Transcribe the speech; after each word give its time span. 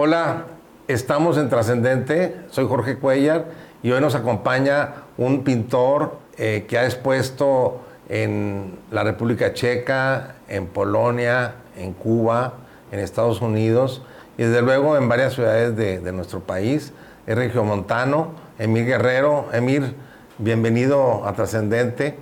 Hola, 0.00 0.44
estamos 0.86 1.38
en 1.38 1.48
Trascendente, 1.48 2.36
soy 2.50 2.68
Jorge 2.68 2.98
Cuellar 2.98 3.46
y 3.82 3.90
hoy 3.90 4.00
nos 4.00 4.14
acompaña 4.14 4.90
un 5.16 5.42
pintor 5.42 6.20
eh, 6.36 6.66
que 6.68 6.78
ha 6.78 6.84
expuesto 6.84 7.80
en 8.08 8.78
la 8.92 9.02
República 9.02 9.54
Checa, 9.54 10.36
en 10.46 10.68
Polonia, 10.68 11.56
en 11.76 11.94
Cuba, 11.94 12.52
en 12.92 13.00
Estados 13.00 13.40
Unidos 13.40 14.02
y 14.36 14.44
desde 14.44 14.62
luego 14.62 14.96
en 14.96 15.08
varias 15.08 15.34
ciudades 15.34 15.76
de, 15.76 16.12
nuestro 16.12 16.38
país. 16.44 16.92
Es 17.26 17.34
regiomontano, 17.36 18.34
Emir 18.60 18.86
Guerrero. 18.86 19.48
Emir, 19.52 19.96
bienvenido 20.38 21.26
a 21.26 21.32
Trascendente. 21.32 22.16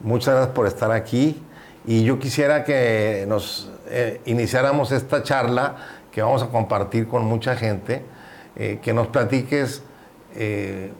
Muchas 0.00 0.34
gracias 0.34 0.52
por 0.52 0.66
estar 0.66 0.90
aquí. 0.90 1.40
Y 1.86 2.02
yo 2.02 2.18
quisiera 2.18 2.64
que 2.64 3.24
nos 3.28 3.70
eh, 3.88 4.20
iniciáramos 4.24 4.90
esta 4.90 5.22
charla 5.22 5.76
que 6.10 6.22
vamos 6.22 6.42
a 6.42 6.48
compartir 6.48 7.08
con 7.08 7.24
mucha 7.24 7.56
gente, 7.56 8.02
eh, 8.56 8.80
que 8.82 8.92
nos 8.92 9.08
platiques 9.08 9.82
eh, 10.34 10.92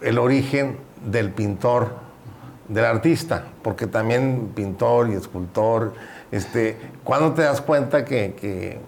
el 0.00 0.18
origen 0.18 0.78
del 1.04 1.30
pintor, 1.30 1.90
del 2.68 2.84
artista, 2.84 3.44
porque 3.62 3.86
también 3.86 4.52
pintor 4.54 5.08
y 5.08 5.14
escultor, 5.14 5.94
este, 6.30 6.76
¿cuándo 7.02 7.32
te 7.32 7.42
das 7.42 7.60
cuenta 7.60 8.04
que, 8.04 8.34
que, 8.34 8.80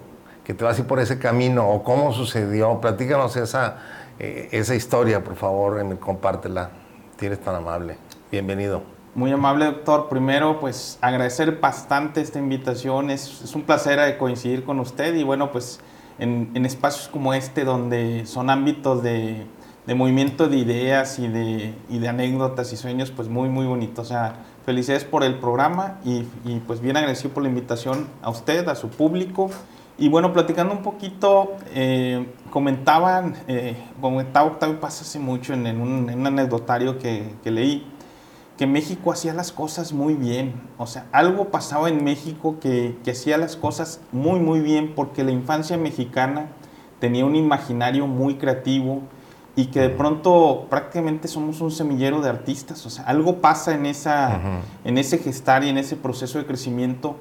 te 0.53 0.65
vas 0.65 0.77
a 0.79 0.81
ir 0.81 0.87
por 0.89 0.99
ese 0.99 1.21
camino 1.21 1.69
o 1.69 1.85
cómo 1.85 2.13
sucedió? 2.13 2.81
Platícanos 2.81 3.37
esa, 3.37 3.79
esa 4.19 4.75
historia, 4.75 5.23
por 5.23 5.37
favor, 5.37 5.99
compártela, 6.01 6.71
si 7.19 7.27
eres 7.27 7.41
tan 7.41 7.55
amable. 7.55 7.97
Bienvenido. 8.33 8.90
Muy 9.13 9.33
amable 9.33 9.65
doctor. 9.65 10.09
Primero, 10.09 10.61
pues 10.61 10.97
agradecer 11.01 11.59
bastante 11.59 12.21
esta 12.21 12.39
invitación. 12.39 13.11
Es, 13.11 13.53
un 13.57 13.63
placer 13.63 13.99
eh, 13.99 14.17
coincidir 14.17 14.63
con 14.63 14.79
usted 14.79 15.17
y 15.17 15.25
bueno, 15.25 15.51
pues 15.51 15.81
en, 16.21 16.53
en 16.55 16.65
espacios 16.65 17.09
como 17.09 17.35
este 17.35 17.65
donde 17.65 18.25
son 18.27 18.51
ámbitos 18.51 19.03
de, 19.03 19.47
movimiento 19.97 20.47
de 20.47 20.59
ideas 20.59 21.19
y 21.19 21.27
de, 21.27 21.75
y 21.89 21.99
de, 21.99 22.09
anécdotas 22.09 22.73
y 22.73 22.77
sueños, 22.77 23.11
pues 23.11 23.29
muy, 23.29 23.49
muy 23.49 23.67
bonito. 23.67 24.03
O 24.03 24.05
sea, 24.05 24.45
felicidades 24.65 25.03
por 25.03 25.25
el 25.25 25.41
programa 25.41 25.99
y, 26.05 26.23
pues 26.69 26.81
bien 26.81 26.97
agradecido 26.97 27.35
por 27.35 27.43
la 27.43 27.49
invitación 27.49 28.07
a 28.23 28.31
usted, 28.31 28.69
a 28.69 28.77
su 28.77 28.91
público. 28.91 29.51
Y 29.99 30.09
bueno, 30.09 30.33
platicando 30.33 30.73
un 30.73 30.83
poquito, 30.83 31.57
eh, 31.75 32.29
comentaban, 32.51 33.35
eh, 33.49 33.77
comentaba 34.01 34.47
Octavio 34.47 34.79
Paz 34.79 35.01
hace 35.01 35.19
mucho 35.19 35.53
en, 35.53 35.81
un, 35.81 36.09
en 36.09 36.25
anecdotario 36.25 36.97
que 36.97 37.35
leí 37.45 37.85
que 38.61 38.67
México 38.67 39.11
hacía 39.11 39.33
las 39.33 39.53
cosas 39.53 39.95
muy 39.95 40.13
bien. 40.13 40.53
O 40.77 40.87
sea, 40.87 41.07
algo 41.13 41.49
pasaba 41.49 41.89
en 41.89 42.05
México 42.05 42.57
que, 42.61 42.95
que, 43.03 43.13
hacía 43.13 43.39
las 43.39 43.57
cosas 43.57 44.03
muy, 44.13 44.39
muy 44.39 44.61
bien 44.61 44.93
porque 44.95 45.25
la 45.25 45.31
infancia 45.31 45.79
mexicana 45.79 46.49
tenía 46.99 47.25
un 47.25 47.37
imaginario 47.37 48.07
muy 48.07 48.35
creativo 48.35 49.01
y 49.57 49.69
que 49.69 49.81
de 49.81 49.89
pronto 49.89 50.67
prácticamente 50.69 51.27
somos 51.27 51.63
un 51.63 51.71
semillero 51.71 52.21
de 52.21 52.29
artistas. 52.29 52.85
O 52.85 52.91
sea, 52.91 53.05
algo 53.05 53.39
pasa 53.39 53.73
en, 53.75 53.87
esa, 53.87 54.29
uh 54.29 54.33
-huh. 54.33 54.61
en 54.85 54.99
ese 54.99 55.17
gestar 55.17 55.65
y 55.65 55.71
en 55.71 55.79
ese 55.79 55.97
proceso 55.97 56.37
de 56.37 56.45
crecimiento 56.45 57.17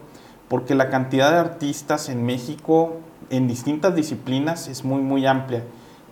porque 0.50 0.76
la 0.76 0.90
cantidad 0.90 1.32
de 1.32 1.38
artistas 1.38 2.10
en 2.10 2.26
México 2.26 2.98
en 3.30 3.48
distintas 3.48 3.96
disciplinas 3.96 4.68
es 4.68 4.84
muy, 4.84 5.02
muy 5.02 5.26
amplia. 5.26 5.64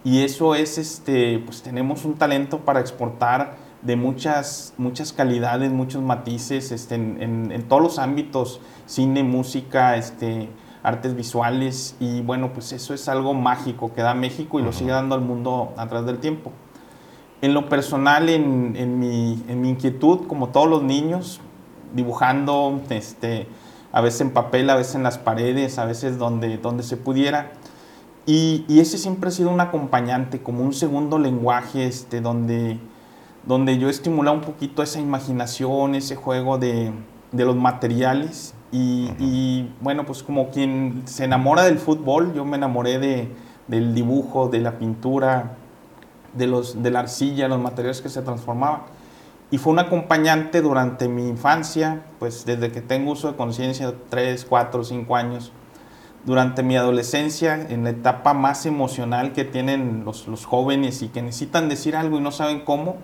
Y 0.06 0.24
eso 0.24 0.56
es, 0.56 0.78
este, 0.78 1.40
pues 1.40 1.64
tenemos 1.64 2.06
un 2.06 2.14
talento 2.14 2.60
para 2.60 2.80
exportar 2.80 3.67
de 3.82 3.96
muchas, 3.96 4.74
muchas 4.78 5.14
calidades, 5.14 5.72
muchos 5.72 6.02
matices 6.02 6.72
este, 6.72 6.96
en, 6.96 7.22
en, 7.22 7.52
en, 7.52 7.64
todos 7.64 7.82
los 7.82 8.00
ámbitos, 8.00 8.60
cine, 8.86 9.24
música, 9.24 9.96
este, 9.98 10.50
artes 10.84 11.16
visuales 11.16 11.96
y 12.00 12.22
bueno, 12.22 12.54
pues 12.54 12.72
eso 12.72 12.94
es 12.94 13.08
algo 13.10 13.34
mágico 13.34 13.94
que 13.94 14.02
da 14.02 14.14
México 14.14 14.60
y 14.60 14.64
lo 14.64 14.72
sigue 14.72 14.92
dando 14.92 15.16
al 15.16 15.22
mundo 15.22 15.74
a 15.78 15.88
través 15.88 16.08
del 16.08 16.20
tiempo. 16.20 16.52
En 17.42 17.54
lo 17.54 17.70
personal, 17.70 18.30
en, 18.30 18.76
en, 18.76 19.00
mi, 19.00 19.44
en 19.48 19.62
mi 19.62 19.70
inquietud, 19.70 20.28
como 20.28 20.50
todos 20.50 20.68
los 20.68 20.82
niños, 20.82 21.40
dibujando, 21.94 22.82
este, 22.90 23.48
a 23.92 24.02
veces 24.02 24.22
en 24.22 24.32
papel, 24.32 24.70
a 24.70 24.76
veces 24.76 24.96
en 24.96 25.04
las 25.04 25.18
paredes, 25.18 25.78
a 25.78 25.86
veces 25.86 26.18
donde, 26.18 26.58
donde 26.58 26.84
se 26.84 26.98
pudiera. 26.98 27.52
Y, 28.26 28.66
y 28.68 28.80
ese 28.80 28.98
siempre 28.98 29.30
ha 29.30 29.32
sido 29.32 29.52
un 29.52 29.62
acompañante, 29.62 30.42
como 30.42 30.64
un 30.64 30.74
segundo 30.74 31.20
lenguaje, 31.20 31.86
este, 31.86 32.22
donde 32.22 32.80
donde 33.48 33.78
yo 33.78 33.90
estimulaba 33.90 34.38
un 34.38 34.44
poquito 34.44 34.84
esa 34.84 35.00
imaginación, 35.00 35.96
ese 35.96 36.16
juego 36.16 36.58
de, 36.58 36.92
de 37.32 37.46
los 37.46 37.56
materiales. 37.56 38.54
Y, 38.72 39.06
uh 39.06 39.10
-huh. 39.10 39.16
y, 39.20 39.72
bueno, 39.80 40.06
pues 40.06 40.22
como 40.22 40.50
quien 40.50 41.04
se 41.06 41.24
enamora 41.24 41.64
del 41.64 41.80
fútbol, 41.80 42.34
yo 42.34 42.44
me 42.44 42.58
enamoré 42.58 43.00
de, 43.00 43.32
del 43.68 43.96
dibujo, 43.96 44.50
de 44.50 44.60
la 44.60 44.78
pintura, 44.78 45.56
de, 46.34 46.48
los, 46.48 46.84
de 46.84 46.92
la 46.92 47.00
arcilla, 47.00 47.48
los 47.48 47.62
materiales 47.62 48.02
que 48.02 48.10
se 48.10 48.22
transformaban. 48.22 48.82
Y 49.50 49.60
fue 49.60 49.72
un 49.72 49.80
acompañante 49.80 50.62
durante 50.62 51.08
mi 51.08 51.30
infancia, 51.30 52.02
pues 52.20 52.46
desde 52.46 52.70
que 52.70 52.82
tengo 52.82 53.12
uso 53.12 53.32
de 53.32 53.38
conciencia, 53.38 53.94
3, 54.10 54.44
4, 54.44 54.84
5 54.84 55.16
años, 55.16 55.54
durante 56.26 56.64
mi 56.64 56.76
adolescencia, 56.76 57.66
en 57.70 57.86
la 57.86 57.92
etapa 57.92 58.34
más 58.34 58.66
emocional 58.66 59.32
que 59.32 59.46
tienen 59.46 60.04
los, 60.04 60.28
los 60.28 60.46
jóvenes 60.46 61.02
y 61.02 61.08
que 61.08 61.22
necesitan 61.22 61.70
decir 61.70 61.96
algo 61.96 62.18
y 62.18 62.22
no 62.22 62.32
saben 62.32 62.60
cómo, 62.66 62.98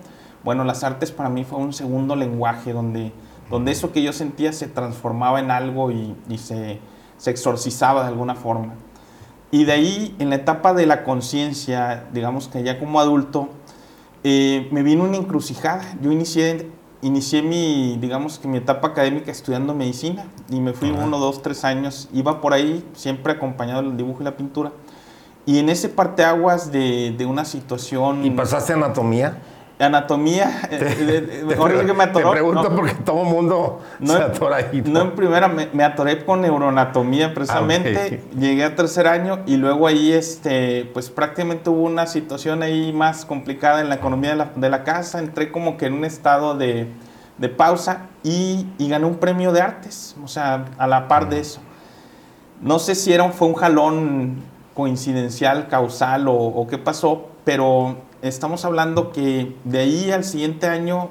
bueno, 0.44 0.64
las 0.64 0.84
artes 0.84 1.10
para 1.10 1.30
mí 1.30 1.44
fue 1.44 1.58
un 1.58 1.72
segundo 1.72 2.14
lenguaje 2.16 2.72
donde, 2.72 3.12
donde 3.50 3.72
eso 3.72 3.92
que 3.92 4.02
yo 4.02 4.12
sentía 4.12 4.52
se 4.52 4.68
transformaba 4.68 5.40
en 5.40 5.50
algo 5.50 5.90
y, 5.90 6.14
y 6.28 6.38
se, 6.38 6.78
se, 7.16 7.30
exorcizaba 7.30 8.02
de 8.02 8.08
alguna 8.08 8.34
forma. 8.34 8.74
Y 9.50 9.64
de 9.64 9.72
ahí, 9.72 10.14
en 10.18 10.30
la 10.30 10.36
etapa 10.36 10.74
de 10.74 10.84
la 10.86 11.02
conciencia, 11.04 12.04
digamos 12.12 12.48
que 12.48 12.62
ya 12.62 12.78
como 12.78 13.00
adulto, 13.00 13.48
eh, 14.22 14.68
me 14.70 14.82
vino 14.82 15.04
una 15.04 15.16
encrucijada. 15.16 15.82
Yo 16.02 16.12
inicié, 16.12 16.70
inicié 17.02 17.40
mi, 17.40 17.96
digamos 18.00 18.38
que 18.38 18.48
mi 18.48 18.58
etapa 18.58 18.88
académica 18.88 19.30
estudiando 19.30 19.74
medicina 19.74 20.26
y 20.50 20.60
me 20.60 20.72
fui 20.72 20.90
uh 20.90 20.96
-huh. 20.96 21.04
uno, 21.04 21.18
dos, 21.18 21.40
tres 21.40 21.64
años. 21.64 22.08
Iba 22.12 22.40
por 22.40 22.52
ahí, 22.52 22.84
siempre 22.94 23.32
acompañado 23.32 23.82
del 23.82 23.96
dibujo 23.96 24.20
y 24.20 24.24
la 24.24 24.36
pintura. 24.36 24.72
Y 25.46 25.58
en 25.58 25.68
ese 25.68 25.88
parteaguas 25.88 26.72
de, 26.72 27.14
de 27.16 27.26
una 27.26 27.44
situación... 27.44 28.24
¿Y 28.24 28.30
pasaste 28.30 28.72
anatomía? 28.72 29.38
Anatomía, 29.84 30.62
te, 30.70 30.76
eh, 30.76 31.44
que 31.86 31.92
me 31.92 32.04
atoró. 32.04 32.30
Te 32.30 32.36
pregunto 32.36 32.70
no, 32.70 32.76
porque 32.76 32.94
todo 32.94 33.24
mundo 33.24 33.80
no, 34.00 34.12
se 34.12 34.22
atora 34.22 34.56
ahí. 34.56 34.82
No, 34.86 35.02
en 35.02 35.10
primera, 35.12 35.48
me, 35.48 35.68
me, 35.72 35.84
atoré 35.84 36.24
con 36.24 36.40
neuroanatomía 36.40 37.34
precisamente, 37.34 37.96
ah, 37.96 38.06
okay. 38.06 38.24
llegué 38.38 38.64
a 38.64 38.74
tercer 38.74 39.06
año 39.06 39.40
y 39.46 39.56
luego 39.56 39.86
ahí, 39.86 40.12
este, 40.12 40.90
pues 40.92 41.10
prácticamente 41.10 41.70
hubo 41.70 41.82
una 41.82 42.06
situación 42.06 42.62
ahí 42.62 42.92
más 42.92 43.24
complicada 43.24 43.80
en 43.80 43.88
la 43.88 43.96
economía 43.96 44.30
de 44.30 44.36
la, 44.36 44.50
de 44.54 44.70
la 44.70 44.84
casa, 44.84 45.18
entré 45.18 45.50
como 45.50 45.76
que 45.76 45.86
en 45.86 45.94
un 45.94 46.04
estado 46.04 46.56
de, 46.56 46.88
de 47.38 47.48
pausa 47.48 48.06
y, 48.22 48.66
y, 48.78 48.88
gané 48.88 49.06
un 49.06 49.16
premio 49.16 49.52
de 49.52 49.60
artes, 49.60 50.16
o 50.22 50.28
sea, 50.28 50.66
a 50.78 50.86
la 50.86 51.08
par 51.08 51.28
de 51.28 51.40
eso. 51.40 51.60
No 52.60 52.78
sé 52.78 52.94
si 52.94 53.12
era, 53.12 53.28
fue 53.30 53.48
un 53.48 53.54
jalón 53.54 54.42
coincidencial, 54.74 55.68
causal 55.68 56.28
o, 56.28 56.34
o 56.34 56.66
qué 56.66 56.78
pasó, 56.78 57.28
pero 57.44 57.96
estamos 58.28 58.64
hablando 58.64 59.12
que 59.12 59.54
de 59.64 59.78
ahí 59.80 60.10
al 60.10 60.24
siguiente 60.24 60.66
año 60.66 61.10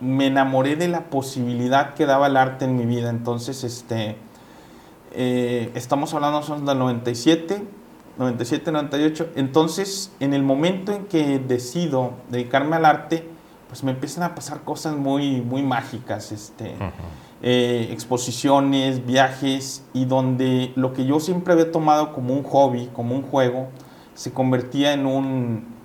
me 0.00 0.26
enamoré 0.26 0.76
de 0.76 0.88
la 0.88 1.10
posibilidad 1.10 1.94
que 1.94 2.06
daba 2.06 2.26
el 2.26 2.36
arte 2.36 2.64
en 2.64 2.76
mi 2.76 2.84
vida. 2.84 3.10
Entonces, 3.10 3.64
este, 3.64 4.16
eh, 5.12 5.70
estamos 5.74 6.14
hablando 6.14 6.42
son 6.42 6.66
del 6.66 6.78
97, 6.78 7.62
97, 8.18 8.72
98. 8.72 9.30
Entonces, 9.36 10.12
en 10.20 10.34
el 10.34 10.42
momento 10.42 10.92
en 10.92 11.04
que 11.06 11.38
decido 11.38 12.12
dedicarme 12.28 12.76
al 12.76 12.84
arte, 12.84 13.28
pues 13.68 13.84
me 13.84 13.92
empiezan 13.92 14.24
a 14.24 14.34
pasar 14.34 14.62
cosas 14.62 14.96
muy, 14.96 15.40
muy 15.40 15.62
mágicas, 15.62 16.32
este, 16.32 16.74
uh 16.80 16.84
-huh. 16.84 16.90
eh, 17.42 17.88
exposiciones, 17.92 19.04
viajes, 19.04 19.84
y 19.92 20.06
donde 20.06 20.72
lo 20.74 20.92
que 20.92 21.04
yo 21.04 21.20
siempre 21.20 21.52
había 21.52 21.70
tomado 21.70 22.12
como 22.12 22.34
un 22.34 22.42
hobby, 22.42 22.88
como 22.94 23.14
un 23.14 23.22
juego, 23.22 23.68
se 24.14 24.32
convertía 24.32 24.94
en 24.94 25.06
un, 25.06 25.77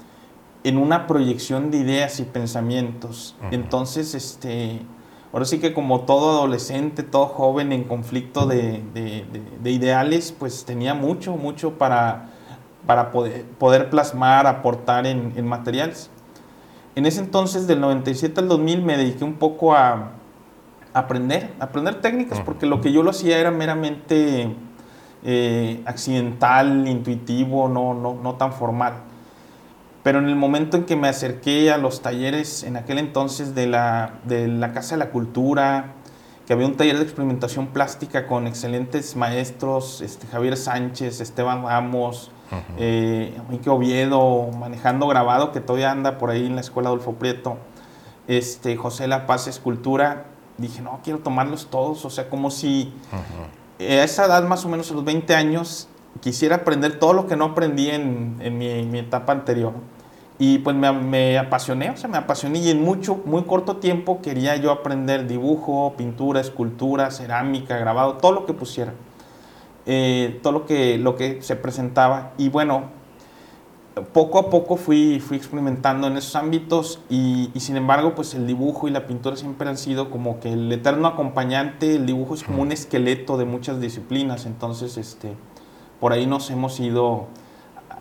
en 0.64 0.78
una 0.78 1.08
proyección 1.08 1.72
de 1.72 1.78
ideas 1.78 2.20
y 2.20 2.24
pensamientos. 2.24 3.36
Uh 3.42 3.46
-huh. 3.46 3.54
Entonces, 3.54 4.16
este, 4.16 4.80
ahora 5.32 5.46
sí 5.46 5.60
que 5.60 5.74
como 5.74 6.02
todo 6.02 6.32
adolescente, 6.32 7.04
todo 7.04 7.26
joven 7.26 7.72
en 7.72 7.84
conflicto 7.84 8.46
de, 8.46 8.84
de, 8.94 9.26
de, 9.32 9.42
de 9.62 9.72
ideales, 9.72 10.32
pues 10.32 10.64
tenía 10.66 10.94
mucho, 10.94 11.36
mucho 11.36 11.78
para, 11.78 12.30
para 12.88 13.12
poder, 13.12 13.46
poder, 13.58 13.90
plasmar, 13.90 14.48
aportar 14.48 15.06
en, 15.06 15.34
en, 15.36 15.46
materiales. 15.46 16.10
En 16.96 17.06
ese 17.06 17.20
entonces, 17.20 17.68
del 17.68 17.82
97 17.82 18.40
al 18.40 18.48
2000, 18.48 18.84
me 18.84 18.98
dediqué 18.98 19.24
un 19.24 19.34
poco 19.34 19.74
a 19.74 20.12
aprender, 20.94 21.52
a 21.60 21.66
aprender 21.66 22.00
técnicas, 22.02 22.38
uh 22.38 22.42
-huh. 22.42 22.46
porque 22.46 22.66
lo 22.66 22.80
que 22.80 22.92
yo 22.92 23.04
lo 23.04 23.10
hacía 23.10 23.38
era 23.38 23.52
meramente 23.52 24.56
eh, 25.24 25.82
accidental, 25.86 26.88
intuitivo, 26.88 27.68
no, 27.68 27.94
no, 27.94 28.14
no 28.14 28.36
tan 28.36 28.54
formal. 28.54 28.94
Pero 30.04 30.20
en 30.20 30.28
el 30.28 30.36
momento 30.36 30.78
en 30.78 30.84
que 30.84 30.96
me 30.96 31.08
acerqué 31.08 31.72
a 31.72 31.78
los 31.78 32.02
talleres 32.02 32.64
en 32.64 32.76
aquel 32.76 33.00
entonces 33.00 33.56
de 33.56 33.68
la, 33.68 34.20
de 34.26 34.48
la 34.48 34.74
Casa 34.74 34.96
de 34.96 35.00
la 35.00 35.10
Cultura, 35.12 35.94
que 36.46 36.54
había 36.54 36.68
un 36.68 36.76
taller 36.76 36.98
de 36.98 37.04
experimentación 37.04 37.68
plástica 37.68 38.28
con 38.28 38.46
excelentes 38.46 39.16
maestros, 39.16 40.02
este, 40.02 40.28
Javier 40.28 40.58
Sánchez, 40.58 41.22
Esteban 41.22 41.64
Ramos, 41.64 42.32
eh, 42.78 43.34
Enrique 43.38 43.70
Oviedo, 43.70 44.50
manejando 44.52 45.08
grabado, 45.08 45.52
que 45.54 45.62
todavía 45.62 45.92
anda 45.92 46.18
por 46.18 46.30
ahí 46.30 46.46
en 46.46 46.56
la 46.56 46.62
escuela 46.62 46.90
Adolfo 46.90 47.14
Prieto, 47.14 47.58
este, 48.28 48.76
José 48.76 49.08
La 49.08 49.26
Paz 49.26 49.48
Escultura. 49.48 50.26
Dije, 50.58 50.82
no, 50.82 51.00
quiero 51.04 51.20
tomarlos 51.20 51.68
todos, 51.68 52.04
o 52.04 52.10
sea, 52.10 52.30
como 52.30 52.52
si 52.52 52.94
a 53.80 54.04
esa 54.04 54.26
edad, 54.26 54.44
más 54.48 54.66
o 54.66 54.70
menos 54.70 54.92
a 54.92 54.94
los 54.94 55.04
20 55.04 55.34
años, 55.34 55.88
quisiera 56.22 56.58
aprender 56.58 57.00
todo 57.00 57.14
lo 57.14 57.28
que 57.28 57.36
no 57.36 57.46
aprendí 57.46 57.90
en, 57.90 58.38
mi, 58.58 59.00
etapa 59.00 59.32
anterior. 59.34 59.74
Y 60.40 60.60
pues 60.60 60.76
me, 60.76 60.92
me, 60.92 61.38
apasioné, 61.38 61.92
o 61.92 61.98
sea, 61.98 62.10
me 62.10 62.18
apasioné 62.18 62.60
y 62.60 62.70
en 62.72 62.82
mucho, 62.82 63.22
muy 63.26 63.44
corto 63.44 63.78
tiempo 63.78 64.22
quería 64.22 64.56
yo 64.56 64.72
aprender 64.72 65.28
dibujo, 65.28 65.94
pintura, 65.96 66.42
escultura, 66.42 67.12
cerámica, 67.12 67.78
grabado, 67.78 68.14
todo 68.18 68.32
lo 68.32 68.46
que 68.46 68.54
pusiera. 68.54 68.94
Eh, 69.86 70.40
todo 70.42 70.54
lo 70.54 70.66
que, 70.66 70.98
lo 70.98 71.16
que 71.16 71.42
se 71.42 71.56
presentaba. 71.56 72.32
Y 72.38 72.50
bueno, 72.50 72.86
poco 74.14 74.40
a 74.40 74.50
poco 74.50 74.78
fui, 74.78 75.20
fui 75.20 75.38
experimentando 75.38 76.08
en 76.08 76.18
esos 76.18 76.36
ámbitos 76.36 77.02
y, 77.10 77.52
sin 77.58 77.76
embargo, 77.76 78.16
pues 78.16 78.34
el 78.34 78.48
dibujo 78.48 78.88
y 78.88 78.92
la 78.92 79.06
pintura 79.06 79.36
siempre 79.36 79.70
han 79.70 79.78
sido 79.78 80.10
como 80.10 80.40
que 80.40 80.54
el 80.54 80.72
eterno 80.72 81.08
acompañante, 81.08 81.96
el 81.96 82.06
dibujo 82.06 82.34
es 82.34 82.44
como 82.44 82.62
un 82.62 82.72
esqueleto 82.72 83.38
de 83.38 83.46
muchas 83.46 83.82
disciplinas, 83.82 84.46
entonces 84.46 84.98
este, 84.98 85.36
por 86.00 86.14
ahí 86.14 86.26
nos 86.26 86.50
hemos 86.50 86.80
ido, 86.80 87.28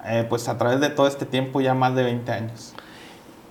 eh, 0.05 0.27
pues 0.29 0.49
a 0.49 0.59
través 0.59 0.81
de 0.81 0.91
todo 0.91 1.07
este 1.07 1.27
tiempo, 1.27 1.61
ya 1.61 1.75
más 1.75 1.95
de 1.95 2.03
20 2.03 2.33
años. 2.33 2.75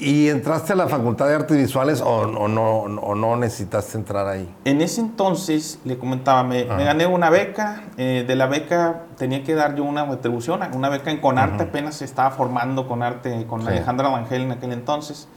¿Y 0.01 0.29
entraste 0.29 0.73
a 0.73 0.75
la 0.75 0.87
Facultad 0.87 1.27
de 1.27 1.35
Artes 1.35 1.55
Visuales 1.55 2.01
o, 2.01 2.25
no, 2.25 2.87
no, 2.87 3.35
necesitaste 3.35 3.99
entrar 3.99 4.27
ahí? 4.27 4.51
En 4.65 4.81
ese 4.81 4.99
entonces, 4.99 5.79
le 5.85 5.99
comentaba, 5.99 6.43
me, 6.43 6.63
gané 6.63 7.05
una 7.05 7.29
beca. 7.29 7.83
Eh, 7.97 8.25
de 8.27 8.35
la 8.35 8.47
beca 8.47 9.03
tenía 9.15 9.43
que 9.43 9.53
dar 9.53 9.75
yo 9.75 9.83
una 9.83 10.05
retribución, 10.05 10.61
una 10.73 10.89
beca 10.89 11.11
en 11.11 11.19
Conarte. 11.19 11.65
Apenas 11.65 11.97
se 11.97 12.05
estaba 12.05 12.31
formando 12.31 12.87
Conarte 12.87 13.45
con 13.45 13.67
Alejandra 13.67 14.09
Evangel 14.09 14.41
en 14.41 14.51
aquel 14.53 14.71
entonces. 14.71 15.27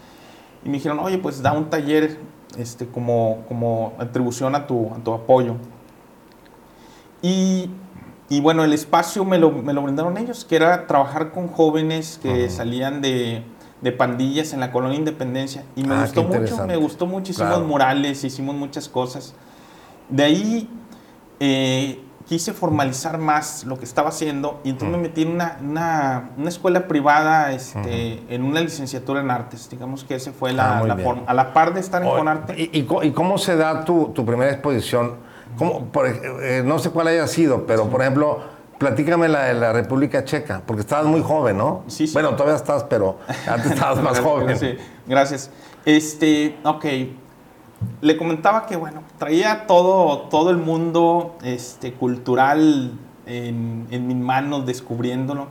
Y 0.64 0.70
me 0.70 0.78
dijeron, 0.78 0.98
oye, 1.00 1.18
pues 1.18 1.42
da 1.42 1.52
un 1.52 1.68
taller 1.68 2.18
este, 2.56 2.86
como, 2.86 3.44
como 3.46 3.92
atribución 3.98 4.54
a 4.54 4.66
tu, 4.66 4.90
a 4.94 4.96
tu 4.96 5.12
apoyo. 5.12 5.56
Y, 7.20 7.70
y, 8.28 8.40
bueno, 8.40 8.64
el 8.64 8.72
espacio 8.72 9.24
me 9.24 9.38
lo, 9.38 9.50
me 9.50 9.72
lo, 9.72 9.82
brindaron 9.82 10.16
ellos, 10.16 10.44
que 10.44 10.56
era 10.56 10.86
trabajar 10.86 11.32
con 11.32 11.48
jóvenes 11.48 12.18
que 12.22 12.48
salían 12.48 13.00
de 13.00 13.44
de 13.84 13.92
pandillas 13.92 14.54
en 14.54 14.60
la 14.60 14.72
colonia 14.72 14.98
Independencia 14.98 15.64
y 15.76 15.84
me 15.84 15.94
ah, 15.94 16.00
gustó 16.00 16.24
mucho, 16.24 16.66
me 16.66 16.76
gustó 16.76 17.06
mucho, 17.06 17.32
hicimos 17.32 17.62
murales, 17.62 18.24
hicimos 18.24 18.56
muchas 18.56 18.88
cosas. 18.88 19.34
De 20.08 20.24
ahí 20.24 20.70
eh, 21.38 22.02
quise 22.26 22.54
formalizar 22.54 23.18
más 23.18 23.64
lo 23.64 23.78
que 23.78 23.84
estaba 23.84 24.08
haciendo 24.08 24.60
y 24.64 24.70
entonces 24.70 24.96
me 24.96 25.02
metí 25.02 25.22
en 25.22 25.32
una, 25.32 25.58
una, 25.60 26.48
escuela 26.48 26.88
privada 26.88 27.52
este, 27.52 28.22
en 28.34 28.42
una 28.42 28.60
licenciatura 28.60 29.20
en 29.20 29.30
artes. 29.30 29.68
Digamos 29.68 30.02
que 30.02 30.14
ese 30.14 30.32
fue 30.32 30.54
la, 30.54 30.78
ah, 30.78 30.96
forma. 30.96 31.24
A 31.26 31.34
la 31.34 31.52
par 31.52 31.74
de 31.74 31.80
estar 31.80 32.02
en 32.02 32.08
Conarte. 32.08 32.54
¿Y, 32.58 32.78
y, 32.78 33.10
cómo 33.12 33.36
se 33.36 33.54
da 33.54 33.84
tu, 33.84 34.12
tu 34.14 34.24
primera 34.24 34.50
exposición? 34.50 35.16
¿Cómo, 35.56 35.86
por, 35.86 36.06
eh, 36.06 36.62
no 36.64 36.78
sé 36.78 36.90
cuál 36.90 37.08
haya 37.08 37.26
sido, 37.26 37.66
pero 37.66 37.88
por 37.88 38.00
ejemplo 38.00 38.54
Platícame 38.78 39.28
la 39.28 39.44
de 39.44 39.54
la 39.54 39.72
República 39.72 40.24
Checa, 40.24 40.62
porque 40.66 40.80
estabas 40.80 41.06
muy 41.06 41.22
joven, 41.22 41.56
¿no? 41.56 41.84
Sí, 41.86 42.06
sí. 42.06 42.12
Bueno, 42.12 42.30
todavía 42.30 42.56
estás, 42.56 42.84
pero 42.84 43.18
antes 43.46 43.72
estabas 43.72 44.02
más 44.02 44.18
joven. 44.20 44.58
Sí, 44.58 44.76
gracias. 45.06 45.50
Este, 45.84 46.58
ok. 46.64 46.84
Le 48.00 48.16
comentaba 48.16 48.66
que, 48.66 48.76
bueno, 48.76 49.02
traía 49.18 49.66
todo, 49.66 50.22
todo 50.28 50.50
el 50.50 50.56
mundo 50.56 51.36
este, 51.42 51.92
cultural 51.92 52.92
en, 53.26 53.86
en 53.90 54.06
mis 54.06 54.16
manos, 54.16 54.66
descubriéndolo. 54.66 55.46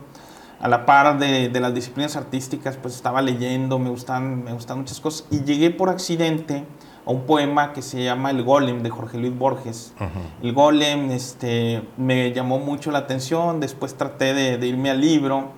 A 0.60 0.68
la 0.68 0.86
par 0.86 1.18
de, 1.18 1.50
de, 1.50 1.60
las 1.60 1.74
disciplinas 1.74 2.16
artísticas, 2.16 2.78
pues 2.78 2.96
estaba 2.96 3.22
leyendo, 3.22 3.80
me 3.80 3.90
gustan, 3.90 4.44
me 4.44 4.54
gustan 4.54 4.80
muchas 4.80 5.00
cosas. 5.00 5.28
Y 5.32 5.44
llegué 5.44 5.72
por 5.72 5.90
accidente 5.90 6.66
a 7.06 7.12
un 7.12 7.24
poema 7.24 7.74
que 7.74 7.82
se 7.82 8.04
llama 8.04 8.32
El 8.32 8.44
Golem 8.44 8.82
de 8.82 8.90
Jorge 8.90 9.18
Luis 9.18 9.38
Borges. 9.38 9.94
El 10.42 10.54
Golem 10.54 11.12
este, 11.12 11.84
me 11.98 12.32
llamó 12.32 12.60
mucho 12.60 12.92
la 12.92 13.00
atención, 13.00 13.60
después 13.60 13.96
traté 13.96 14.34
de, 14.34 14.66
irme 14.66 14.90
al 14.90 15.02
libro 15.02 15.52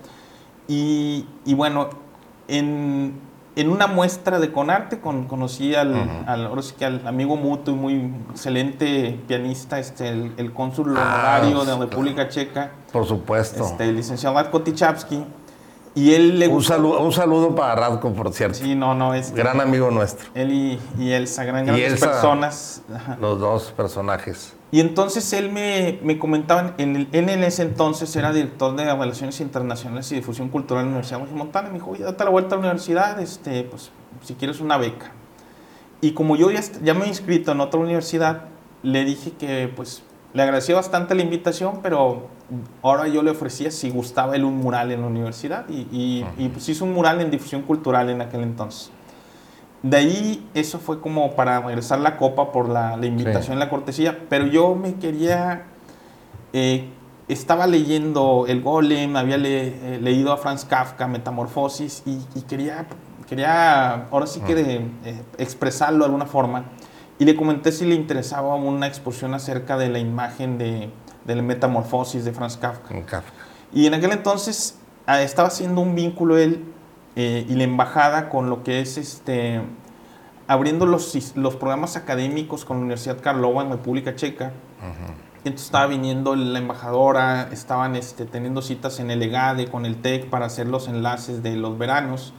y, 0.68 1.26
y 1.46 1.54
bueno, 1.54 1.90
en, 2.48 3.20
en, 3.56 3.70
una 3.70 3.86
muestra 3.86 4.40
de 4.40 4.52
Conarte 4.52 5.00
con, 5.00 5.26
conocí 5.28 5.76
al, 5.76 5.94
al, 6.26 6.48
al, 6.48 7.08
amigo 7.08 7.36
mutuo 7.36 7.74
y 7.74 7.78
muy 7.78 8.14
excelente 8.32 9.20
pianista, 9.28 9.78
este, 9.78 10.10
el, 10.10 10.34
el 10.38 10.52
cónsul 10.52 10.96
ah, 10.98 11.02
honorario 11.02 11.60
de 11.64 11.72
la 11.74 11.78
República 11.78 12.28
Checa. 12.28 12.72
Por 12.92 13.06
supuesto. 13.06 13.64
Este, 13.64 13.84
el 13.84 13.96
licenciado 13.96 14.34
Marco 14.34 14.62
Tichavsky 14.62 15.24
y 15.96 16.14
él 16.14 16.40
le 16.40 16.50
un 16.50 16.62
saludo, 16.62 17.00
un 17.00 17.14
saludo 17.14 17.56
para 17.56 17.76
Radko, 17.76 18.12
por 18.14 18.34
cierto. 18.34 18.58
Sí, 18.58 18.76
no, 18.76 18.94
no. 18.94 19.14
es 19.14 19.34
gran 19.34 19.62
amigo 19.62 19.90
nuestro. 19.92 20.30
Él 20.36 20.52
y, 20.52 20.80
y 21.00 21.14
Elsa, 21.14 21.46
gran, 21.46 21.66
grandes 21.66 22.02
personas. 22.02 22.84
Los 23.22 23.40
dos 23.40 23.72
personajes. 23.72 24.54
Y 24.72 24.82
entonces 24.82 25.32
él 25.32 25.54
me, 25.54 26.00
me 26.04 26.20
comentaba, 26.20 26.74
en, 26.78 26.98
el, 26.98 27.08
en 27.14 27.30
ese 27.30 27.62
entonces 27.62 28.14
era 28.18 28.34
director 28.34 28.76
de 28.76 28.84
Relaciones 28.94 29.40
Internacionales 29.40 30.12
y 30.12 30.16
Difusión 30.16 30.50
Cultural 30.50 30.84
en 30.84 30.90
la 30.90 30.98
Universidad 30.98 31.22
de 31.22 31.34
Montana. 31.34 31.70
Me 31.70 31.76
dijo, 31.76 31.92
oye, 31.92 32.04
date 32.04 32.26
la 32.26 32.30
vuelta 32.30 32.56
a 32.56 32.58
la 32.58 32.66
universidad, 32.66 33.18
este, 33.22 33.64
pues, 33.64 33.90
si 34.22 34.34
quieres 34.34 34.60
una 34.60 34.78
beca. 34.78 35.14
Y 36.02 36.12
como 36.12 36.36
yo 36.36 36.52
ya, 36.52 36.60
ya 36.84 36.94
me 36.94 37.06
he 37.06 37.08
inscrito 37.08 37.54
en 37.54 37.62
otra 37.62 37.80
universidad, 37.80 38.42
le 38.84 39.06
dije 39.06 39.32
que, 39.32 39.72
pues, 39.74 40.04
le 40.34 40.44
agradecí 40.44 40.74
bastante 40.74 41.16
la 41.16 41.22
invitación, 41.22 41.80
pero 41.82 42.28
ahora 42.82 43.08
yo 43.08 43.24
le 43.24 43.32
ofrecía 43.32 43.72
si 43.72 43.90
gustaba 43.90 44.36
él 44.36 44.44
un 44.44 44.58
mural 44.58 44.92
en 44.92 45.02
la 45.02 45.08
universidad 45.08 45.66
y, 45.70 46.24
pues 46.54 46.70
hizo 46.70 46.86
un 46.86 46.94
mural 46.94 47.22
en 47.22 47.32
difusión 47.32 47.64
cultural 47.64 48.10
en 48.10 48.22
aquel 48.22 48.44
entonces. 48.44 48.92
De 49.82 49.98
ahí 49.98 50.50
eso 50.54 50.80
fue 50.80 51.00
como 51.00 51.36
para 51.36 51.62
regresar 51.62 52.00
la 52.00 52.18
copa 52.18 52.52
por 52.52 52.70
la, 52.70 52.98
invitación, 53.06 53.60
la 53.60 53.70
cortesía, 53.70 54.26
pero 54.30 54.48
yo 54.48 54.76
me 54.76 54.96
quería, 54.96 55.66
eh, 56.54 56.90
estaba 57.28 57.68
leyendo 57.68 58.46
El 58.48 58.62
Golem, 58.62 59.16
había 59.16 59.36
eh, 59.38 60.00
leído 60.02 60.32
a 60.32 60.38
Franz 60.38 60.66
Kafka, 60.66 61.08
Metamorfosis, 61.08 62.04
y, 62.06 62.42
quería, 62.42 62.88
quería 63.28 64.08
ahora 64.08 64.26
sí 64.26 64.40
que 64.42 64.82
eh, 65.04 65.22
expresarlo 65.38 66.00
de 66.00 66.06
alguna 66.06 66.26
forma. 66.26 66.66
Y 67.18 67.26
le 67.26 67.36
comenté 67.36 67.72
si 67.72 67.86
le 67.86 67.96
interesaba 67.96 68.56
una 68.56 68.88
exposición 68.88 69.34
acerca 69.36 69.78
de 69.78 69.90
la 69.90 70.00
imagen 70.00 70.58
de, 70.58 70.90
de 71.26 71.36
la 71.36 71.42
metamorfosis 71.42 72.24
de 72.24 72.32
Franz 72.32 72.58
Kafka. 72.58 72.96
Y 73.74 73.88
en 73.88 73.94
aquel 73.94 74.12
entonces 74.12 74.78
ah, 75.06 75.22
estaba 75.22 75.48
haciendo 75.48 75.82
un 75.82 75.96
vínculo 75.96 76.38
él 76.38 76.64
eh, 77.16 77.46
y 77.48 77.56
la 77.56 77.64
embajada 77.64 78.30
con 78.30 78.50
lo 78.50 78.64
que 78.64 78.82
es 78.82 78.98
este 78.98 79.62
abriendo 80.48 80.86
los, 80.86 81.36
los 81.36 81.56
programas 81.56 81.96
académicos 81.96 82.66
con 82.66 82.78
la 82.78 82.82
Universidad 82.82 83.20
Karlova 83.20 83.64
en 83.64 83.72
República 83.72 84.16
Checa. 84.16 84.52
Entonces 85.44 85.66
estaba 85.66 85.88
viniendo 85.88 86.36
la 86.36 86.58
embajadora, 86.58 87.50
estaban 87.52 87.96
este, 87.96 88.26
teniendo 88.26 88.62
citas 88.62 89.00
en 89.00 89.12
el 89.12 89.22
EGADE 89.22 89.68
con 89.68 89.86
el 89.86 90.02
TEC 90.02 90.30
para 90.30 90.48
hacer 90.48 90.68
los 90.68 90.88
enlaces 90.88 91.44
de 91.44 91.56
los 91.56 91.78
veranos 91.78 92.34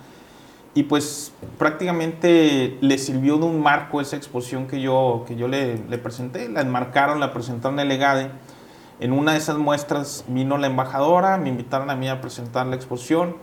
y 0.76 0.82
pues 0.82 1.32
prácticamente 1.56 2.76
le 2.82 2.99
sirvió 2.99 3.38
de 3.38 3.46
un 3.46 3.62
marco 3.62 4.02
esa 4.02 4.16
exposición 4.16 4.66
que 4.66 4.82
yo, 4.82 5.25
que 5.26 5.34
yo 5.34 5.49
le, 5.49 5.78
le 5.88 5.96
presenté, 5.96 6.50
la 6.50 6.60
enmarcaron, 6.60 7.18
la 7.18 7.32
presentaron 7.32 7.80
en 7.80 7.87
el 7.87 7.92
EGADE. 7.92 8.30
En 8.98 9.12
una 9.12 9.32
de 9.32 9.38
esas 9.38 9.58
muestras 9.58 10.24
vino 10.28 10.56
la 10.56 10.66
embajadora, 10.66 11.36
me 11.36 11.48
invitaron 11.48 11.90
a 11.90 11.96
mí 11.96 12.08
a 12.08 12.20
presentar 12.20 12.66
la 12.66 12.76
exposición 12.76 13.36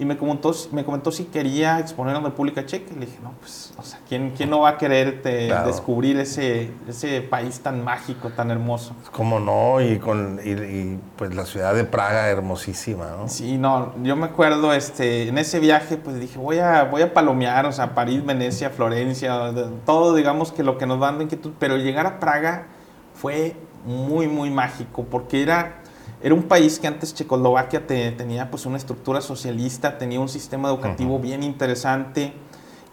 y 0.00 0.06
me 0.06 0.16
comentó, 0.16 0.54
me 0.72 0.82
comentó 0.82 1.12
si 1.12 1.24
quería 1.24 1.78
exponer 1.78 2.16
en 2.16 2.24
República 2.24 2.64
Checa. 2.64 2.94
Y 2.96 3.00
le 3.00 3.04
dije, 3.04 3.18
no, 3.22 3.32
pues, 3.38 3.74
o 3.76 3.82
sea, 3.82 4.00
¿quién, 4.08 4.32
quién 4.34 4.48
no 4.48 4.60
va 4.60 4.70
a 4.70 4.78
querer 4.78 5.22
descubrir 5.22 6.18
ese, 6.18 6.72
ese 6.88 7.20
país 7.20 7.60
tan 7.60 7.84
mágico, 7.84 8.30
tan 8.30 8.50
hermoso? 8.50 8.94
¿Cómo 9.12 9.38
no? 9.38 9.78
Y, 9.82 9.98
con, 9.98 10.40
y, 10.42 10.98
pues 11.16 11.34
la 11.34 11.44
ciudad 11.44 11.74
de 11.74 11.84
Praga, 11.84 12.28
hermosísima, 12.28 13.10
¿no? 13.10 13.28
Sí, 13.28 13.58
no, 13.58 13.92
yo 14.02 14.16
me 14.16 14.24
acuerdo, 14.24 14.72
este, 14.72 15.28
en 15.28 15.36
ese 15.36 15.60
viaje, 15.60 15.98
pues 15.98 16.18
dije, 16.18 16.38
voy 16.38 16.60
a, 16.60 16.84
voy 16.84 17.02
a 17.02 17.12
palomear, 17.12 17.66
o 17.66 17.72
sea, 17.72 17.94
París, 17.94 18.24
Venecia, 18.24 18.70
Florencia, 18.70 19.52
todo, 19.84 20.14
digamos 20.14 20.50
que 20.50 20.62
lo 20.62 20.78
que 20.78 20.86
nos 20.86 20.98
dan 20.98 21.18
de 21.18 21.24
inquietud, 21.24 21.52
pero 21.58 21.76
llegar 21.76 22.06
a 22.06 22.20
Praga 22.20 22.68
fue 23.12 23.54
muy, 23.84 24.28
muy 24.28 24.50
mágico, 24.50 25.04
porque 25.10 25.42
era 25.42 25.80
era 26.22 26.34
un 26.34 26.42
país 26.42 26.78
que 26.78 26.86
antes 26.86 27.14
Checoslovaquia 27.14 27.86
tenía 27.86 28.50
pues 28.50 28.66
una 28.66 28.76
estructura 28.76 29.22
socialista, 29.22 29.96
tenía 29.96 30.20
un 30.20 30.28
sistema 30.28 30.68
educativo 30.68 31.18
bien 31.18 31.42
interesante 31.42 32.34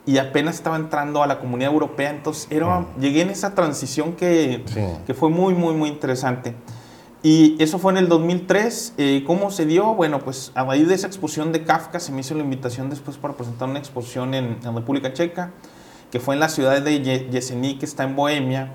y 0.05 0.17
apenas 0.17 0.55
estaba 0.55 0.77
entrando 0.77 1.21
a 1.21 1.27
la 1.27 1.39
comunidad 1.39 1.73
europea, 1.73 2.09
entonces 2.09 2.47
era, 2.49 2.85
llegué 2.97 3.21
en 3.21 3.29
esa 3.29 3.53
transición 3.53 4.13
que, 4.13 4.63
que, 5.05 5.13
fue 5.13 5.29
muy, 5.29 5.53
muy, 5.53 5.73
muy 5.73 5.89
interesante. 5.89 6.55
Y 7.21 7.61
eso 7.61 7.77
fue 7.77 7.91
en 7.91 7.97
el 7.97 8.07
2003. 8.07 8.93
Eh, 8.97 9.23
¿Cómo 9.27 9.51
se 9.51 9.65
dio? 9.65 9.95
Bueno, 9.95 10.19
pues 10.19 10.53
a 10.55 10.63
raíz 10.63 10.87
de 10.87 10.95
esa 10.95 11.07
exposición 11.07 11.51
de 11.51 11.65
Kafka 11.65 11.99
se 11.99 12.13
me 12.13 12.21
hizo 12.21 12.35
la 12.35 12.43
invitación 12.43 12.89
después 12.89 13.17
para 13.17 13.33
presentar 13.33 13.67
una 13.67 13.79
exposición 13.79 14.33
en, 14.33 14.59
en 14.63 14.75
República 14.75 15.11
Checa, 15.11 15.51
que 16.09 16.21
fue 16.21 16.35
en 16.35 16.39
la 16.39 16.47
ciudad 16.47 16.81
de 16.81 17.27
Jesení, 17.29 17.77
que 17.77 17.85
está 17.85 18.05
en 18.05 18.15
Bohemia 18.15 18.71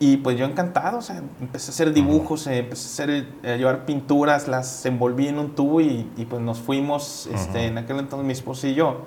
Y 0.00 0.18
pues 0.18 0.38
yo 0.38 0.44
encantado, 0.44 0.98
o 0.98 1.02
sea, 1.02 1.22
empecé 1.40 1.70
a 1.70 1.74
hacer 1.74 1.92
dibujos, 1.92 2.46
eh, 2.46 2.58
empecé 2.58 3.02
a, 3.02 3.04
hacer, 3.04 3.28
a 3.42 3.56
llevar 3.56 3.84
pinturas, 3.84 4.46
las 4.46 4.86
envolví 4.86 5.26
en 5.26 5.38
un 5.40 5.56
tubo 5.56 5.80
y, 5.80 6.08
y 6.16 6.24
pues 6.24 6.40
nos 6.40 6.58
fuimos, 6.58 7.28
este, 7.34 7.66
en 7.66 7.78
aquel 7.78 7.98
entonces 7.98 8.24
mi 8.24 8.32
esposo 8.32 8.68
y 8.68 8.74
yo. 8.74 9.06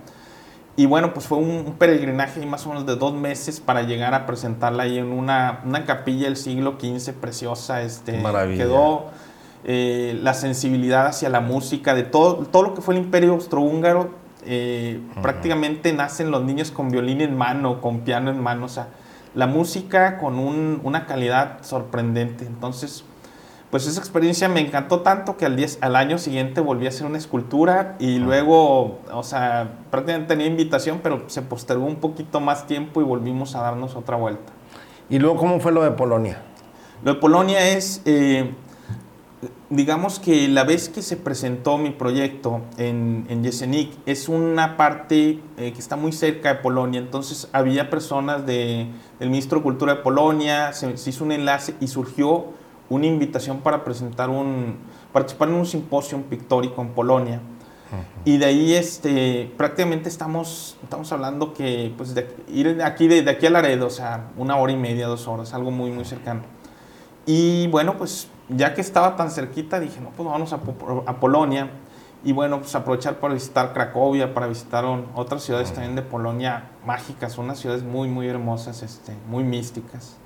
Y 0.75 0.85
bueno, 0.85 1.13
pues 1.13 1.27
fue 1.27 1.37
un, 1.37 1.75
peregrinaje 1.77 2.45
más 2.45 2.65
o 2.65 2.69
menos 2.69 2.85
de 2.85 2.95
dos 2.95 3.13
meses 3.13 3.59
para 3.59 3.83
llegar 3.83 4.13
a 4.13 4.25
presentarla 4.25 4.83
ahí 4.83 4.97
en 4.97 5.11
una, 5.11 5.61
una 5.65 5.85
capilla 5.85 6.25
del 6.25 6.37
siglo 6.37 6.77
XV 6.79 7.13
preciosa. 7.13 7.81
Este, 7.81 8.17
Maravilla. 8.19 8.63
Quedó 8.63 9.05
eh, 9.63 10.17
la 10.21 10.33
sensibilidad 10.33 11.07
hacia 11.07 11.29
la 11.29 11.41
música, 11.41 11.93
de 11.93 12.03
todo, 12.03 12.45
todo 12.47 12.63
lo 12.63 12.73
que 12.73 12.81
fue 12.81 12.95
el 12.95 13.01
imperio 13.01 13.33
austrohúngaro. 13.33 14.11
Eh, 14.45 14.99
Prácticamente 15.21 15.93
nacen 15.93 16.31
los 16.31 16.43
niños 16.43 16.71
con 16.71 16.89
violín 16.89 17.21
en 17.21 17.37
mano, 17.37 17.81
con 17.81 17.99
piano 18.01 18.31
en 18.31 18.41
mano. 18.41 18.65
O 18.65 18.69
sea, 18.69 18.87
la 19.35 19.47
música 19.47 20.17
con 20.17 20.39
un, 20.39 20.81
una 20.83 21.05
calidad 21.05 21.63
sorprendente. 21.63 22.45
Entonces, 22.45 23.03
pues 23.71 23.87
esa 23.87 24.01
experiencia 24.01 24.49
me 24.49 24.59
encantó 24.59 24.99
tanto 24.99 25.37
que 25.37 25.45
al, 25.45 25.57
al 25.79 25.95
año 25.95 26.17
siguiente 26.17 26.59
volví 26.59 26.87
a 26.87 26.89
hacer 26.89 27.07
una 27.07 27.17
escultura 27.17 27.95
y 27.99 28.19
luego, 28.19 28.99
o 29.13 29.23
sea, 29.23 29.75
prácticamente 29.89 30.35
tenía 30.35 30.47
invitación, 30.47 30.99
pero 31.01 31.23
se 31.27 31.41
postergó 31.41 31.85
un 31.85 31.95
poquito 31.95 32.41
más 32.41 32.67
tiempo 32.67 32.99
y 33.01 33.05
volvimos 33.05 33.55
a 33.55 33.61
darnos 33.61 33.95
otra 33.95 34.17
vuelta. 34.17 34.51
¿Y 35.09 35.19
luego 35.19 35.37
cómo 35.37 35.59
fue 35.61 35.71
lo 35.71 35.83
de 35.83 35.91
Polonia? 35.91 36.41
Lo 37.03 37.13
de 37.13 37.19
Polonia 37.19 37.65
es, 37.69 38.01
eh, 38.05 38.53
digamos 39.71 40.19
que 40.19 40.49
la 40.49 40.65
vez 40.65 40.89
que 40.89 41.01
se 41.01 41.15
presentó 41.15 41.77
mi 41.77 41.91
proyecto 41.91 42.61
en, 42.77 43.25
en 43.29 43.41
Yesenik 43.41 43.93
es 44.05 44.27
una 44.27 44.75
parte 44.75 45.39
eh, 45.57 45.71
que 45.71 45.79
está 45.79 45.95
muy 45.95 46.11
cerca 46.11 46.53
de 46.53 46.59
Polonia, 46.59 46.99
entonces 46.99 47.49
había 47.53 47.89
personas 47.89 48.45
de, 48.45 48.87
del 49.17 49.29
Ministro 49.29 49.59
de 49.59 49.63
Cultura 49.63 49.95
de 49.95 50.01
Polonia, 50.01 50.73
se, 50.73 50.97
se 50.97 51.09
hizo 51.09 51.23
un 51.23 51.31
enlace 51.31 51.75
y 51.79 51.87
surgió 51.87 52.47
una 52.89 53.05
invitación 53.05 53.61
para 53.61 53.85
presentar 53.85 54.29
un, 54.29 54.75
participar 55.13 55.47
en 55.47 55.55
un 55.55 55.65
simposio 55.65 56.21
pictórico 56.23 56.81
en 56.81 56.89
Polonia. 56.89 57.41
Y 58.23 58.37
de 58.37 58.45
ahí 58.45 58.73
este, 58.73 59.51
prácticamente 59.57 60.07
estamos, 60.07 60.77
estamos 60.81 61.11
hablando 61.11 61.53
que 61.53 61.93
pues 61.97 62.15
de, 62.15 62.33
ir 62.47 62.81
aquí, 62.83 63.09
de, 63.09 63.21
de, 63.21 63.31
aquí 63.31 63.47
a 63.47 63.49
Laredo, 63.49 63.87
o 63.87 63.89
sea, 63.89 64.29
una 64.37 64.55
hora 64.55 64.71
y 64.71 64.77
media, 64.77 65.07
dos 65.07 65.27
horas, 65.27 65.53
algo 65.53 65.71
muy, 65.71 65.91
muy 65.91 66.05
cercano. 66.05 66.43
Y 67.25 67.67
bueno, 67.67 67.97
pues 67.97 68.29
ya 68.55 68.73
que 68.73 68.81
estaba 68.81 69.15
tan 69.15 69.31
cerquita, 69.31 69.79
dije, 69.79 69.99
no, 70.01 70.09
pues 70.09 70.27
vamos 70.27 70.53
a, 70.53 70.59
a 71.05 71.19
Polonia. 71.19 71.69
Y 72.23 72.33
bueno, 72.33 72.59
pues 72.59 72.75
aprovechar 72.75 73.15
para 73.15 73.33
visitar 73.33 73.73
Cracovia, 73.73 74.33
para 74.33 74.45
visitar 74.45 74.85
otras 75.15 75.43
ciudades 75.43 75.71
también 75.71 75.95
de 75.95 76.03
Polonia 76.03 76.69
mágicas, 76.85 77.37
unas 77.39 77.57
ciudades 77.57 77.83
muy, 77.83 78.09
muy 78.09 78.27
hermosas, 78.27 78.83
este, 78.83 79.13
muy 79.27 79.43
místicas. 79.43 80.17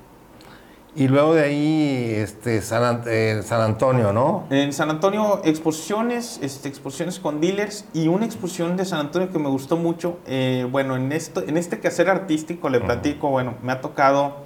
Y 0.98 1.10
luego 1.10 1.34
de 1.34 1.44
ahí, 1.44 2.14
este, 2.16 2.62
San, 2.62 3.04
eh, 3.06 3.42
San, 3.44 3.62
Antonio, 3.62 4.14
¿no? 4.14 4.46
En 4.50 4.72
San 4.72 4.90
Antonio, 4.90 5.42
exposiciones, 5.44 6.40
este, 6.42 6.70
exposiciones 6.70 7.20
con 7.20 7.42
dealers 7.42 7.84
y 7.94 8.08
una 8.08 8.26
exposición 8.26 8.78
de 8.78 8.86
San 8.86 9.02
Antonio 9.02 9.30
que 9.30 9.38
me 9.38 9.50
gustó 9.50 9.76
mucho. 9.76 10.20
Eh, 10.26 10.66
bueno, 10.72 10.96
en, 10.96 11.12
esto, 11.12 11.44
en 11.46 11.58
este 11.58 11.82
quehacer 11.82 12.10
artístico, 12.10 12.70
le 12.70 12.80
platico, 12.80 13.30
bueno, 13.30 13.56
me 13.62 13.74
ha 13.74 13.82
tocado 13.82 14.38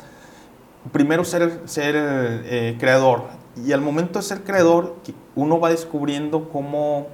primero 0.91 1.23
ser, 1.23 1.61
ser 1.65 1.93
eh, 1.95 2.77
creador. 2.79 3.25
Y 3.65 3.73
al 3.73 3.81
momento 3.81 4.19
de 4.19 4.23
ser 4.23 4.43
creador, 4.43 4.95
uno 5.35 5.59
va 5.59 5.69
descubriendo 5.69 6.49
cómo 6.49 7.07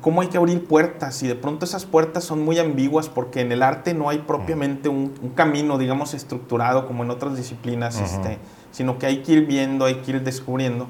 cómo 0.00 0.20
hay 0.22 0.28
que 0.28 0.38
abrir 0.38 0.64
puertas 0.66 1.22
y 1.22 1.28
de 1.28 1.34
pronto 1.34 1.64
esas 1.64 1.84
puertas 1.84 2.24
son 2.24 2.42
muy 2.44 2.58
ambiguas 2.58 3.08
porque 3.08 3.40
en 3.40 3.52
el 3.52 3.62
arte 3.62 3.94
no 3.94 4.08
hay 4.08 4.18
propiamente 4.18 4.88
un, 4.88 5.12
un 5.22 5.30
camino, 5.30 5.78
digamos, 5.78 6.14
estructurado 6.14 6.86
como 6.86 7.02
en 7.04 7.10
otras 7.10 7.36
disciplinas, 7.36 7.96
uh 7.96 8.00
-huh. 8.00 8.04
este, 8.04 8.38
sino 8.70 8.98
que 8.98 9.06
hay 9.06 9.18
que 9.18 9.32
ir 9.32 9.46
viendo, 9.46 9.84
hay 9.84 9.96
que 9.96 10.12
ir 10.12 10.22
descubriendo. 10.22 10.86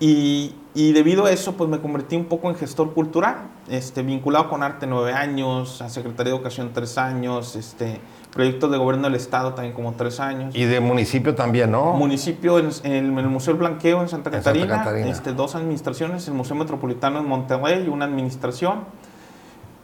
Y, 0.00 0.54
y, 0.74 0.92
debido 0.92 1.24
a 1.26 1.30
eso, 1.30 1.52
pues 1.52 1.70
me 1.70 1.80
convertí 1.80 2.16
un 2.16 2.24
poco 2.24 2.50
en 2.50 2.56
gestor 2.56 2.92
cultural, 2.94 3.48
este, 3.68 4.02
vinculado 4.02 4.48
con 4.50 4.62
arte 4.62 4.86
nueve 4.86 5.12
años, 5.12 5.80
a 5.82 5.88
Secretaría 5.88 6.32
de 6.32 6.36
Educación 6.36 6.72
tres 6.74 6.98
años, 6.98 7.54
este, 7.54 8.00
proyectos 8.34 8.70
de 8.70 8.78
gobierno 8.78 9.04
del 9.04 9.14
Estado 9.14 9.54
también 9.54 9.74
como 9.74 9.92
tres 9.92 10.20
años. 10.20 10.54
Y 10.54 10.64
de 10.64 10.80
municipio 10.80 11.34
también, 11.34 11.70
¿no? 11.70 11.92
Municipio 11.94 12.58
en, 12.58 12.68
en 12.82 13.16
el 13.16 13.28
Museo 13.28 13.54
del 13.54 13.60
Blanqueo 13.60 14.02
en 14.02 14.08
Santa 14.08 14.30
Catarina, 14.30 14.64
en 14.64 14.70
Santa 14.70 14.84
Catarina. 14.84 15.10
Este, 15.10 15.32
dos 15.32 15.54
administraciones, 15.54 16.28
el 16.28 16.34
Museo 16.34 16.56
Metropolitano 16.56 17.20
en 17.20 17.26
Monterrey, 17.26 17.88
una 17.88 18.04
administración. 18.04 18.80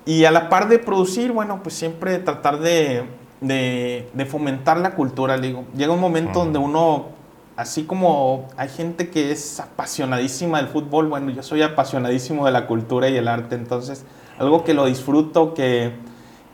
Y 0.04 0.25
a 0.25 0.30
la 0.30 0.49
par 0.49 0.69
de 0.69 0.78
producir, 0.78 1.30
bueno, 1.33 1.61
pues 1.62 1.75
siempre 1.75 2.19
tratar 2.19 2.59
de, 2.59 3.04
de, 3.40 4.09
de 4.12 4.26
fomentar 4.26 4.78
la 4.78 4.95
cultura, 4.95 5.38
digo. 5.38 5.64
Llega 5.76 5.92
un 5.92 6.00
momento 6.00 6.40
uh 6.40 6.42
-huh. 6.42 6.45
donde 6.45 6.59
uno 6.59 7.21
así 7.57 7.85
como 7.85 8.49
hay 8.57 8.71
gente 8.71 9.11
que 9.11 9.33
es 9.33 9.61
apasionadísima 9.61 10.59
del 10.59 10.69
fútbol, 10.69 11.09
bueno, 11.09 11.30
yo 11.30 11.42
soy 11.42 11.61
apasionadísimo 11.61 12.47
de 12.47 12.52
la 12.52 12.66
cultura 12.66 13.11
y 13.11 13.16
el 13.19 13.28
arte, 13.28 13.54
entonces 13.54 14.07
algo 14.38 14.64
que 14.64 14.73
lo 14.73 14.87
disfruto, 14.87 15.52
que, 15.52 15.92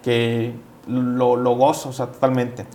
que 0.02 0.52
lo, 0.86 1.36
lo 1.36 1.54
gozo, 1.56 1.88
o 1.90 1.92
sea, 1.92 2.06
totalmente. 2.06 2.66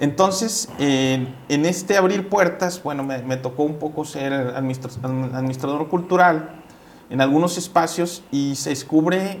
Entonces, 0.00 0.68
eh, 0.78 1.28
en 1.48 1.64
este 1.64 1.96
abrir 1.96 2.28
puertas, 2.28 2.82
bueno, 2.82 3.04
me, 3.04 3.18
me 3.22 3.36
tocó 3.36 3.62
un 3.62 3.78
poco 3.78 4.04
ser 4.04 4.32
administrador, 4.32 5.34
administrador 5.34 5.88
cultural 5.88 6.50
en 7.08 7.20
algunos 7.20 7.56
espacios 7.58 8.24
y 8.32 8.56
se 8.56 8.70
descubre 8.70 9.40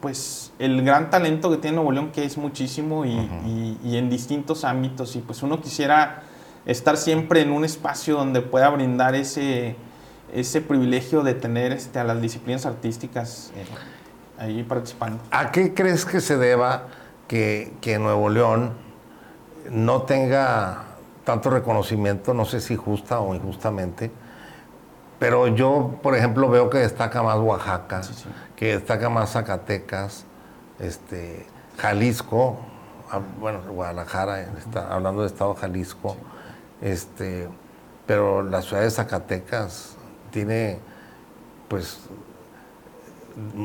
pues 0.00 0.52
el 0.58 0.82
gran 0.84 1.10
talento 1.10 1.48
que 1.50 1.56
tiene 1.56 1.76
Nuevo 1.76 1.92
León, 1.92 2.10
que 2.12 2.24
es 2.24 2.36
muchísimo 2.36 3.04
y, 3.04 3.16
uh 3.16 3.22
-huh. 3.22 3.46
y, 3.46 3.78
y 3.88 3.96
en 3.96 4.10
distintos 4.10 4.64
ámbitos, 4.64 5.14
y 5.14 5.20
pues 5.20 5.42
uno 5.44 5.60
quisiera 5.60 6.24
estar 6.66 6.96
siempre 6.96 7.40
en 7.40 7.52
un 7.52 7.64
espacio 7.64 8.16
donde 8.16 8.40
pueda 8.42 8.68
brindar 8.70 9.14
ese, 9.14 9.76
ese 10.34 10.60
privilegio 10.60 11.22
de 11.22 11.34
tener 11.34 11.72
este, 11.72 12.00
a 12.00 12.04
las 12.04 12.20
disciplinas 12.20 12.66
artísticas 12.66 13.52
eh, 13.56 13.64
ahí 14.38 14.62
participando. 14.64 15.22
¿A 15.30 15.52
qué 15.52 15.72
crees 15.72 16.04
que 16.04 16.20
se 16.20 16.36
deba 16.36 16.88
que, 17.32 17.72
que, 17.80 17.98
Nuevo 17.98 18.28
León 18.28 18.74
no 19.70 20.02
tenga 20.02 20.84
tanto 21.24 21.48
reconocimiento, 21.48 22.34
no 22.34 22.44
sé 22.44 22.60
si 22.60 22.76
justa 22.76 23.20
o 23.20 23.34
injustamente, 23.34 24.10
pero 25.18 25.46
yo, 25.46 25.94
por 26.02 26.14
ejemplo, 26.14 26.50
veo 26.50 26.68
que 26.68 26.78
destaca 26.78 27.22
más 27.22 27.38
Oaxaca, 27.38 28.02
sí, 28.02 28.12
sí. 28.14 28.28
que 28.54 28.76
destaca 28.76 29.08
más 29.08 29.30
Zacatecas, 29.32 30.26
este, 30.78 31.46
Jalisco, 31.78 32.58
ah, 33.10 33.20
bueno, 33.40 33.60
Guadalajara, 33.66 34.42
está, 34.58 34.92
hablando 34.92 35.22
de 35.22 35.28
Estado 35.28 35.54
Jalisco. 35.54 36.16
Sí 36.18 36.32
este, 36.82 37.48
pero 38.06 38.42
la 38.42 38.60
ciudad 38.60 38.82
de 38.82 38.90
Zacatecas 38.90 39.96
tiene, 40.30 40.80
pues, 41.68 42.00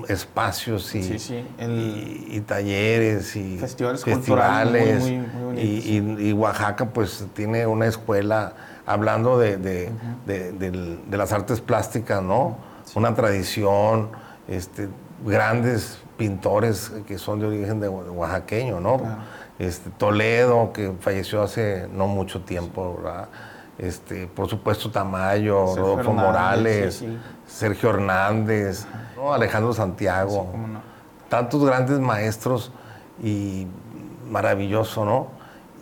espacios 0.08 0.94
y, 0.96 1.04
sí, 1.04 1.20
sí. 1.20 1.48
El, 1.58 1.72
y, 1.72 2.38
y, 2.38 2.42
talleres 2.42 3.36
y 3.36 3.58
festivales, 3.58 4.04
festivales 4.04 5.02
muy, 5.02 5.18
muy, 5.18 5.54
muy 5.54 5.62
y, 5.62 6.30
y, 6.30 6.34
Oaxaca 6.34 6.90
pues 6.90 7.26
tiene 7.34 7.66
una 7.68 7.88
escuela 7.88 8.54
hablando 8.86 9.38
de, 9.38 9.58
de, 9.58 9.90
uh 9.90 9.90
-huh. 9.90 10.26
de, 10.26 10.52
de, 10.54 10.98
de 11.06 11.18
las 11.18 11.32
artes 11.34 11.62
plásticas, 11.62 12.22
¿no? 12.24 12.58
Sí. 12.86 12.98
Una 12.98 13.14
tradición, 13.14 14.10
este, 14.48 14.88
grandes 15.26 16.00
pintores 16.18 16.92
que 17.08 17.18
son 17.18 17.40
de 17.40 17.48
origen 17.48 17.80
de 17.80 17.90
oaxaqueño, 17.90 18.80
¿no? 18.80 18.98
Claro 18.98 19.18
este, 19.60 19.90
Toledo, 19.92 20.72
que 20.74 20.94
falleció 21.00 21.42
hace 21.42 21.88
no 21.92 22.08
mucho 22.08 22.42
tiempo, 22.42 22.98
¿verdad? 22.98 23.28
Este, 23.78 24.28
por 24.28 24.48
supuesto 24.48 24.90
Tamayo, 24.90 25.76
Rodolfo 25.76 26.14
Morales, 26.14 26.96
sí, 26.96 27.06
sí. 27.08 27.18
Sergio 27.48 27.90
Hernández, 27.90 28.86
¿no? 29.16 29.34
Alejandro 29.34 29.74
Santiago, 29.74 30.50
sí, 30.52 30.58
no. 30.60 30.82
tantos 31.30 31.66
grandes 31.66 32.00
maestros 32.00 32.72
y 33.24 33.68
maravilloso, 34.30 35.06
¿no? 35.06 35.28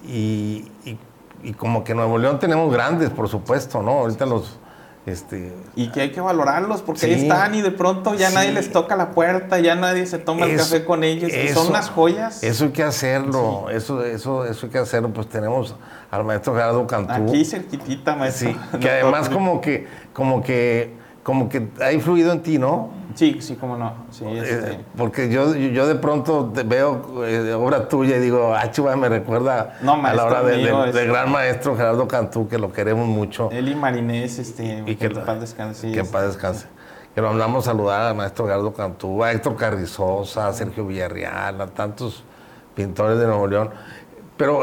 Y, 0.06 0.72
y, 0.86 0.98
y, 1.44 1.54
como 1.54 1.84
que 1.84 1.94
en 1.94 1.98
Nuevo 1.98 2.18
León 2.18 2.40
tenemos 2.40 2.72
grandes, 2.72 3.10
por 3.10 3.28
supuesto, 3.28 3.82
¿no? 3.82 3.92
Ahorita 3.92 4.26
los 4.26 4.60
este, 5.06 5.54
y 5.76 5.92
que 5.92 6.02
hay 6.02 6.12
que 6.12 6.20
valorarlos 6.20 6.82
porque 6.82 7.02
sí, 7.02 7.06
ahí 7.06 7.22
están 7.22 7.54
y 7.54 7.62
de 7.62 7.70
pronto 7.70 8.16
ya 8.16 8.30
sí. 8.30 8.36
nadie 8.36 8.52
les 8.54 8.72
toca 8.72 8.96
la 8.96 9.12
puerta, 9.12 9.60
ya 9.60 9.76
nadie 9.76 10.08
se 10.08 10.18
toma 10.18 10.48
el 10.48 10.58
café 10.58 10.84
con 10.84 11.04
ellos. 11.04 11.32
Eso, 11.32 11.62
son 11.62 11.70
unas 11.70 11.92
joyas. 11.92 12.42
Eso 12.44 12.66
hay 12.66 12.72
que 12.72 12.82
hacerlo, 12.82 13.66
sí. 13.70 13.76
eso, 13.76 14.04
eso, 14.04 14.46
eso 14.46 14.66
hay 14.66 14.72
que 14.72 14.80
hacerlo. 14.80 15.14
Pues 15.14 15.30
tenemos 15.30 15.76
al 16.10 16.24
maestro 16.24 16.54
Gerardo 16.54 16.88
Cantú. 16.88 17.30
Aquí 17.30 17.46
cerquitita, 17.46 18.16
maestro. 18.16 18.50
Sí, 18.50 18.80
que 18.80 18.90
además 18.90 19.30
como 19.34 19.62
que, 19.62 19.88
como 20.12 20.42
que, 20.42 20.96
como 21.26 21.50
que 21.50 21.70
ha 21.82 21.92
influido 21.92 22.32
en 22.32 22.44
ti, 22.44 22.60
¿no? 22.60 22.92
Sí, 23.16 23.38
sí, 23.40 23.56
cómo 23.56 23.76
no. 23.76 23.94
Sí, 24.12 24.24
eh. 24.28 24.80
Porque 24.96 25.28
yo, 25.28 25.56
yo 25.56 25.88
de 25.88 25.96
pronto 25.96 26.54
veo 26.68 27.26
eh, 27.26 27.52
obra 27.52 27.90
tuya 27.90 28.18
y 28.18 28.20
digo, 28.20 28.54
ah, 28.54 28.70
chuva, 28.70 28.96
me 28.96 29.10
recuerda 29.10 29.80
no, 29.82 29.94
a 30.06 30.14
la 30.14 30.24
hora 30.24 30.44
del 30.44 30.64
de, 30.64 30.72
de, 30.72 30.92
de, 30.92 31.08
gran 31.08 31.32
maestro 31.32 31.76
Gerardo 31.76 32.08
Cantú, 32.08 32.48
que 32.48 32.60
lo 32.60 32.72
queremos 32.72 33.08
mucho. 33.08 33.50
Él 33.52 33.70
y 33.70 33.74
Marinés, 33.74 34.38
este, 34.38 34.84
y 34.86 34.96
que, 34.96 35.10
que 35.10 35.18
en 35.20 35.26
paz 35.26 35.40
descanse. 35.40 35.92
Que 35.92 36.02
en 36.02 36.08
paz 36.08 36.28
descanse. 36.28 36.68
Que 37.16 37.22
lo 37.22 37.30
mandamos 37.30 37.68
a 37.68 37.72
saludar 37.72 38.02
al 38.02 38.16
maestro 38.16 38.46
Gerardo 38.46 38.72
Cantú, 38.72 39.24
a 39.24 39.32
Héctor 39.32 39.56
Carrizosa, 39.56 40.48
a 40.48 40.54
Sergio 40.54 40.86
Villarreal, 40.86 41.60
a 41.60 41.66
tantos 41.66 42.24
pintores 42.76 43.18
de 43.18 43.26
Nuevo 43.26 43.48
León. 43.48 43.72
Pero 44.38 44.62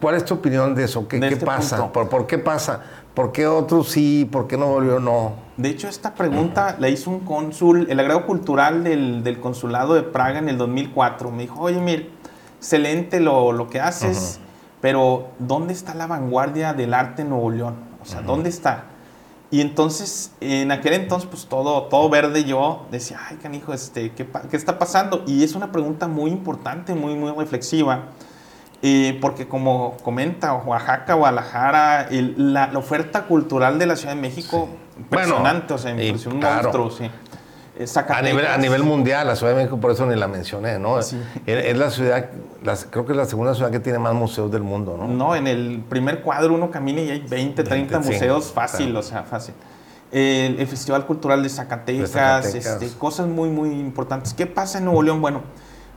¿Cuál 0.00 0.14
es 0.14 0.24
tu 0.24 0.34
opinión 0.34 0.74
de 0.74 0.84
eso? 0.84 1.08
¿Qué, 1.08 1.18
De 1.18 1.28
qué 1.28 1.34
este 1.34 1.46
pasa? 1.46 1.90
¿Por, 1.90 2.08
por 2.08 2.26
qué 2.26 2.38
pasa? 2.38 2.82
¿Por 3.16 3.32
qué 3.32 3.46
otros 3.46 3.88
sí? 3.88 4.28
¿Por 4.30 4.46
qué 4.46 4.58
Nuevo 4.58 4.78
León 4.78 5.06
no? 5.06 5.32
De 5.56 5.70
hecho, 5.70 5.88
esta 5.88 6.14
pregunta 6.14 6.76
la 6.78 6.90
hizo 6.90 7.08
un 7.08 7.20
cónsul, 7.20 7.86
el 7.88 7.98
agrego 7.98 8.26
cultural 8.26 8.84
del, 8.84 9.24
del 9.24 9.40
consulado 9.40 9.94
de 9.94 10.02
Praga 10.02 10.38
en 10.38 10.50
el 10.50 10.58
2004. 10.58 11.30
Me 11.30 11.44
dijo, 11.44 11.58
oye, 11.62 11.80
mire, 11.80 12.10
excelente 12.58 13.18
lo, 13.20 13.52
lo 13.52 13.70
que 13.70 13.80
haces, 13.80 14.38
pero 14.82 15.28
¿dónde 15.38 15.72
está 15.72 15.94
la 15.94 16.06
vanguardia 16.06 16.74
del 16.74 16.92
arte 16.92 17.22
en 17.22 17.30
Nuevo 17.30 17.50
León? 17.50 17.76
O 18.02 18.04
sea, 18.04 18.20
¿dónde 18.20 18.50
está? 18.50 18.84
Y 19.50 19.62
entonces, 19.62 20.32
en 20.42 20.70
aquel 20.70 20.92
entonces, 20.92 21.26
pues 21.26 21.46
todo, 21.46 21.84
todo 21.84 22.10
verde 22.10 22.44
yo 22.44 22.84
decía, 22.90 23.18
ay, 23.30 23.38
canijo, 23.38 23.72
este, 23.72 24.12
¿qué, 24.12 24.28
¿qué 24.50 24.56
está 24.58 24.78
pasando? 24.78 25.24
Y 25.26 25.42
es 25.42 25.54
una 25.54 25.72
pregunta 25.72 26.06
muy 26.06 26.30
importante, 26.30 26.94
muy, 26.94 27.14
muy 27.14 27.32
reflexiva. 27.32 28.08
Eh, 28.82 29.18
porque 29.22 29.48
como 29.48 29.96
comenta 30.02 30.52
Oaxaca, 30.54 31.14
Guadalajara, 31.14 32.08
el- 32.10 32.52
la, 32.52 32.66
la 32.68 32.78
oferta 32.78 33.22
cultural 33.24 33.78
de 33.78 33.86
la 33.86 33.96
Ciudad 33.96 34.14
de 34.14 34.20
México, 34.20 34.68
impresionante, 34.98 35.72
o 35.74 35.78
sea, 35.78 35.90
impresionante, 35.92 36.28
un 36.34 36.40
claro. 36.40 36.62
monstruo, 36.62 36.90
sí. 36.90 37.10
Eh, 37.78 37.84
A 38.08 38.22
nivel, 38.22 38.46
a 38.46 38.56
nivel 38.56 38.82
mundial, 38.84 39.26
la 39.26 39.36
Ciudad 39.36 39.52
de 39.52 39.58
México, 39.58 39.78
por 39.78 39.90
eso 39.90 40.06
ni 40.06 40.14
la 40.14 40.28
mencioné, 40.28 40.78
¿no? 40.78 41.00
Sí. 41.02 41.20
Es, 41.46 41.64
es 41.66 41.76
la 41.78 41.90
ciudad, 41.90 42.26
las- 42.62 42.86
creo 42.90 43.04
que 43.06 43.12
es 43.12 43.18
la 43.18 43.26
segunda 43.26 43.54
ciudad 43.54 43.70
que 43.70 43.80
tiene 43.80 43.98
más 43.98 44.14
museos 44.14 44.50
del 44.52 44.62
mundo, 44.62 44.96
¿no? 44.98 45.08
No, 45.08 45.34
en 45.36 45.46
el 45.46 45.82
primer 45.88 46.22
cuadro 46.22 46.54
uno 46.54 46.70
camina 46.70 47.00
y 47.00 47.10
hay 47.10 47.20
20, 47.20 47.64
30 47.64 48.02
sí, 48.02 48.08
museos 48.12 48.52
fácil, 48.52 48.86
claro. 48.90 49.00
o 49.00 49.02
sea, 49.02 49.22
fácil. 49.24 49.54
El, 50.12 50.58
el 50.60 50.66
Festival 50.66 51.04
Cultural 51.04 51.42
de 51.42 51.48
Zacatecas, 51.48 52.12
De 52.12 52.18
Zacatecas. 52.18 52.82
este, 52.82 52.98
cosas 52.98 53.26
muy, 53.26 53.48
muy 53.50 53.70
importantes. 53.70 54.32
¿Qué 54.32 54.46
pasa 54.46 54.78
en 54.78 54.84
Nuevo 54.84 55.02
León? 55.02 55.20
Bueno, 55.20 55.42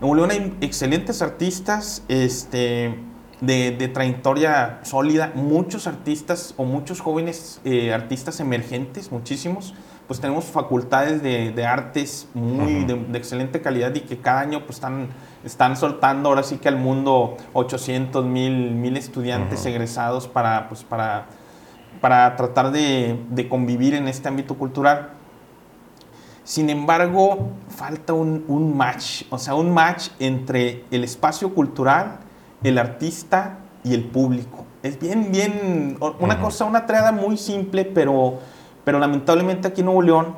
en 0.01 0.07
Nuevo 0.07 0.15
León 0.15 0.31
hay 0.31 0.57
excelentes 0.61 1.21
artistas 1.21 2.03
este, 2.07 2.95
de, 3.41 3.71
de 3.71 3.87
trayectoria 3.89 4.79
sólida, 4.83 5.33
muchos 5.35 5.87
artistas 5.87 6.53
o 6.55 6.63
muchos 6.63 7.01
jóvenes 7.01 7.59
eh, 7.65 7.93
artistas 7.93 8.39
emergentes, 8.39 9.11
muchísimos. 9.11 9.73
Pues 10.07 10.21
tenemos 10.21 10.45
facultades 10.45 11.21
de, 11.21 11.51
de 11.51 11.65
artes 11.65 12.29
muy 12.33 12.85
de, 12.85 12.95
de 12.95 13.17
excelente 13.17 13.61
calidad 13.61 13.93
y 13.93 13.99
que 13.99 14.17
cada 14.19 14.39
año 14.39 14.61
pues 14.65 14.77
están, 14.77 15.09
están 15.43 15.75
soltando 15.75 16.29
ahora 16.29 16.43
sí 16.43 16.57
que 16.57 16.69
al 16.69 16.77
mundo 16.77 17.35
800 17.53 18.25
mil, 18.25 18.71
mil 18.71 18.95
estudiantes 18.95 19.65
egresados 19.65 20.27
para, 20.29 20.67
pues, 20.69 20.83
para, 20.83 21.27
para 21.99 22.37
tratar 22.37 22.71
de, 22.71 23.19
de 23.29 23.49
convivir 23.49 23.93
en 23.93 24.07
este 24.07 24.29
ámbito 24.29 24.55
cultural. 24.55 25.18
Sin 26.49 26.71
embargo, 26.71 27.51
falta 27.69 28.13
un, 28.13 28.43
un 28.47 28.75
match, 28.75 29.21
o 29.29 29.37
sea, 29.37 29.53
un 29.53 29.71
match 29.71 30.07
entre 30.17 30.83
el 30.89 31.03
espacio 31.03 31.53
cultural, 31.53 32.21
el 32.63 32.79
artista 32.79 33.59
y 33.83 33.93
el 33.93 34.05
público. 34.05 34.65
Es 34.81 34.99
bien, 34.99 35.31
bien, 35.31 35.99
una 36.19 36.41
cosa, 36.41 36.65
una 36.65 36.87
triada 36.87 37.11
muy 37.11 37.37
simple, 37.37 37.85
pero, 37.85 38.39
pero 38.83 38.97
lamentablemente 38.97 39.67
aquí 39.67 39.81
en 39.81 39.85
Nuevo 39.85 40.01
León, 40.01 40.35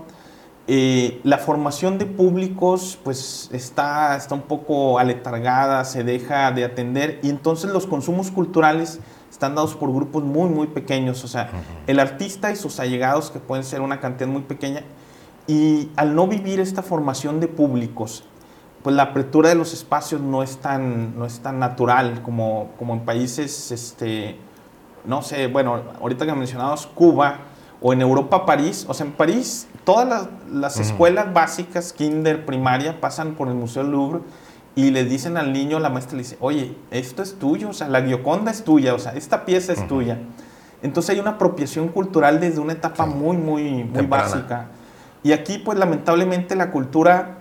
eh, 0.68 1.22
la 1.24 1.38
formación 1.38 1.98
de 1.98 2.08
públicos 2.08 3.00
pues 3.06 3.50
está, 3.54 4.18
está 4.18 4.36
un 4.36 4.42
poco 4.42 5.00
aletargada, 5.00 5.86
se 5.86 6.04
deja 6.04 6.52
de 6.52 6.66
atender 6.66 7.22
y 7.24 7.30
entonces 7.30 7.72
los 7.72 7.88
consumos 7.88 8.32
culturales 8.32 9.00
están 9.30 9.56
dados 9.56 9.76
por 9.76 9.94
grupos 9.94 10.26
muy, 10.26 10.50
muy 10.50 10.68
pequeños. 10.68 11.24
O 11.24 11.30
sea, 11.30 11.52
el 11.88 12.02
artista 12.02 12.52
y 12.52 12.58
sus 12.58 12.82
allegados, 12.82 13.32
que 13.32 13.40
pueden 13.40 13.64
ser 13.64 13.80
una 13.80 14.02
cantidad 14.02 14.28
muy 14.28 14.42
pequeña, 14.42 14.84
y 15.48 15.90
al 15.96 16.16
no 16.16 16.28
vivir 16.28 16.60
esta 16.60 16.82
formación 16.82 17.40
de 17.40 17.48
públicos, 17.48 18.24
pues 18.84 18.96
la 18.96 19.04
apertura 19.04 19.50
de 19.50 19.56
los 19.56 19.74
espacios 19.74 20.22
no 20.22 20.44
es 20.44 20.58
tan, 20.58 21.18
no 21.18 21.26
es 21.26 21.40
tan 21.40 21.60
natural 21.60 22.22
como, 22.24 22.70
como 22.80 22.94
en 22.94 23.02
países, 23.02 23.72
este, 23.72 24.38
no 25.06 25.22
sé, 25.22 25.48
bueno, 25.48 25.82
ahorita 26.00 26.26
que 26.26 26.34
mencionabas 26.34 26.88
Cuba 26.88 27.40
o 27.82 27.94
en 27.94 28.02
Europa 28.02 28.46
París, 28.46 28.86
o 28.88 28.94
sea, 28.94 29.06
en 29.06 29.12
París 29.14 29.68
todas 29.84 30.08
las, 30.08 30.28
las 30.52 30.80
escuelas 30.80 31.34
básicas, 31.34 31.94
kinder, 31.94 32.46
primaria, 32.46 33.00
pasan 33.02 33.34
por 33.34 33.48
el 33.48 33.56
Museo 33.56 33.84
Louvre 33.84 34.20
y 34.76 34.92
le 34.92 35.04
dicen 35.04 35.38
al 35.38 35.52
niño, 35.54 35.80
la 35.80 35.90
maestra 35.90 36.16
le 36.18 36.24
dice, 36.24 36.38
oye, 36.40 36.76
esto 36.92 37.22
es 37.24 37.38
tuyo, 37.38 37.70
o 37.70 37.74
sea, 37.74 37.88
la 37.90 38.02
Gioconda 38.04 38.52
es 38.52 38.64
tuya, 38.64 38.94
o 38.94 39.00
sea, 39.00 39.14
esta 39.14 39.46
pieza 39.46 39.74
es 39.74 39.88
tuya. 39.88 40.18
Entonces 40.82 41.12
hay 41.12 41.20
una 41.20 41.32
apropiación 41.32 41.90
cultural 41.90 42.40
desde 42.40 42.60
una 42.60 42.74
etapa 42.74 43.06
Sí. 43.06 43.12
muy, 43.12 43.38
muy, 43.38 43.64
muy 43.64 43.84
Temprana. 43.94 44.24
básica. 44.24 44.68
Y 45.24 45.32
aquí, 45.34 45.60
pues 45.60 45.78
lamentablemente, 45.78 46.56
la 46.56 46.72
cultura, 46.72 47.38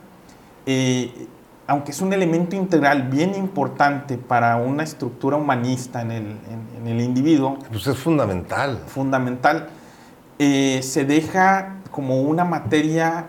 eh, 0.67 1.29
aunque 1.67 1.93
es 1.93 2.01
un 2.01 2.13
elemento 2.13 2.57
integral 2.57 3.05
bien 3.05 3.35
importante 3.35 4.19
para 4.19 4.57
una 4.57 4.83
estructura 4.83 5.37
humanista 5.37 6.03
en 6.03 6.11
el, 6.11 6.23
en- 6.27 6.69
en 6.83 6.87
el 6.89 7.01
individuo, 7.01 7.59
Pues 7.71 7.87
es 7.87 7.97
fundamental. 7.97 8.81
fundamental, 8.87 9.69
eh, 10.39 10.81
se 10.83 11.05
deja 11.05 11.77
como 11.91 12.21
una 12.23 12.45
materia 12.45 13.27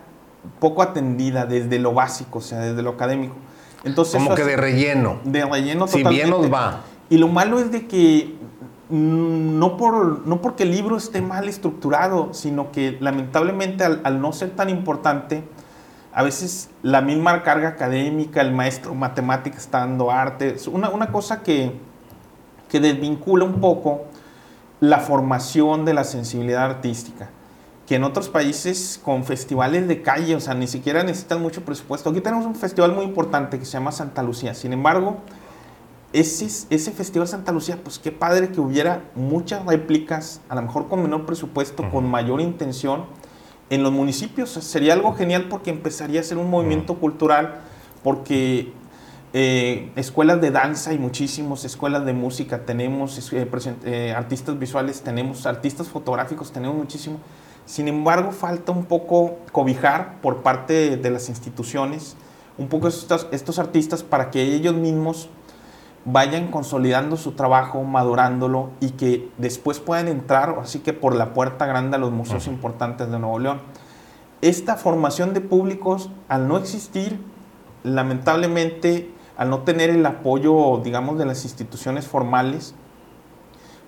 poco 0.59 0.81
atendida 0.81 1.45
desde 1.45 1.77
lo 1.79 1.93
básico, 1.93 2.39
o 2.39 2.41
sea, 2.41 2.59
desde 2.59 2.81
lo 2.81 2.91
académico. 2.91 3.35
Entonces, 3.83 4.15
Como 4.21 4.35
que 4.35 4.43
de 4.43 4.57
relleno. 4.57 5.19
de 5.23 5.45
relleno 5.45 5.87
Si 5.87 5.97
bien 5.97 6.03
totalmente. 6.29 6.47
nos 6.49 6.53
va. 6.53 6.81
Y 7.09 7.17
lo 7.17 7.27
malo 7.27 7.59
es 7.59 7.71
de 7.71 7.87
que 7.87 8.35
no, 8.91 9.77
por, 9.77 10.27
no 10.27 10.41
porque 10.41 10.63
el 10.63 10.71
libro 10.71 10.97
esté 10.97 11.21
mal 11.21 11.47
estructurado, 11.47 12.33
sino 12.33 12.71
que 12.71 12.97
lamentablemente 12.99 13.83
al, 13.83 14.01
al 14.03 14.21
no 14.21 14.33
ser 14.33 14.51
tan 14.51 14.69
importante, 14.69 15.43
a 16.13 16.23
veces 16.23 16.69
la 16.83 17.01
misma 17.01 17.41
carga 17.43 17.69
académica, 17.69 18.41
el 18.41 18.53
maestro 18.53 18.93
matemática 18.93 19.57
está 19.57 19.79
dando 19.79 20.11
arte, 20.11 20.55
es 20.55 20.67
una, 20.67 20.89
una 20.89 21.07
cosa 21.07 21.41
que, 21.41 21.73
que 22.69 22.79
desvincula 22.79 23.45
un 23.45 23.61
poco 23.61 24.05
la 24.81 24.99
formación 24.99 25.85
de 25.85 25.93
la 25.93 26.03
sensibilidad 26.03 26.63
artística. 26.63 27.29
Que 27.87 27.95
en 27.95 28.03
otros 28.03 28.29
países 28.29 28.99
con 29.03 29.23
festivales 29.23 29.87
de 29.87 30.01
calle, 30.01 30.35
o 30.35 30.39
sea, 30.39 30.53
ni 30.53 30.67
siquiera 30.67 31.03
necesitan 31.03 31.41
mucho 31.41 31.63
presupuesto. 31.63 32.09
Aquí 32.09 32.21
tenemos 32.21 32.45
un 32.45 32.55
festival 32.55 32.93
muy 32.93 33.05
importante 33.05 33.59
que 33.59 33.65
se 33.65 33.73
llama 33.73 33.91
Santa 33.91 34.23
Lucía. 34.23 34.53
Sin 34.53 34.71
embargo, 34.71 35.17
ese, 36.13 36.45
ese 36.69 36.91
Festival 36.91 37.27
Santa 37.27 37.51
Lucía, 37.51 37.79
pues 37.83 37.99
qué 37.99 38.11
padre 38.11 38.51
que 38.51 38.59
hubiera 38.59 39.03
muchas 39.15 39.65
réplicas, 39.65 40.41
a 40.49 40.55
lo 40.55 40.61
mejor 40.61 40.87
con 40.87 41.01
menor 41.01 41.25
presupuesto, 41.25 41.89
con 41.89 42.09
mayor 42.09 42.41
intención, 42.41 43.05
en 43.69 43.83
los 43.83 43.91
municipios. 43.91 44.49
Sería 44.49 44.93
algo 44.93 45.13
genial 45.13 45.47
porque 45.49 45.71
empezaría 45.71 46.19
a 46.19 46.23
ser 46.23 46.37
un 46.37 46.49
movimiento 46.49 46.95
cultural, 46.95 47.61
porque 48.03 48.73
eh, 49.33 49.91
escuelas 49.95 50.41
de 50.41 50.51
danza 50.51 50.93
y 50.93 50.99
muchísimos, 50.99 51.63
escuelas 51.63 52.05
de 52.05 52.13
música 52.13 52.65
tenemos, 52.65 53.31
eh, 53.31 53.49
eh, 53.85 54.13
artistas 54.15 54.59
visuales 54.59 55.01
tenemos, 55.01 55.45
artistas 55.45 55.87
fotográficos 55.87 56.51
tenemos 56.51 56.75
muchísimo. 56.75 57.19
Sin 57.65 57.87
embargo, 57.87 58.31
falta 58.31 58.73
un 58.73 58.85
poco 58.85 59.37
cobijar 59.53 60.19
por 60.21 60.41
parte 60.43 60.97
de 60.97 61.09
las 61.09 61.29
instituciones 61.29 62.17
un 62.57 62.67
poco 62.67 62.89
estos, 62.89 63.27
estos 63.31 63.59
artistas 63.59 64.03
para 64.03 64.29
que 64.29 64.41
ellos 64.41 64.75
mismos 64.75 65.29
vayan 66.05 66.49
consolidando 66.49 67.17
su 67.17 67.33
trabajo, 67.33 67.83
madurándolo 67.83 68.69
y 68.79 68.91
que 68.91 69.29
después 69.37 69.79
puedan 69.79 70.07
entrar, 70.07 70.57
así 70.61 70.79
que 70.79 70.93
por 70.93 71.15
la 71.15 71.33
puerta 71.33 71.65
grande 71.65 71.97
a 71.97 71.99
los 71.99 72.11
museos 72.11 72.47
importantes 72.47 73.11
de 73.11 73.19
Nuevo 73.19 73.39
León. 73.39 73.61
Esta 74.41 74.75
formación 74.75 75.33
de 75.33 75.41
públicos, 75.41 76.09
al 76.27 76.47
no 76.47 76.57
existir, 76.57 77.19
lamentablemente, 77.83 79.13
al 79.37 79.49
no 79.49 79.59
tener 79.59 79.89
el 79.91 80.05
apoyo, 80.05 80.81
digamos, 80.83 81.17
de 81.17 81.25
las 81.25 81.43
instituciones 81.43 82.07
formales, 82.07 82.73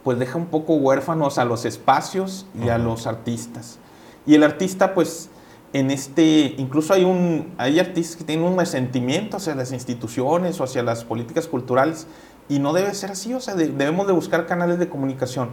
pues 0.03 0.19
deja 0.19 0.37
un 0.37 0.47
poco 0.47 0.75
huérfanos 0.75 1.37
a 1.37 1.45
los 1.45 1.65
espacios 1.65 2.45
y 2.63 2.69
a 2.69 2.77
los 2.77 3.07
artistas. 3.07 3.79
Y 4.25 4.35
el 4.35 4.43
artista, 4.43 4.93
pues, 4.93 5.29
en 5.73 5.89
este, 5.91 6.53
incluso 6.57 6.93
hay 6.93 7.03
un, 7.03 7.53
hay 7.57 7.79
artistas 7.79 8.15
que 8.15 8.23
tienen 8.23 8.45
un 8.45 8.57
resentimiento 8.57 9.37
hacia 9.37 9.55
las 9.55 9.71
instituciones 9.71 10.59
o 10.59 10.63
hacia 10.63 10.83
las 10.83 11.03
políticas 11.03 11.47
culturales 11.47 12.05
y 12.47 12.59
no 12.59 12.73
debe 12.73 12.93
ser 12.93 13.11
así, 13.11 13.33
o 13.33 13.39
sea, 13.39 13.55
de- 13.55 13.69
debemos 13.69 14.05
de 14.07 14.13
buscar 14.13 14.45
canales 14.45 14.77
de 14.79 14.87
comunicación. 14.87 15.49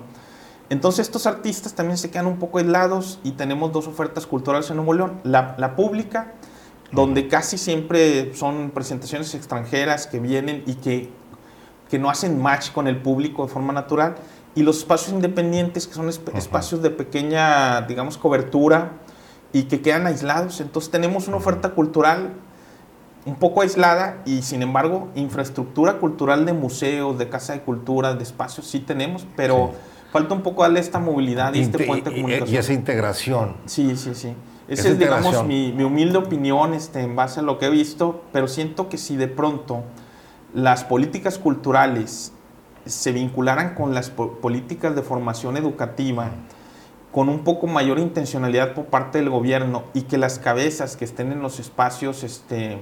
Entonces 0.68 1.06
estos 1.06 1.26
artistas 1.26 1.74
también 1.74 1.96
se 1.98 2.10
quedan 2.10 2.26
un 2.26 2.38
poco 2.38 2.58
aislados 2.58 3.18
y 3.24 3.32
tenemos 3.32 3.72
dos 3.72 3.88
ofertas 3.88 4.26
culturales 4.26 4.68
en 4.70 4.76
Nuevo 4.76 4.92
León. 4.94 5.20
La, 5.24 5.54
la 5.58 5.74
pública, 5.74 6.34
donde 6.92 7.26
casi 7.26 7.56
siempre 7.58 8.34
son 8.34 8.70
presentaciones 8.70 9.34
extranjeras 9.34 10.06
que 10.06 10.20
vienen 10.20 10.62
y 10.66 10.74
que, 10.74 11.08
que 11.88 11.98
no 11.98 12.08
hacen 12.10 12.40
match 12.40 12.70
con 12.72 12.86
el 12.86 13.00
público 13.00 13.46
de 13.46 13.52
forma 13.52 13.72
natural. 13.72 14.16
Y 14.54 14.62
los 14.62 14.78
espacios 14.78 15.12
independientes, 15.12 15.86
que 15.86 15.94
son 15.94 16.08
esp- 16.08 16.28
Ujú. 16.28 16.38
espacios 16.38 16.82
de 16.82 16.90
pequeña, 16.90 17.80
digamos, 17.82 18.18
cobertura 18.18 18.92
y 19.52 19.64
que 19.64 19.80
quedan 19.80 20.06
aislados. 20.06 20.60
Entonces 20.60 20.90
tenemos 20.90 21.28
una 21.28 21.36
oferta 21.36 21.70
cultural 21.70 22.32
un 23.26 23.34
poco 23.36 23.60
aislada 23.62 24.22
y 24.24 24.42
sin 24.42 24.62
embargo 24.62 25.08
infraestructura 25.14 25.94
cultural 25.98 26.46
de 26.46 26.52
museos, 26.54 27.18
de 27.18 27.28
casa 27.28 27.52
de 27.52 27.60
cultura, 27.60 28.14
de 28.14 28.22
espacios 28.22 28.66
sí 28.66 28.80
tenemos, 28.80 29.26
pero 29.36 29.72
falta 30.10 30.34
un 30.34 30.40
poco 30.42 30.62
darle 30.62 30.80
esta 30.80 30.98
movilidad 30.98 31.52
y 31.54 31.60
este 31.60 31.78
Inte- 31.78 31.86
puente 31.86 32.10
de 32.10 32.16
comunicación. 32.16 32.54
y 32.54 32.58
esa 32.58 32.72
integración. 32.72 33.56
Sí, 33.66 33.96
sí, 33.96 34.14
sí. 34.14 34.34
Esa 34.68 34.82
Esa 34.82 34.88
es, 34.90 34.98
digamos, 35.00 35.44
mi, 35.46 35.72
mi 35.72 35.82
humilde 35.82 36.16
opinión 36.16 36.74
este, 36.74 37.00
en 37.00 37.16
base 37.16 37.40
a 37.40 37.42
lo 37.42 37.58
que 37.58 37.66
he 37.66 37.70
visto, 37.70 38.22
pero 38.32 38.46
siento 38.48 38.88
que 38.88 38.98
si 38.98 39.16
de 39.16 39.26
pronto 39.28 39.82
las 40.54 40.84
políticas 40.84 41.38
culturales 41.38 42.32
se 42.86 43.12
vincularan 43.12 43.74
con 43.74 43.94
las 43.94 44.10
políticas 44.10 44.94
de 44.96 45.02
formación 45.02 45.56
educativa 45.56 46.30
con 47.12 47.28
un 47.28 47.40
poco 47.40 47.66
mayor 47.66 47.98
intencionalidad 47.98 48.74
por 48.74 48.86
parte 48.86 49.18
del 49.18 49.30
gobierno 49.30 49.84
y 49.94 50.02
que 50.02 50.18
las 50.18 50.38
cabezas 50.38 50.96
que 50.96 51.04
estén 51.04 51.32
en 51.32 51.42
los 51.42 51.58
espacios, 51.58 52.22
este, 52.22 52.78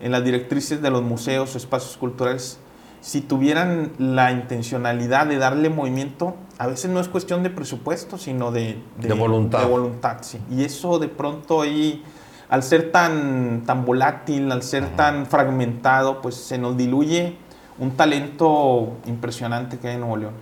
en 0.00 0.12
las 0.12 0.24
directrices 0.24 0.80
de 0.80 0.90
los 0.90 1.02
museos 1.02 1.54
o 1.54 1.58
espacios 1.58 1.96
culturales, 1.96 2.58
si 3.00 3.20
tuvieran 3.20 3.92
la 3.98 4.32
intencionalidad 4.32 5.26
de 5.26 5.36
darle 5.38 5.68
movimiento, 5.68 6.34
a 6.58 6.66
veces 6.66 6.90
no 6.90 7.00
es 7.00 7.08
cuestión 7.08 7.42
de 7.42 7.50
presupuesto, 7.50 8.18
sino 8.18 8.50
de, 8.50 8.82
de, 8.98 9.12
voluntad. 9.12 9.60
De 9.60 9.66
voluntad 9.66 10.18
sí. 10.22 10.40
Y 10.50 10.64
eso 10.64 10.98
de 10.98 11.08
pronto 11.08 11.60
ahí, 11.60 12.02
al 12.48 12.62
ser 12.62 12.90
tan, 12.90 13.62
tan 13.66 13.84
volátil, 13.84 14.50
al 14.50 14.62
ser 14.62 14.88
tan 14.96 15.26
fragmentado, 15.26 16.22
pues 16.22 16.34
se 16.34 16.56
nos 16.58 16.76
diluye 16.76 17.36
un 17.78 17.90
talento 17.92 18.96
impresionante 19.06 19.78
que 19.78 19.88
hay 19.88 19.94
en 19.94 20.00
Nuevo 20.00 20.16
León. 20.16 20.32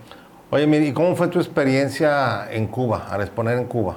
Oye, 0.54 0.86
¿y 0.86 0.92
cómo 0.92 1.16
fue 1.16 1.26
tu 1.26 1.40
experiencia 1.40 2.48
en 2.48 2.68
Cuba, 2.68 3.08
al 3.10 3.22
exponer 3.22 3.58
en 3.58 3.64
Cuba? 3.64 3.96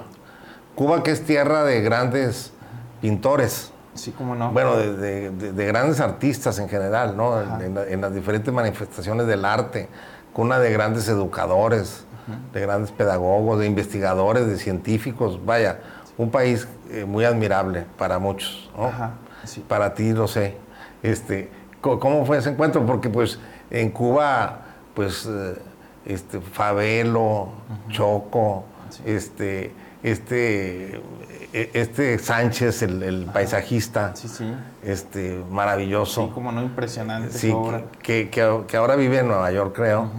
Cuba 0.74 1.04
que 1.04 1.12
es 1.12 1.24
tierra 1.24 1.62
de 1.62 1.82
grandes 1.82 2.52
pintores. 3.00 3.70
Sí, 3.94 4.10
cómo 4.10 4.34
no. 4.34 4.50
Bueno, 4.50 4.76
de, 4.76 5.66
grandes 5.68 6.00
artistas 6.00 6.58
en 6.58 6.68
general, 6.68 7.16
¿no? 7.16 7.40
En, 7.60 8.00
las 8.00 8.12
diferentes 8.12 8.52
manifestaciones 8.52 9.28
del 9.28 9.44
arte, 9.44 9.88
cuna 10.32 10.58
de 10.58 10.72
grandes 10.72 11.08
educadores, 11.08 12.04
de 12.52 12.60
grandes 12.60 12.90
pedagogos, 12.90 13.60
de 13.60 13.66
investigadores, 13.66 14.48
de 14.48 14.58
científicos. 14.58 15.38
Vaya, 15.46 15.78
un 16.16 16.32
país 16.32 16.66
eh, 16.90 17.04
muy 17.04 17.24
admirable 17.24 17.86
para 17.96 18.18
muchos, 18.18 18.68
¿no? 18.76 18.86
Ajá, 18.86 19.12
sí. 19.44 19.64
Para 19.68 19.94
ti 19.94 20.12
lo 20.12 20.26
sé. 20.26 20.56
Este, 21.04 21.52
¿Cómo 21.80 22.26
fue 22.26 22.38
ese 22.38 22.50
encuentro? 22.50 22.84
Porque 22.84 23.08
pues 23.10 23.38
en 23.70 23.92
Cuba, 23.92 24.58
pues... 24.96 25.24
Eh, 25.24 25.68
este, 26.08 26.40
Fabelo, 26.40 27.50
Choco, 27.90 28.64
este, 29.04 29.72
este, 30.02 30.96
e, 31.52 31.70
este 31.74 32.18
Sánchez, 32.18 32.82
el, 32.82 33.28
paisajista, 33.32 34.14
este, 34.82 35.44
maravilloso. 35.50 36.26
Sí, 36.26 36.30
como 36.32 36.50
no 36.50 36.62
impresionante. 36.62 37.30
Sí, 37.30 37.54
que, 38.02 38.30
que, 38.30 38.76
ahora 38.76 38.96
vive 38.96 39.18
en 39.18 39.28
Nueva 39.28 39.52
York, 39.52 39.74
creo, 39.76 40.10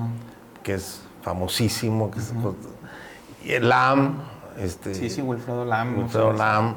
que 0.64 0.76
es 0.76 1.02
famosísimo, 1.24 2.12
que 2.12 2.20
y 3.44 3.54
el 3.54 3.70
Lam, 3.70 4.20
este, 4.60 4.94
sí, 4.94 5.10
sí, 5.10 5.22
Wilfredo 5.22 5.66
Lam. 5.66 5.98
Wilfredo 5.98 6.34
Lam, 6.34 6.76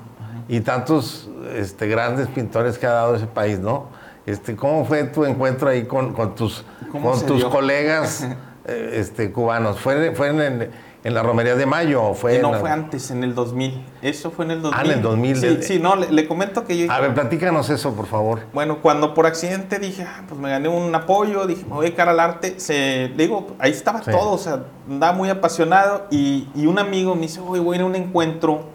y 0.49 0.61
tantos 0.61 1.29
este, 1.55 1.87
grandes 1.87 2.29
pintores 2.29 2.79
que 2.79 2.87
ha 2.87 2.93
dado 2.93 3.17
ese 3.17 3.27
país, 3.27 3.59
¿no? 3.59 3.89
Este, 4.25 4.55
¿Cómo 4.55 4.85
fue 4.85 5.05
tu 5.05 5.25
encuentro 5.25 5.69
ahí 5.69 5.85
con, 5.85 6.15
tus, 6.35 6.65
con 6.91 7.27
tus 7.27 7.45
colegas? 7.45 8.27
Eh, 8.67 8.95
este, 8.95 9.33
cubanos. 9.33 9.81
¿Fue, 9.81 10.15
fue 10.15 10.29
en, 10.29 10.71
en, 11.03 11.15
la 11.15 11.23
Romería 11.23 11.57
de 11.57 11.67
Mayo? 11.67 12.15
Fue 12.15 12.39
no, 12.39 12.55
fue 12.55 12.71
antes, 12.71 13.11
en 13.11 13.25
el 13.25 13.35
2000. 13.35 13.85
Eso 14.03 14.31
fue 14.31 14.45
en 14.45 14.53
el 14.53 14.63
2000. 14.63 14.81
Ah, 14.81 14.85
en 14.85 14.91
el 14.93 15.03
2000. 15.03 15.37
Sí, 15.37 15.59
sí 15.63 15.79
no, 15.81 15.97
le, 15.97 16.29
comento 16.29 16.65
que 16.65 16.79
yo... 16.79 16.93
A 16.93 17.01
ver, 17.01 17.13
platícanos 17.13 17.71
eso, 17.71 17.93
por 17.95 18.07
favor. 18.07 18.41
Bueno, 18.53 18.81
cuando 18.81 19.15
por 19.15 19.27
accidente 19.27 19.79
dije, 19.79 20.05
ah, 20.05 20.23
pues 20.29 20.41
me 20.41 20.49
gané 20.51 20.69
un 20.69 20.95
apoyo, 20.95 21.47
dije, 21.47 21.65
me 21.65 21.71
voy 21.71 21.79
a 21.79 21.83
dedicar 21.89 22.09
al 22.09 22.21
arte, 22.21 22.61
se, 22.61 23.13
digo, 23.17 23.49
ahí 23.59 23.73
estaba 23.73 24.01
todo, 24.01 24.31
o 24.31 24.39
sea, 24.39 24.65
andaba 24.89 25.13
muy 25.13 25.29
apasionado 25.29 26.07
y, 26.11 26.49
y, 26.55 26.67
un 26.67 26.79
amigo 26.79 27.17
me 27.17 27.23
dice, 27.23 27.41
voy 27.41 27.59
a 27.59 27.77
ir 27.77 27.83
a 27.83 27.85
un 27.87 27.97
encuentro 27.97 28.67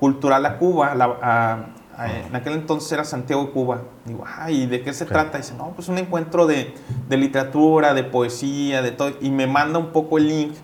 cultural 0.00 0.44
a 0.46 0.58
Cuba, 0.58 0.94
a, 1.22 1.66
en 1.98 2.34
aquel 2.34 2.54
entonces 2.54 2.90
era 2.92 3.04
Santiago 3.04 3.44
de 3.44 3.50
Cuba. 3.50 3.82
Digo, 4.04 4.24
ay, 4.26 4.66
¿de 4.66 4.82
qué 4.82 4.92
se 4.92 5.06
trata? 5.06 5.38
dice, 5.38 5.54
no, 5.56 5.72
pues 5.74 5.88
un 5.88 5.98
encuentro 5.98 6.46
de, 6.46 6.74
de, 7.08 7.16
literatura, 7.16 7.94
de 7.94 8.04
poesía, 8.04 8.82
de 8.82 8.90
todo. 8.90 9.12
Y 9.20 9.30
me 9.30 9.46
manda 9.46 9.78
un 9.78 9.92
poco 9.92 10.18
el 10.18 10.28
link. 10.28 10.54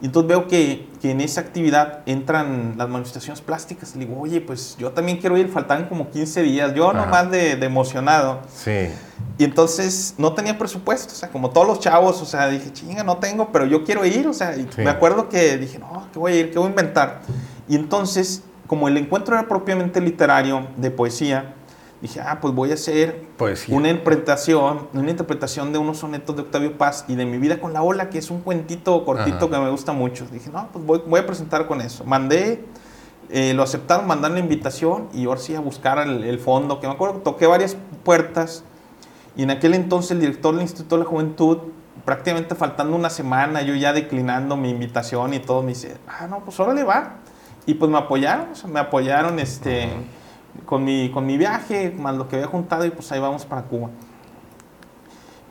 Y 0.00 0.06
entonces 0.06 0.28
veo 0.28 0.48
que, 0.48 0.88
que, 1.00 1.12
en 1.12 1.20
esa 1.20 1.40
actividad 1.40 2.00
entran 2.06 2.74
las 2.76 2.88
manifestaciones 2.88 3.40
plásticas. 3.40 3.94
Le 3.94 4.06
digo, 4.06 4.20
oye, 4.20 4.40
pues 4.40 4.76
yo 4.76 4.90
también 4.90 5.18
quiero 5.18 5.38
ir. 5.38 5.48
Faltaban 5.48 5.88
como 5.88 6.10
15 6.10 6.42
días. 6.42 6.74
Yo 6.74 6.92
nomás 6.92 7.30
de, 7.30 7.54
de, 7.54 7.66
emocionado. 7.66 8.40
Sí. 8.52 8.88
Y 9.38 9.44
entonces 9.44 10.14
no 10.18 10.32
tenía 10.32 10.58
presupuesto. 10.58 11.12
O 11.12 11.16
sea, 11.16 11.28
como 11.28 11.50
todos 11.50 11.68
los 11.68 11.78
chavos. 11.78 12.20
O 12.20 12.26
sea, 12.26 12.48
dije, 12.48 12.72
chinga, 12.72 13.04
no 13.04 13.18
tengo, 13.18 13.52
pero 13.52 13.64
yo 13.64 13.84
quiero 13.84 14.04
ir. 14.04 14.26
O 14.26 14.32
sea, 14.32 14.56
me 14.76 14.90
acuerdo 14.90 15.28
que 15.28 15.56
dije, 15.56 15.78
no, 15.78 16.08
¿qué 16.12 16.18
voy 16.18 16.32
a 16.32 16.36
ir? 16.40 16.50
¿Qué 16.50 16.58
voy 16.58 16.66
a 16.66 16.70
inventar? 16.70 17.20
Y 17.68 17.76
entonces 17.76 18.42
como 18.72 18.88
el 18.88 18.96
encuentro 18.96 19.36
era 19.36 19.48
propiamente 19.48 20.00
literario, 20.00 20.66
de 20.78 20.90
poesía, 20.90 21.52
dije, 22.00 22.22
ah, 22.22 22.38
pues 22.40 22.54
voy 22.54 22.70
a 22.70 22.74
hacer 22.74 23.26
una 23.68 23.90
interpretación, 23.90 24.88
una 24.94 25.10
interpretación 25.10 25.74
de 25.74 25.78
unos 25.78 25.98
sonetos 25.98 26.34
de 26.34 26.40
Octavio 26.40 26.78
Paz 26.78 27.04
y 27.06 27.14
de 27.14 27.26
Mi 27.26 27.36
vida 27.36 27.60
con 27.60 27.74
la 27.74 27.82
ola, 27.82 28.08
que 28.08 28.16
es 28.16 28.30
un 28.30 28.40
cuentito 28.40 29.04
cortito 29.04 29.50
que 29.50 29.58
me 29.58 29.68
gusta 29.68 29.92
mucho. 29.92 30.24
Dije, 30.32 30.48
no, 30.50 30.70
pues 30.72 31.04
voy, 31.06 31.20
a 31.20 31.26
presentar 31.26 31.66
con 31.66 31.82
eso. 31.82 32.04
Mandé, 32.04 32.64
eh, 33.28 33.52
lo 33.52 33.62
aceptaron, 33.62 34.06
mandaron 34.06 34.38
la 34.38 34.40
invitación 34.40 35.08
y 35.12 35.26
ahora 35.26 35.38
sí 35.38 35.54
a 35.54 35.60
buscar 35.60 35.98
el, 35.98 36.38
fondo, 36.38 36.80
que 36.80 36.86
me 36.86 36.94
acuerdo 36.94 37.16
toqué 37.16 37.46
varias 37.46 37.76
puertas 38.04 38.64
y 39.36 39.42
en 39.42 39.50
aquel 39.50 39.74
entonces 39.74 40.12
el 40.12 40.20
director 40.20 40.54
del 40.54 40.62
Instituto 40.62 40.96
de 40.96 41.04
la 41.04 41.10
Juventud, 41.10 41.58
prácticamente 42.06 42.54
faltando 42.54 42.96
una 42.96 43.10
semana, 43.10 43.60
yo 43.60 43.74
ya 43.74 43.92
declinando 43.92 44.56
mi 44.56 44.70
invitación 44.70 45.34
y 45.34 45.40
todo, 45.40 45.60
me 45.60 45.72
dice, 45.72 45.98
ah, 46.08 46.26
no, 46.26 46.42
pues 46.42 46.58
órale 46.58 46.84
va. 46.84 47.18
Y 47.66 47.74
pues 47.74 47.90
me 47.90 47.98
apoyaron, 47.98 48.48
me 48.68 48.80
apoyaron 48.80 49.38
este, 49.38 49.88
con, 50.66 50.84
mi, 50.84 51.10
con 51.10 51.26
mi 51.26 51.36
viaje, 51.36 51.94
más 51.96 52.16
lo 52.16 52.28
que 52.28 52.36
había 52.36 52.48
juntado 52.48 52.84
y 52.84 52.90
pues 52.90 53.10
ahí 53.12 53.20
vamos 53.20 53.44
para 53.44 53.62
Cuba. 53.62 53.90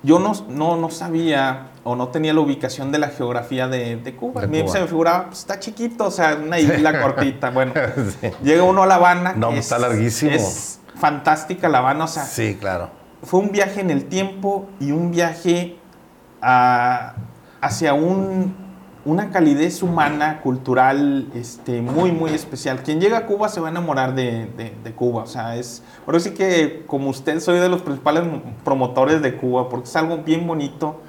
Yo 0.04 0.18
no, 0.20 0.34
no, 0.50 0.78
no 0.78 0.90
sabía 0.90 1.68
o 1.84 1.96
no 1.96 2.08
tenía 2.10 2.34
la 2.34 2.42
ubicación 2.42 2.92
de 2.92 2.98
la 2.98 3.10
geografía 3.10 3.68
de, 3.68 3.98
de 3.98 4.16
Cuba. 4.16 4.44
A 4.44 4.48
mí 4.48 4.68
se 4.68 4.82
me 4.82 4.88
figuraba, 4.88 5.28
pues 5.28 5.40
está 5.40 5.60
chiquito, 5.60 6.06
o 6.06 6.12
sea, 6.12 6.40
una 6.44 6.60
isla 6.60 7.02
cortita. 7.04 7.52
Bueno, 7.52 7.74
llega 8.44 8.64
uno 8.64 8.84
a 8.84 8.88
La 8.88 8.96
Habana. 8.96 9.34
No, 9.36 9.50
pues, 9.50 9.60
está 9.60 9.78
larguísimo. 9.78 10.32
Es 10.32 10.80
fantástica 10.96 11.70
La 11.70 11.80
Habana, 11.80 12.06
o 12.06 12.08
sea. 12.08 12.24
Sí, 12.24 12.58
claro. 12.60 12.90
Fue 13.24 13.40
un 13.40 13.52
viaje 13.52 13.82
en 13.82 13.92
el 13.92 14.06
tiempo 14.06 14.68
y 14.80 14.92
un 14.92 15.12
viaje 15.12 15.78
a, 16.42 17.14
hacia 17.62 17.94
un 17.94 18.56
una 19.04 19.32
calidez 19.32 19.82
humana, 19.82 20.42
cultural, 20.42 21.28
este, 21.34 21.82
muy, 21.82 22.12
muy 22.12 22.32
especial. 22.32 22.84
Quien 22.84 23.02
llega 23.02 23.20
a 23.20 23.26
Cuba 23.26 23.50
se 23.50 23.60
va 23.60 23.68
a 23.68 23.72
enamorar 23.72 24.14
de, 24.14 24.48
de, 24.84 24.92
Cuba. 24.94 25.24
O 25.24 25.28
sea, 25.28 25.56
es. 25.56 25.84
Por 26.06 26.20
sí 26.22 26.32
que, 26.32 26.84
como 26.86 27.10
usted, 27.10 27.40
soy 27.40 27.60
de 27.60 27.70
los 27.70 27.82
principales 27.82 28.24
promotores 28.64 29.22
de 29.22 29.36
Cuba, 29.36 29.70
porque 29.70 29.88
es 29.88 29.96
algo 29.96 30.18
bien 30.18 30.46
bonito. 30.46 31.02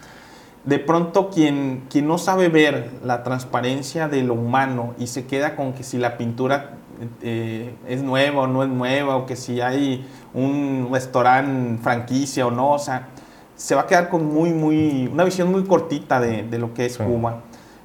De 0.65 0.79
pronto, 0.79 1.29
quien, 1.29 1.85
quien 1.91 2.07
no 2.07 2.19
sabe 2.19 2.49
ver 2.49 2.93
la 3.05 3.25
transparencia 3.25 4.09
de 4.09 4.23
lo 4.23 4.35
humano 4.35 4.95
y 4.99 5.09
se 5.09 5.27
queda 5.27 5.57
con 5.57 5.73
que 5.73 5.83
si 5.83 5.99
la 5.99 6.17
pintura 6.17 6.77
eh, 7.21 7.75
es 7.89 8.03
nueva 8.03 8.43
o 8.43 8.47
no 8.47 8.63
es 8.63 8.69
nueva, 8.69 9.17
o 9.17 9.27
que 9.27 9.35
si 9.35 9.61
hay 9.61 10.07
un 10.33 10.89
restaurante 10.93 11.83
franquicia 11.83 12.47
o 12.47 12.53
no, 12.53 12.71
o 12.71 12.79
sea, 12.79 13.09
se 13.57 13.75
va 13.75 13.83
a 13.83 13.87
quedar 13.87 14.09
con 14.09 14.33
muy, 14.33 14.53
muy, 14.53 15.09
una 15.13 15.25
visión 15.25 15.51
muy 15.51 15.65
cortita 15.65 16.21
de, 16.21 16.45
de 16.45 16.59
lo 16.59 16.73
que 16.75 16.87
es 16.87 16.97
Cuba. 16.97 17.43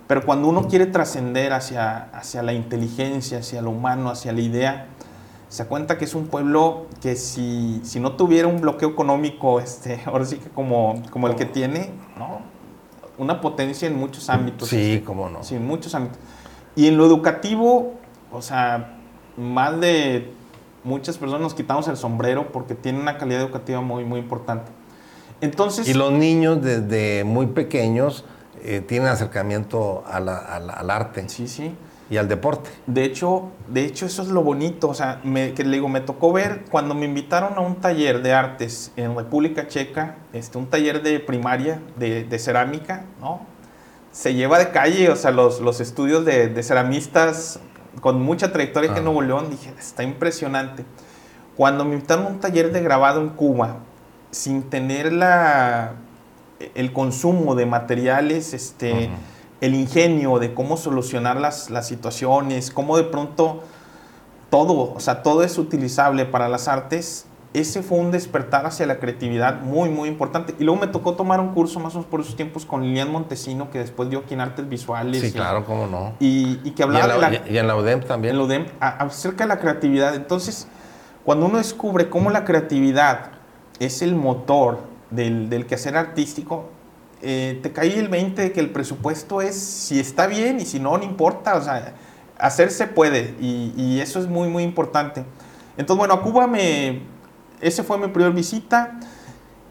Pero 0.08 0.26
cuando 0.26 0.48
uno 0.48 0.68
quiere 0.68 0.86
trascender 0.86 1.54
hacia, 1.54 2.06
hacia 2.14 2.42
la 2.42 2.54
inteligencia, 2.54 3.40
hacia 3.40 3.62
lo 3.62 3.72
humano, 3.72 4.10
hacia 4.10 4.32
la 4.32 4.42
idea, 4.42 4.88
se 5.50 5.64
da 5.64 5.70
cuenta 5.70 5.98
que 5.98 6.06
es 6.06 6.16
un 6.16 6.28
pueblo 6.28 6.88
que 7.02 7.16
si, 7.16 7.82
si 7.84 8.00
no 8.00 8.14
tuviera 8.14 8.48
un 8.48 8.62
bloqueo 8.62 8.90
económico, 8.90 9.60
este, 9.62 10.02
ahora 10.06 10.26
sí 10.26 10.38
que 10.38 10.50
como, 10.50 11.02
como 11.12 11.28
el 11.28 11.36
que 11.36 11.46
tiene, 11.46 11.92
¿no? 12.18 12.58
una 13.18 13.42
potencia 13.42 13.88
en 13.88 13.98
muchos 13.98 14.30
ámbitos. 14.30 14.70
Sí, 14.70 14.94
este, 14.94 15.04
cómo 15.04 15.30
no. 15.30 15.44
Sí, 15.44 15.56
en 15.56 15.66
muchos 15.66 15.94
ámbitos. 15.96 16.20
Y 16.76 16.88
en 16.88 16.98
lo 16.98 17.06
educativo, 17.06 17.96
o 18.32 18.42
sea, 18.42 18.98
más 19.36 19.80
de 19.80 20.32
muchas 20.84 21.18
personas 21.18 21.42
nos 21.42 21.54
quitamos 21.54 21.88
el 21.88 21.98
sombrero 21.98 22.52
porque 22.52 22.76
tiene 22.76 23.00
una 23.00 23.18
calidad 23.18 23.42
educativa 23.42 23.82
muy, 23.82 24.06
muy 24.06 24.20
importante. 24.20 24.72
Entonces... 25.42 25.88
Y 25.88 25.94
los 25.94 26.12
niños 26.12 26.62
desde 26.62 27.24
muy 27.24 27.48
pequeños 27.48 28.24
eh, 28.68 28.82
tienen 28.82 29.08
acercamiento 29.08 30.04
al 30.06 30.90
arte. 30.90 31.28
Sí, 31.30 31.48
sí. 31.48 31.74
Y 32.10 32.18
al 32.18 32.28
deporte. 32.28 32.70
De 32.86 33.04
hecho, 33.04 33.52
de 33.68 33.84
hecho 33.84 34.06
eso 34.06 34.22
es 34.22 34.28
lo 34.30 34.42
bonito. 34.44 34.90
O 34.90 34.94
sea, 34.94 35.20
me, 35.24 35.54
que 35.54 35.64
le 35.64 35.78
digo, 35.78 35.90
me 35.90 36.02
tocó 36.02 36.32
ver 36.32 36.66
cuando 36.70 36.94
me 36.96 37.06
invitaron 37.06 37.58
a 37.58 37.62
un 37.62 37.78
taller 37.78 38.22
de 38.22 38.34
artes 38.34 38.92
en 38.96 39.16
República 39.16 39.68
Checa, 39.68 40.18
este, 40.34 40.58
un 40.58 40.68
taller 40.68 41.02
de 41.02 41.20
primaria 41.20 41.82
de, 41.98 42.24
de 42.24 42.40
cerámica, 42.40 43.06
¿no? 43.20 43.42
Se 44.12 44.34
lleva 44.34 44.58
de 44.58 44.72
calle, 44.72 45.10
o 45.10 45.16
sea, 45.16 45.32
los, 45.32 45.60
los 45.60 45.80
estudios 45.80 46.26
de, 46.26 46.48
de 46.48 46.64
ceramistas 46.64 47.60
con 48.02 48.22
mucha 48.22 48.52
trayectoria 48.52 48.94
que 48.94 49.00
en 49.00 49.06
Nuevo 49.06 49.22
León, 49.22 49.50
dije, 49.50 49.74
está 49.78 50.04
impresionante. 50.04 50.86
Cuando 51.56 51.84
me 51.86 51.96
invitaron 51.96 52.26
a 52.26 52.30
un 52.30 52.40
taller 52.40 52.72
de 52.72 52.82
grabado 52.82 53.22
en 53.22 53.30
Cuba, 53.30 53.78
sin 54.32 54.64
tener 54.64 55.12
la 55.12 55.94
el 56.76 56.94
consumo 56.94 57.56
de 57.56 57.66
materiales, 57.66 58.54
este, 58.54 59.10
el 59.62 59.76
ingenio 59.76 60.40
de 60.40 60.54
cómo 60.54 60.78
solucionar 60.78 61.40
las, 61.40 61.70
las, 61.70 61.88
situaciones, 61.88 62.72
cómo 62.72 62.98
de 62.98 63.04
pronto 63.04 63.64
todo, 64.50 64.94
o 64.94 65.00
sea, 65.00 65.24
todo 65.24 65.44
es 65.44 65.58
utilizable 65.58 66.26
para 66.26 66.48
las 66.50 66.68
artes, 66.68 67.26
ese 67.54 67.82
fue 67.82 67.98
un 67.98 68.12
despertar 68.12 68.66
hacia 68.66 68.86
la 68.86 69.00
creatividad 69.00 69.62
muy, 69.62 69.90
muy 69.90 70.10
importante. 70.10 70.54
Y 70.60 70.64
luego 70.64 70.82
me 70.82 70.88
tocó 70.88 71.16
tomar 71.16 71.40
un 71.40 71.54
curso 71.54 71.80
más 71.80 71.96
o 71.96 72.00
menos 72.00 72.10
por 72.10 72.22
esos 72.22 72.36
tiempos 72.36 72.66
con 72.66 72.84
Lilian 72.84 73.12
Montesino, 73.12 73.72
que 73.72 73.80
después 73.80 74.10
dio 74.10 74.20
aquí 74.20 74.36
en 74.36 74.42
Artes 74.42 74.68
Visuales. 74.70 75.22
Sí, 75.22 75.32
claro, 75.32 75.66
cómo 75.66 75.88
no. 75.88 76.14
Y, 76.20 76.60
y 76.64 76.72
que 76.72 76.84
hablaba 76.84 77.08
y 77.08 77.12
en 77.16 77.22
la, 77.22 77.30
de 77.30 77.40
la... 77.40 77.50
Y 77.50 77.58
en 77.58 77.68
la 77.68 77.76
UDEM 77.76 78.02
también. 78.04 78.34
En 78.34 78.40
la 78.40 78.46
UDEM, 78.46 78.66
a- 78.80 79.04
acerca 79.06 79.46
de 79.46 79.48
la 79.48 79.60
creatividad. 79.60 80.14
Entonces, 80.14 80.68
cuando 81.26 81.46
uno 81.48 81.58
descubre 81.58 82.10
cómo 82.10 82.30
la 82.30 82.46
creatividad 82.46 83.32
es 83.80 84.02
el 84.02 84.14
motor 84.16 84.80
del, 85.12 85.50
del 85.50 85.66
quehacer 85.66 85.96
artístico, 85.98 86.70
eh, 87.22 87.60
te 87.64 87.72
cae 87.72 87.98
el 87.98 88.10
20 88.10 88.42
de 88.42 88.52
que 88.52 88.60
el 88.60 88.70
presupuesto 88.70 89.42
es 89.42 89.56
si 89.56 90.00
está 90.00 90.28
bien 90.28 90.60
y 90.60 90.66
si 90.66 90.80
no, 90.80 90.98
no 90.98 91.04
importa. 91.04 91.56
O 91.56 91.62
sea, 91.62 91.94
hacer 92.38 92.72
se 92.72 92.88
puede 92.88 93.34
y, 93.40 93.74
y 93.76 94.00
eso 94.02 94.20
es 94.20 94.28
muy, 94.28 94.50
muy 94.50 94.64
importante. 94.64 95.24
Entonces, 95.78 95.98
bueno, 96.00 96.14
a 96.16 96.22
Cuba 96.22 96.48
me... 96.48 97.02
Ese 97.60 97.84
fue 97.84 97.98
mi 97.98 98.08
primera 98.08 98.30
visita. 98.34 99.00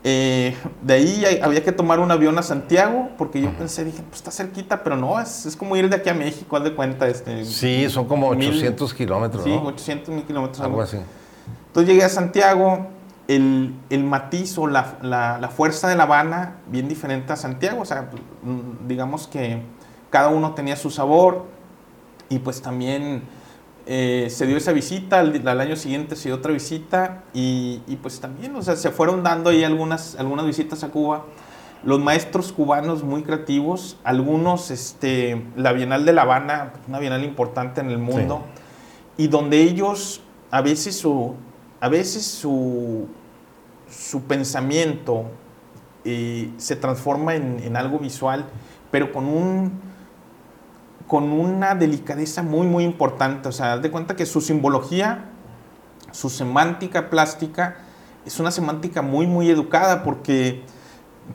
Eh, 0.09 0.55
de 0.83 0.95
ahí 0.95 1.25
hay- 1.25 1.41
había 1.43 1.63
que 1.65 1.73
tomar 1.73 1.99
un 1.99 2.11
avión 2.13 2.39
a 2.39 2.43
Santiago, 2.43 3.09
porque 3.19 3.41
yo 3.41 3.51
pensé, 3.57 3.85
dije, 3.85 4.03
pues 4.09 4.21
está 4.21 4.31
cerquita, 4.31 4.85
pero 4.85 4.97
no, 4.97 5.21
es, 5.21 5.47
es 5.47 5.57
como 5.57 5.77
ir 5.77 5.89
de 5.89 5.97
aquí 5.97 6.09
a 6.09 6.15
México, 6.15 6.57
haz 6.57 6.63
de 6.65 6.75
cuenta. 6.75 7.09
Este, 7.09 7.45
Sí, 7.45 7.89
son 7.91 8.07
como 8.07 8.33
Mil- 8.35 8.51
800 8.51 8.95
kilómetros, 8.95 9.43
Sí, 9.45 9.51
¿no? 9.51 9.65
800 9.67 10.15
mil 10.15 10.25
kilómetros. 10.25 10.61
Algo 10.61 10.81
así. 10.83 10.99
Entonces 11.69 11.93
llegué 11.93 12.05
a 12.05 12.09
Santiago, 12.09 12.87
el, 13.29 13.75
el 13.91 14.05
matiz 14.05 14.57
o 14.59 14.67
la, 14.67 14.99
la- 15.03 15.39
la 15.39 15.49
fuerza 15.49 15.89
de 15.89 15.97
La 15.97 16.05
Habana, 16.05 16.57
bien 16.69 16.89
diferente 16.89 17.33
a 17.33 17.37
Santiago, 17.37 17.81
o 17.83 17.85
sea, 17.85 18.11
mm, 18.43 18.87
digamos 18.89 19.27
que 19.27 19.63
cada 20.11 20.29
uno 20.29 20.53
tenía 20.55 20.77
su 20.77 20.91
sabor 20.91 21.47
y 22.29 22.39
pues 22.39 22.63
también 22.63 23.23
eh, 23.87 24.29
se 24.31 24.47
dio 24.47 24.57
esa 24.57 24.73
visita, 24.73 25.21
al, 25.21 25.47
al 25.47 25.61
año 25.61 25.77
siguiente 25.77 26.17
se 26.17 26.29
dio 26.29 26.37
otra 26.37 26.53
visita 26.53 27.23
y, 27.35 27.83
y, 27.87 27.97
pues 27.97 28.21
también, 28.21 28.55
o 28.57 28.63
sea, 28.63 28.75
se 28.77 28.91
fueron 28.91 29.23
dando 29.23 29.51
ahí 29.51 29.63
algunas, 29.65 30.17
algunas 30.19 30.45
visitas 30.47 30.83
a 30.85 30.89
Cuba. 30.89 31.25
Los 31.85 32.01
maestros 32.01 32.53
cubanos 32.53 33.05
muy 33.05 33.23
creativos, 33.23 33.97
algunos, 34.03 34.73
este, 34.73 35.47
la 35.57 35.73
Bienal 35.73 36.05
de 36.05 36.13
La 36.15 36.23
Habana, 36.23 36.73
una 36.89 36.99
bienal 36.99 37.23
importante 37.23 37.81
en 37.81 37.91
el 37.91 37.99
mundo, 37.99 38.43
y 39.17 39.29
donde 39.29 39.61
ellos 39.61 40.21
a 40.51 40.63
veces 40.63 40.99
su, 40.99 41.35
a 41.87 41.89
veces 41.89 42.27
su, 42.27 43.07
su 43.89 44.23
pensamiento 44.23 45.27
eh, 46.05 46.51
se 46.57 46.75
transforma 46.75 47.37
en, 47.37 47.61
en 47.63 47.77
algo 47.77 48.01
visual, 48.01 48.45
pero 48.91 49.13
con 49.13 49.27
un 49.27 49.87
con 51.07 51.31
una 51.31 51.77
delicadeza 51.77 52.43
muy 52.43 52.67
muy 52.67 52.83
importante, 52.83 53.49
o 53.49 53.53
sea, 53.53 53.75
haz 53.75 53.83
de 53.83 53.93
cuenta 53.93 54.17
que 54.17 54.27
su 54.27 54.41
simbología, 54.41 55.27
su 56.11 56.29
semántica 56.29 57.09
plástica 57.09 57.77
es 58.25 58.41
una 58.41 58.51
semántica 58.51 59.01
muy 59.01 59.29
muy 59.29 59.49
educada 59.49 60.03
porque 60.03 60.65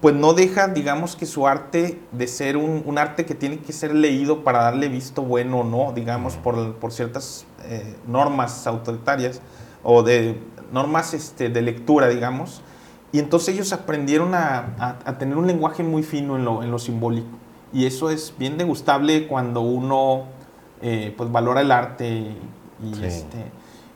pues 0.01 0.15
no 0.15 0.33
deja, 0.33 0.67
digamos 0.67 1.15
que 1.15 1.25
su 1.25 1.47
arte 1.47 2.01
de 2.11 2.27
ser 2.27 2.57
un, 2.57 2.83
un 2.85 2.97
arte 2.97 3.25
que 3.25 3.35
tiene 3.35 3.59
que 3.59 3.71
ser 3.71 3.95
leído 3.95 4.43
para 4.43 4.63
darle 4.63 4.89
visto 4.89 5.21
bueno 5.21 5.61
o 5.61 5.63
no, 5.63 5.93
digamos, 5.93 6.35
por, 6.35 6.75
por 6.75 6.91
ciertas 6.91 7.45
eh, 7.63 7.95
normas 8.05 8.67
autoritarias 8.67 9.41
o 9.83 10.03
de 10.03 10.39
normas 10.71 11.13
este, 11.13 11.49
de 11.49 11.61
lectura, 11.61 12.07
digamos. 12.07 12.61
Y 13.11 13.19
entonces 13.19 13.55
ellos 13.55 13.73
aprendieron 13.73 14.33
a, 14.35 14.73
a- 14.79 14.95
a 15.05 15.17
tener 15.17 15.37
un 15.37 15.47
lenguaje 15.47 15.83
muy 15.83 16.03
fino 16.03 16.35
en 16.37 16.45
lo, 16.45 16.63
en 16.63 16.71
lo 16.71 16.79
simbólico. 16.79 17.27
Y 17.73 17.85
eso 17.85 18.09
es 18.09 18.33
bien 18.37 18.57
degustable 18.57 19.27
cuando 19.27 19.61
uno 19.61 20.23
eh, 20.81 21.13
pues 21.17 21.31
valora 21.31 21.61
el 21.61 21.71
arte 21.71 22.07
y, 22.09 22.37
y, 22.89 22.95
Sí. 22.95 23.05
este, 23.05 23.37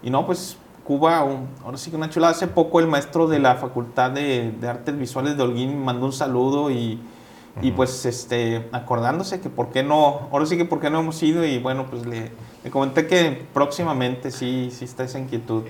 y 0.04 0.10
no, 0.10 0.26
pues 0.26 0.58
Cuba, 0.84 1.24
un- 1.24 1.48
ahora 1.64 1.78
sí 1.78 1.90
que 1.90 1.96
una 1.98 2.10
chulada. 2.10 2.32
Hace 2.34 2.48
poco 2.48 2.80
el 2.80 2.88
maestro 2.88 3.28
de 3.28 3.40
la 3.40 3.56
Facultad 3.56 4.12
de, 4.12 4.52
de 4.52 4.68
Artes 4.68 4.96
Visuales 4.98 5.36
de 5.36 5.42
Holguín 5.44 5.84
mandó 5.84 6.06
un 6.06 6.14
saludo 6.14 6.70
y, 6.70 7.00
y 7.62 7.68
Ujú. 7.70 7.76
pues 7.78 8.06
este, 8.06 8.68
acordándose 8.72 9.40
que 9.42 9.50
por 9.50 9.70
qué 9.70 9.82
no, 9.82 10.28
ahora 10.32 10.46
sí 10.46 10.58
que 10.58 10.66
por 10.66 10.80
qué 10.80 10.90
no 10.92 11.00
hemos 11.00 11.24
ido 11.24 11.44
y 11.44 11.58
bueno, 11.58 11.88
pues 11.90 12.06
le, 12.06 12.32
le 12.66 12.70
comenté 12.72 13.08
que 13.08 13.46
próximamente 13.54 14.32
sí, 14.32 14.70
sí 14.72 14.84
está 14.84 15.04
esa 15.06 15.20
inquietud. 15.20 15.64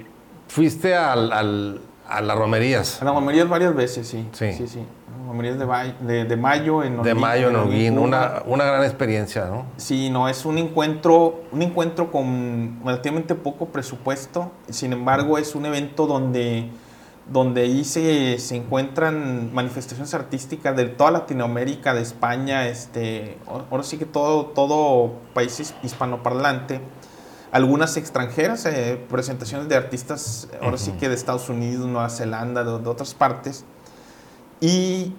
Fuiste 0.47 0.95
al, 0.95 1.31
al- 1.31 1.81
a 2.07 2.21
las 2.21 2.37
romerías. 2.37 3.01
A 3.01 3.05
las 3.05 3.13
romerías 3.13 3.49
varias 3.49 3.75
veces, 3.75 4.07
sí. 4.07 4.27
Sí. 4.31 4.53
Sí, 4.53 4.67
sí. 4.67 4.79
Romerías 5.27 5.57
de, 5.59 5.65
de, 6.07 6.23
de 6.25 6.37
mayo 6.37 6.83
en 6.83 6.93
De 7.01 7.11
Holguín, 7.11 7.19
mayo 7.19 7.49
en 7.49 7.55
Holguín, 7.55 7.97
una, 7.97 8.43
una 8.45 8.63
gran 8.63 8.83
experiencia, 8.83 9.45
¿no? 9.45 9.65
Sí, 9.77 10.09
no, 10.11 10.29
es 10.29 10.45
un 10.45 10.57
encuentro, 10.59 11.41
un 11.51 11.63
encuentro 11.63 12.11
con 12.11 12.79
relativamente 12.85 13.33
poco 13.35 13.65
presupuesto. 13.65 14.51
Sin 14.69 14.93
embargo, 14.93 15.37
es 15.39 15.55
un 15.55 15.65
evento 15.65 16.05
donde, 16.05 16.69
donde 17.31 17.61
ahí 17.63 17.83
se, 17.83 18.37
se 18.39 18.55
encuentran 18.55 19.53
manifestaciones 19.53 20.13
artísticas 20.13 20.75
de 20.75 20.85
toda 20.85 21.11
Latinoamérica, 21.11 21.93
de 21.93 22.01
España, 22.01 22.67
este, 22.67 23.37
ahora 23.47 23.83
sí 23.83 23.97
que 23.97 24.05
todo, 24.05 24.45
todo 24.47 25.13
país 25.33 25.59
his- 25.59 25.73
hispanoparlante. 25.83 26.81
Algunas 27.51 27.97
extranjeras, 27.97 28.65
eh, 28.65 29.03
presentaciones 29.09 29.69
de 29.69 29.75
artistas, 29.75 30.49
ahora 30.61 30.77
sí 30.77 30.91
que 30.99 31.07
de 31.09 31.15
Estados 31.15 31.49
Unidos, 31.49 31.87
Nueva 31.87 32.09
Zelanda, 32.09 32.63
de, 32.63 32.79
de 32.79 32.89
otras 32.89 33.13
partes. 33.13 33.63
Y, 34.61 35.13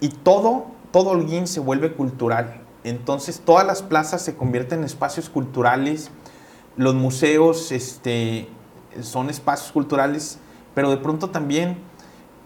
y 0.00 0.08
todo, 0.08 0.66
todo 0.92 1.10
Holguín 1.10 1.46
se 1.46 1.60
vuelve 1.60 1.92
cultural. 1.92 2.60
Entonces 2.84 3.40
todas 3.44 3.66
las 3.66 3.82
plazas 3.82 4.22
se 4.22 4.34
convierten 4.36 4.80
en 4.80 4.84
espacios 4.84 5.30
culturales, 5.30 6.10
los 6.76 6.94
museos 6.94 7.70
este, 7.72 8.48
son 9.02 9.30
espacios 9.30 9.70
culturales, 9.72 10.38
pero 10.74 10.90
de 10.90 10.96
pronto 10.98 11.30
también 11.30 11.78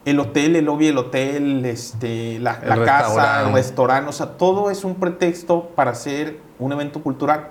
el 0.04 0.20
hotel, 0.20 0.56
el 0.56 0.64
lobby 0.64 0.86
del 0.86 0.98
hotel, 0.98 1.64
este, 1.66 2.38
la, 2.38 2.58
El 2.62 2.68
la 2.68 2.84
casa, 2.84 3.42
el 3.46 3.52
restaurante, 3.52 4.08
o 4.08 4.12
sea, 4.12 4.36
todo 4.38 4.70
es 4.70 4.84
un 4.84 4.94
pretexto 4.94 5.68
para 5.74 5.90
hacer 5.90 6.40
un 6.58 6.72
evento 6.72 7.02
cultural. 7.02 7.48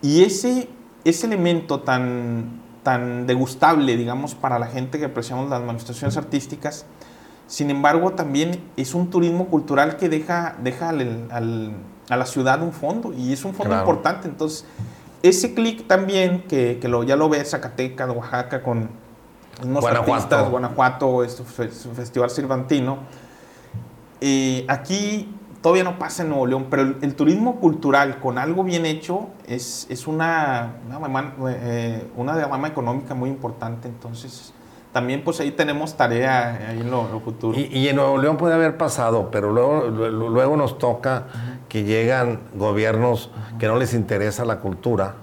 Y 0.00 0.22
ese, 0.22 0.68
ese 1.04 1.26
elemento 1.26 1.80
tan, 1.80 2.60
tan 2.82 3.26
degustable, 3.26 3.96
digamos, 3.96 4.34
para 4.34 4.58
la 4.58 4.66
gente 4.66 4.98
que 4.98 5.06
apreciamos 5.06 5.50
las 5.50 5.62
manifestaciones 5.62 6.16
artísticas, 6.16 6.86
sin 7.46 7.70
embargo, 7.70 8.12
también 8.12 8.62
es 8.78 8.94
un 8.94 9.10
turismo 9.10 9.46
cultural 9.48 9.96
que 9.98 10.08
deja, 10.08 10.56
deja 10.62 10.88
al- 10.90 11.28
al- 11.30 11.72
a 12.08 12.16
la 12.16 12.26
ciudad 12.26 12.62
un 12.62 12.72
fondo 12.72 13.12
y 13.12 13.32
es 13.32 13.44
un 13.44 13.52
fondo 13.54 13.70
Claro. 13.74 13.82
importante. 13.90 14.28
Entonces, 14.28 14.64
ese 15.22 15.52
clic 15.54 15.86
también, 15.86 16.44
que, 16.48 16.78
que 16.80 16.88
lo, 16.88 17.02
ya 17.02 17.16
lo 17.16 17.28
ve 17.28 17.44
Zacatecas, 17.44 18.08
Oaxaca, 18.10 18.62
con 18.62 18.88
unos 19.62 19.80
Guanajuato. 19.82 20.12
artistas, 20.14 20.50
Guanajuato, 20.50 21.24
fe- 21.44 21.70
su 21.70 21.90
festival 21.92 22.30
cervantino. 22.30 22.98
Eh, 24.20 24.64
aquí 24.68 25.32
todavía 25.60 25.84
no 25.84 25.98
pasa 25.98 26.22
en 26.22 26.30
Nuevo 26.30 26.46
León, 26.46 26.66
pero 26.70 26.82
el, 26.82 26.96
el 27.02 27.14
turismo 27.14 27.56
cultural 27.60 28.18
con 28.20 28.38
algo 28.38 28.64
bien 28.64 28.86
hecho 28.86 29.28
es, 29.46 29.86
es 29.90 30.06
una, 30.06 30.76
una, 30.88 31.34
eh, 31.50 32.06
una 32.16 32.36
derrama 32.36 32.68
económica 32.68 33.14
muy 33.14 33.30
importante. 33.30 33.88
Entonces, 33.88 34.52
también 34.92 35.24
pues 35.24 35.40
ahí 35.40 35.50
tenemos 35.50 35.96
tarea 35.96 36.68
ahí 36.70 36.80
en 36.80 36.90
lo, 36.90 37.08
lo 37.10 37.20
futuro. 37.20 37.58
Y, 37.58 37.64
y 37.64 37.88
en 37.88 37.96
Nuevo 37.96 38.18
León 38.18 38.36
puede 38.36 38.54
haber 38.54 38.76
pasado, 38.76 39.30
pero 39.30 39.52
luego, 39.52 39.84
lu- 39.88 40.30
luego 40.30 40.56
nos 40.56 40.78
toca 40.78 41.24
que 41.68 41.82
llegan 41.84 42.40
gobiernos 42.54 43.30
que 43.58 43.66
no 43.66 43.76
les 43.76 43.92
interesa 43.94 44.44
la 44.44 44.60
cultura 44.60 45.16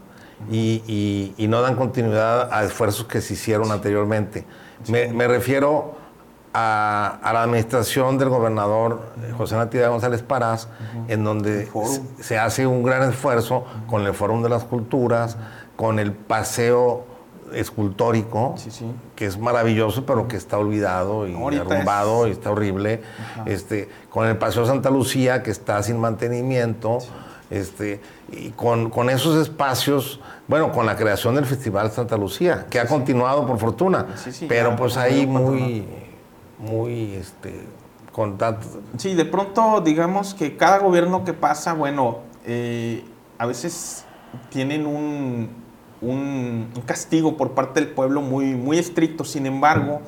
y, 0.50 0.82
y- 0.88 1.34
y 1.38 1.48
no 1.48 1.62
dan 1.62 1.76
continuidad 1.76 2.52
a 2.52 2.64
esfuerzos 2.64 3.06
que 3.06 3.22
se 3.22 3.34
hicieron 3.34 3.72
anteriormente. 3.72 4.46
Me, 4.88 5.08
me 5.14 5.28
refiero 5.28 5.96
a, 6.54 7.20
a 7.24 7.34
la 7.34 7.44
administración 7.44 8.18
del 8.18 8.30
gobernador 8.30 9.02
José 9.38 9.56
Natividad 9.56 9.90
González 9.90 10.22
Parás, 10.24 10.68
en 11.08 11.24
donde 11.24 11.70
se- 12.20 12.38
hace 12.40 12.66
un 12.68 12.84
gran 12.84 13.08
esfuerzo 13.10 13.66
con 13.88 14.06
el 14.06 14.14
Fórum 14.14 14.42
de 14.44 14.50
las 14.50 14.64
Culturas, 14.64 15.38
con 15.76 16.00
el 16.00 16.12
paseo 16.14 17.06
escultórico, 17.54 18.56
Sí, 18.58 18.72
sí. 18.72 18.86
que 19.16 19.26
es 19.26 19.38
maravilloso, 19.38 20.06
pero 20.06 20.28
que 20.28 20.38
está 20.38 20.58
olvidado 20.58 21.28
y 21.28 21.34
Ahorita 21.36 21.64
derrumbado 21.66 22.26
es- 22.26 22.30
y 22.30 22.32
está 22.34 22.52
horrible. 22.52 23.02
Ajá. 23.34 23.44
Este, 23.46 23.90
con 24.10 24.28
el 24.28 24.38
Paseo 24.38 24.66
Santa 24.66 24.90
Lucía, 24.90 25.44
que 25.44 25.52
está 25.52 25.82
sin 25.84 26.00
mantenimiento. 26.00 27.00
Este, 27.52 28.00
y 28.32 28.50
con, 28.52 28.90
con 28.90 29.10
esos 29.10 29.36
espacios, 29.42 30.22
bueno, 30.48 30.72
con 30.72 30.86
la 30.86 30.96
creación 30.96 31.36
del 31.36 31.46
Festival 31.46 31.92
Santa 31.92 32.16
Lucía, 32.18 32.66
que 32.70 32.80
ha 32.80 32.88
continuado 32.88 33.46
por 33.46 33.60
fortuna, 33.60 34.08
Sí, 34.16 34.32
sí, 34.32 34.46
pero 34.48 34.76
pues 34.78 34.96
ahí 34.98 35.28
muy, 35.28 35.86
muy, 36.58 37.14
este, 37.16 37.68
con 38.14 38.38
tanto- 38.38 38.82
Sí, 38.98 39.14
de 39.16 39.26
pronto 39.26 39.82
digamos 39.82 40.34
que 40.34 40.56
cada 40.56 40.80
gobierno 40.80 41.26
que 41.26 41.34
pasa, 41.34 41.74
bueno, 41.74 42.20
eh, 42.46 43.04
a 43.38 43.46
veces 43.46 44.06
tienen 44.50 44.86
un, 44.86 45.50
un- 46.02 46.70
un 46.74 46.82
castigo 46.86 47.36
por 47.36 47.52
parte 47.52 47.82
del 47.82 47.90
pueblo 47.90 48.22
muy, 48.22 48.56
muy 48.56 48.78
estricto. 48.78 49.26
Sin 49.26 49.46
embargo, 49.46 50.02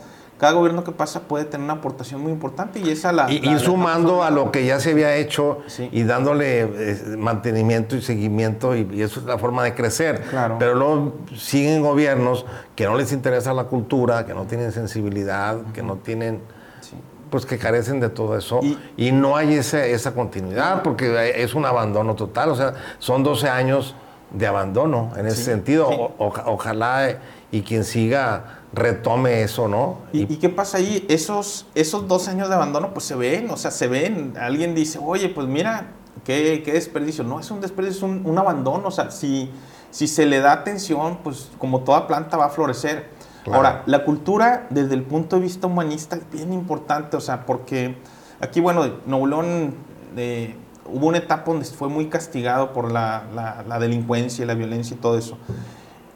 cada 0.43 0.55
gobierno 0.55 0.83
que 0.83 0.91
pasa 0.91 1.21
puede 1.21 1.45
tener 1.45 1.63
una 1.63 1.75
aportación 1.75 2.19
muy 2.19 2.33
importante 2.33 2.77
y 2.77 2.89
esa 2.89 3.13
la... 3.13 3.31
Y, 3.31 3.39
la- 3.39 3.51
y 3.51 3.53
la- 3.53 3.59
sumando 3.59 4.23
a 4.23 4.29
lo 4.29 4.51
que 4.51 4.65
ya 4.65 4.77
se 4.81 4.91
había 4.91 5.15
hecho 5.15 5.59
Sí. 5.67 5.87
y 5.93 6.03
dándole 6.03 6.63
eh, 6.63 7.15
mantenimiento 7.17 7.95
y 7.95 8.01
seguimiento 8.01 8.75
y, 8.75 8.85
y 8.93 9.03
eso 9.03 9.21
es 9.21 9.25
la 9.25 9.37
forma 9.37 9.63
de 9.63 9.73
crecer. 9.73 10.21
Claro. 10.29 10.57
Pero 10.59 10.75
luego 10.75 11.13
siguen 11.33 11.81
gobiernos 11.81 12.45
que 12.75 12.83
no 12.87 12.97
les 12.97 13.13
interesa 13.13 13.53
la 13.53 13.63
cultura, 13.63 14.25
que 14.25 14.33
no 14.33 14.43
tienen 14.43 14.73
sensibilidad, 14.73 15.61
que 15.73 15.81
no 15.81 15.95
tienen... 15.95 16.41
Sí. 16.81 16.97
Pues 17.29 17.45
que 17.45 17.57
carecen 17.57 18.01
de 18.01 18.09
todo 18.09 18.37
eso 18.37 18.59
y, 18.61 18.77
Y- 18.97 19.11
no 19.13 19.37
hay 19.37 19.53
ese- 19.53 19.93
esa 19.93 20.13
continuidad 20.13 20.83
porque 20.83 21.41
es 21.41 21.55
un 21.55 21.65
abandono 21.65 22.15
total, 22.15 22.49
o 22.49 22.55
sea, 22.57 22.73
son 22.99 23.23
12 23.23 23.47
años 23.47 23.95
de 24.33 24.47
abandono 24.47 25.11
en 25.15 25.27
ese 25.27 25.37
Sí, 25.37 25.43
sentido. 25.43 25.89
sí. 25.89 25.95
O- 25.97 26.11
oja- 26.17 26.43
ojalá 26.47 27.19
y 27.51 27.61
quien 27.61 27.83
siga 27.83 28.59
retome 28.73 29.43
eso, 29.43 29.67
¿no? 29.67 29.99
¿Y, 30.11 30.23
y 30.33 30.37
qué 30.37 30.49
pasa 30.49 30.77
ahí? 30.79 31.05
Esos, 31.07 31.67
esos 31.75 32.07
dos 32.07 32.27
años 32.27 32.49
de 32.49 32.55
abandono, 32.55 32.93
pues 32.93 33.05
se 33.05 33.15
ven, 33.15 33.49
o 33.51 33.57
sea, 33.57 33.69
se 33.71 33.87
ven. 33.87 34.33
Alguien 34.39 34.73
dice, 34.73 34.99
oye, 35.01 35.29
pues 35.29 35.47
mira, 35.47 35.91
qué, 36.23 36.63
qué 36.65 36.73
desperdicio. 36.73 37.23
No 37.23 37.39
es 37.39 37.51
un 37.51 37.61
desperdicio, 37.61 37.97
es 37.97 38.03
un, 38.03 38.25
un 38.25 38.37
abandono. 38.39 38.87
O 38.87 38.91
sea, 38.91 39.11
si, 39.11 39.51
si 39.91 40.07
se 40.07 40.25
le 40.25 40.39
da 40.39 40.51
atención, 40.53 41.19
pues 41.23 41.51
como 41.59 41.81
toda 41.81 42.07
planta 42.07 42.35
va 42.37 42.45
a 42.45 42.49
florecer. 42.49 43.09
Claro. 43.43 43.57
Ahora, 43.57 43.83
la 43.85 44.03
cultura 44.05 44.65
desde 44.71 44.95
el 44.95 45.03
punto 45.03 45.35
de 45.35 45.43
vista 45.43 45.67
humanista 45.67 46.15
es 46.15 46.23
bien 46.31 46.53
importante, 46.53 47.17
o 47.17 47.21
sea, 47.21 47.45
porque 47.45 47.97
aquí, 48.39 48.61
bueno, 48.61 48.85
Nuevo 49.05 49.27
León 49.27 49.75
eh, 50.17 50.55
hubo 50.85 51.07
una 51.07 51.17
etapa 51.19 51.51
donde 51.51 51.65
fue 51.65 51.87
muy 51.89 52.07
castigado 52.07 52.73
por 52.73 52.91
la, 52.91 53.23
la- 53.33 53.63
la 53.67 53.79
delincuencia 53.79 54.43
y 54.43 54.47
la 54.47 54.53
violencia 54.53 54.95
y 54.95 54.99
todo 54.99 55.17
eso. 55.17 55.37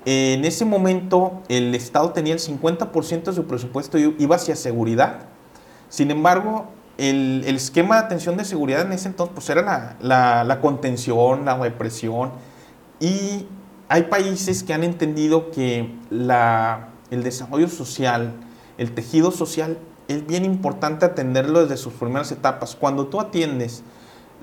En 0.05 0.45
ese 0.45 0.63
momento 0.65 1.41
el 1.49 1.75
Estado 1.75 2.11
tenía 2.11 2.33
el 2.33 2.39
50% 2.39 3.23
de 3.23 3.33
su 3.33 3.45
presupuesto 3.45 3.97
y 3.97 4.15
iba 4.19 4.35
hacia 4.37 4.55
seguridad. 4.55 5.19
Sin 5.89 6.11
embargo, 6.11 6.65
el, 6.97 7.43
el 7.45 7.55
esquema 7.57 7.95
de 7.99 8.05
atención 8.05 8.37
de 8.37 8.45
seguridad 8.45 8.81
en 8.81 8.93
ese 8.93 9.07
entonces 9.09 9.33
pues 9.35 9.49
era 9.49 9.61
la, 9.61 9.95
la- 10.01 10.43
la 10.43 10.61
contención, 10.61 11.45
la 11.45 11.57
represión. 11.57 12.31
Y 12.99 13.45
hay 13.89 14.03
países 14.03 14.63
que 14.63 14.73
han 14.73 14.83
entendido 14.83 15.51
que 15.51 15.93
la, 16.09 16.89
el 17.11 17.23
desarrollo 17.23 17.67
social, 17.69 18.33
el 18.77 18.93
tejido 18.93 19.31
social, 19.31 19.77
es 20.07 20.25
bien 20.25 20.45
importante 20.45 21.05
atenderlo 21.05 21.61
desde 21.61 21.77
sus 21.77 21.93
primeras 21.93 22.31
etapas. 22.31 22.75
Cuando 22.75 23.07
tú 23.07 23.19
atiendes 23.19 23.83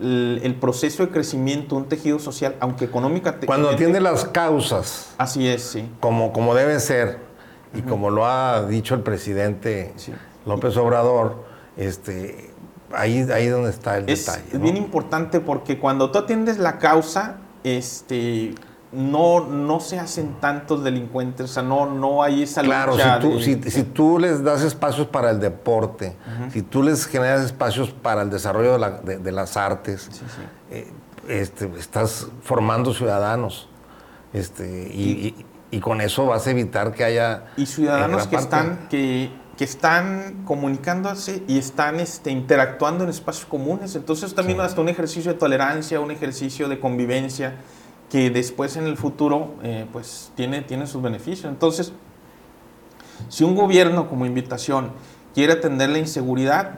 el, 0.01 0.41
el 0.43 0.55
proceso 0.57 1.05
de 1.07 1.13
crecimiento 1.13 1.77
de 1.77 1.83
un 1.83 1.89
tejido 1.89 2.19
social, 2.19 2.57
aunque 2.61 2.85
económicamente... 2.87 3.47
Cuando 3.47 3.71
atiende 3.71 4.01
las 4.01 4.25
causas 4.27 5.15
Así 5.19 5.47
es, 5.49 5.63
sí. 5.63 5.89
como, 6.01 6.33
como 6.33 6.55
debe 6.55 6.79
ser 6.81 7.19
y 7.75 7.83
como 7.83 8.11
lo 8.11 8.27
ha 8.27 8.67
dicho 8.67 8.95
el 8.95 9.01
presidente 9.03 9.93
Sí. 9.97 10.13
López 10.47 10.77
Obrador, 10.77 11.45
este, 11.77 12.51
ahí, 12.93 13.27
ahí 13.33 13.47
es 13.47 13.53
donde 13.53 13.71
está 13.71 13.97
el 13.97 14.09
Es, 14.09 14.27
detalle. 14.27 14.45
es 14.49 14.55
¿no? 14.55 14.61
bien 14.61 14.77
importante 14.77 15.41
porque 15.41 15.79
cuando 15.79 16.11
tú 16.11 16.19
atiendes 16.19 16.59
la 16.59 16.79
causa, 16.79 17.39
este, 17.65 18.55
no, 18.95 19.41
no 19.47 19.81
se 19.81 19.99
hacen 19.99 20.35
tantos 20.41 20.85
delincuentes, 20.85 21.51
o 21.51 21.53
sea, 21.53 21.63
no, 21.63 21.87
no 21.91 22.23
hay 22.23 22.43
esa 22.43 22.63
Claro, 22.63 22.93
lucha 22.93 23.17
si 23.17 23.21
tú, 23.29 23.37
de- 23.39 23.43
si, 23.43 23.71
si 23.71 23.83
tú 23.83 24.19
les 24.19 24.43
das 24.45 24.63
espacios 24.63 25.07
para 25.09 25.31
el 25.31 25.41
deporte, 25.41 26.17
si 26.53 26.63
tú 26.63 26.83
les 26.83 27.07
generas 27.07 27.45
espacios 27.45 27.91
para 27.91 28.23
el 28.23 28.31
desarrollo 28.31 28.73
de, 28.75 28.79
la- 28.79 28.91
de- 29.01 29.19
de 29.19 29.33
las 29.33 29.57
artes, 29.57 30.09
Sí, 30.11 30.19
sí. 30.19 30.43
eh, 30.71 30.93
este, 31.29 31.71
estás 31.79 32.27
formando 32.43 32.93
ciudadanos. 32.95 33.69
Este, 34.33 34.91
y, 34.93 35.35
y- 35.39 35.47
y 35.77 35.81
con 35.81 36.01
eso 36.01 36.27
vas 36.27 36.47
a 36.47 36.51
evitar 36.51 36.93
que 36.93 37.05
haya... 37.05 37.45
Y 37.57 37.67
ciudadanos 37.67 38.25
eh, 38.25 38.29
que 38.31 38.37
parte- 38.37 38.45
están, 38.45 38.89
que, 38.89 39.31
que 39.57 39.65
están 39.65 40.43
comunicándose 40.45 41.43
y 41.49 41.59
están 41.59 42.01
este, 42.01 42.31
interactuando 42.31 43.05
en 43.05 43.11
espacios 43.11 43.47
comunes. 43.47 43.95
Entonces 43.97 44.35
también 44.35 44.59
Sí. 44.59 44.65
hasta 44.65 44.81
un 44.81 44.89
ejercicio 44.89 45.33
de 45.33 45.39
tolerancia, 45.39 46.01
un 46.01 46.11
ejercicio 46.11 46.69
de 46.69 46.79
convivencia 46.81 47.55
que 48.15 48.31
después 48.31 48.77
en 48.77 48.87
el 48.87 48.97
futuro 48.97 49.55
eh, 49.65 49.87
pues 49.93 50.31
tiene, 50.37 50.63
tiene 50.63 50.87
sus 50.87 51.03
beneficios. 51.03 51.51
Entonces, 51.51 51.93
si 53.29 53.43
un 53.43 53.57
gobierno 53.57 54.09
como 54.09 54.25
invitación 54.25 54.93
quiere 55.35 55.55
atender 55.55 55.89
la 55.91 55.99
inseguridad, 55.99 56.77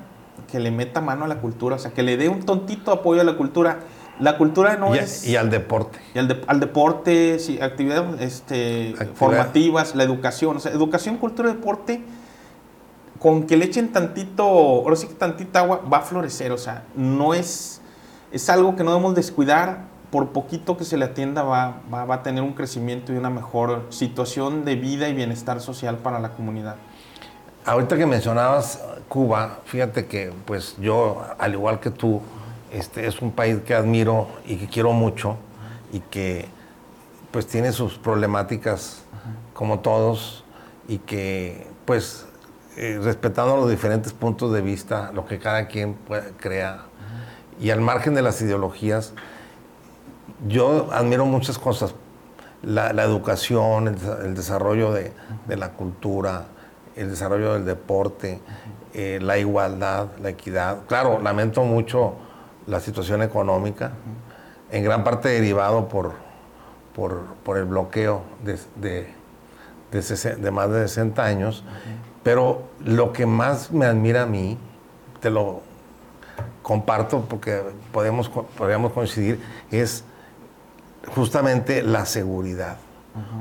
que 0.50 0.60
le 0.60 0.70
meta 0.70 1.02
mano 1.02 1.26
a 1.26 1.28
la 1.28 1.42
cultura, 1.42 1.76
o 1.76 1.78
sea, 1.78 1.90
que 1.90 2.02
le 2.02 2.16
dé 2.16 2.30
un 2.30 2.40
tontito 2.40 2.90
apoyo 2.90 3.20
a 3.20 3.24
la 3.24 3.36
cultura. 3.36 3.80
La 4.18 4.38
cultura 4.38 4.78
no 4.78 4.94
y, 4.94 4.98
es... 5.00 5.26
y 5.26 5.36
al 5.36 5.50
deporte. 5.50 5.98
Y 6.14 6.18
al, 6.20 6.28
de- 6.28 6.40
al 6.46 6.58
deporte, 6.58 7.38
sí, 7.38 7.60
actividades 7.60 8.18
este, 8.22 8.92
Actividad. 8.92 9.14
formativas, 9.16 9.94
la 9.94 10.04
educación. 10.04 10.56
O 10.56 10.60
sea, 10.60 10.72
educación, 10.72 11.18
cultura, 11.18 11.50
deporte, 11.50 12.02
con 13.18 13.42
que 13.46 13.58
le 13.58 13.66
echen 13.66 13.92
tantito, 13.92 14.42
ahora 14.46 14.96
sí 14.96 15.06
que 15.06 15.12
tantita 15.12 15.58
agua, 15.60 15.82
va 15.92 15.98
a 15.98 16.02
florecer. 16.02 16.50
O 16.52 16.56
sea, 16.56 16.84
no 16.94 17.34
es, 17.34 17.82
es 18.32 18.48
algo 18.48 18.74
que 18.74 18.82
no 18.84 18.92
debemos 18.92 19.14
descuidar. 19.14 19.94
Por 20.10 20.28
poquito 20.28 20.76
que 20.76 20.84
se 20.84 20.96
le 20.96 21.04
atienda, 21.04 21.42
va, 21.42 21.80
va, 21.92 22.04
va 22.04 22.14
a 22.16 22.22
tener 22.22 22.42
un 22.42 22.52
crecimiento 22.52 23.12
y 23.12 23.16
una 23.16 23.30
mejor 23.30 23.86
situación 23.90 24.64
de 24.64 24.76
vida 24.76 25.08
y 25.08 25.14
bienestar 25.14 25.60
social 25.60 25.98
para 25.98 26.20
la 26.20 26.30
comunidad. 26.30 26.76
Ahorita 27.64 27.96
que 27.96 28.06
mencionabas 28.06 28.80
Cuba, 29.08 29.58
fíjate 29.64 30.06
que 30.06 30.32
pues 30.44 30.76
yo, 30.78 31.24
al 31.38 31.54
igual 31.54 31.80
que 31.80 31.90
tú, 31.90 32.20
este 32.72 33.06
es 33.08 33.20
un 33.20 33.32
país 33.32 33.58
que 33.66 33.74
admiro 33.74 34.28
y 34.46 34.56
que 34.56 34.68
quiero 34.68 34.92
mucho 34.92 35.36
y 35.92 35.98
que 35.98 36.46
pues 37.32 37.48
tiene 37.48 37.72
sus 37.72 37.98
problemáticas 37.98 39.02
como 39.52 39.80
todos 39.80 40.44
y 40.86 40.98
que 40.98 41.66
pues 41.84 42.26
eh, 42.76 43.00
respetando 43.02 43.56
los 43.56 43.68
diferentes 43.68 44.12
puntos 44.12 44.52
de 44.52 44.60
vista, 44.60 45.10
lo 45.12 45.26
que 45.26 45.38
cada 45.38 45.66
quien 45.66 45.96
crea 46.38 46.84
y 47.60 47.70
al 47.70 47.80
margen 47.80 48.14
de 48.14 48.22
las 48.22 48.40
ideologías, 48.42 49.12
yo 50.46 50.88
admiro 50.92 51.24
muchas 51.26 51.58
cosas. 51.58 51.94
La, 52.62 52.90
educación, 53.04 53.88
el, 53.88 53.96
desa- 54.00 54.24
el 54.24 54.34
desarrollo 54.34 54.92
de, 54.92 55.12
de 55.46 55.56
la 55.56 55.70
cultura, 55.72 56.46
el 56.96 57.10
desarrollo 57.10 57.52
del 57.54 57.64
deporte, 57.64 58.40
eh, 58.94 59.18
la 59.22 59.38
igualdad, 59.38 60.08
la 60.20 60.30
equidad. 60.30 60.78
Claro, 60.88 61.20
lamento 61.20 61.62
mucho 61.62 62.14
la 62.66 62.80
situación 62.80 63.22
económica, 63.22 63.92
en 64.72 64.82
gran 64.82 65.04
parte 65.04 65.28
derivado 65.28 65.86
por, 65.88 66.14
por, 66.94 67.20
por 67.44 67.56
el 67.58 67.66
bloqueo 67.66 68.22
de, 68.42 68.58
de, 68.76 69.14
de 70.40 70.50
más 70.50 70.70
de 70.70 70.88
60 70.88 71.24
años. 71.24 71.62
Pero 72.24 72.62
lo 72.84 73.12
que 73.12 73.26
más 73.26 73.70
me 73.70 73.86
admira 73.86 74.22
a 74.22 74.26
mí, 74.26 74.58
te 75.20 75.30
lo 75.30 75.60
comparto 76.62 77.20
porque 77.28 77.62
podemos, 77.92 78.28
podríamos 78.28 78.92
coincidir, 78.92 79.40
es 79.70 80.02
justamente 81.14 81.82
la 81.82 82.06
seguridad. 82.06 82.76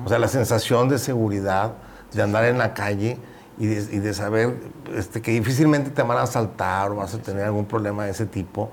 O 0.05 0.09
sea, 0.09 0.19
la 0.19 0.29
sensación 0.29 0.87
de 0.87 0.97
seguridad, 0.97 1.73
de 2.13 2.21
andar 2.21 2.45
en 2.45 2.57
la 2.57 2.73
calle 2.73 3.17
y 3.57 3.67
de, 3.67 4.13
saber 4.13 4.55
este, 4.93 5.21
que 5.21 5.31
difícilmente 5.31 5.89
te 5.89 6.01
van 6.01 6.17
a 6.17 6.23
asaltar 6.23 6.91
o 6.91 6.95
vas 6.95 7.13
a 7.13 7.19
tener 7.19 7.45
algún 7.45 7.65
problema 7.65 8.05
de 8.05 8.11
ese 8.11 8.25
tipo. 8.25 8.69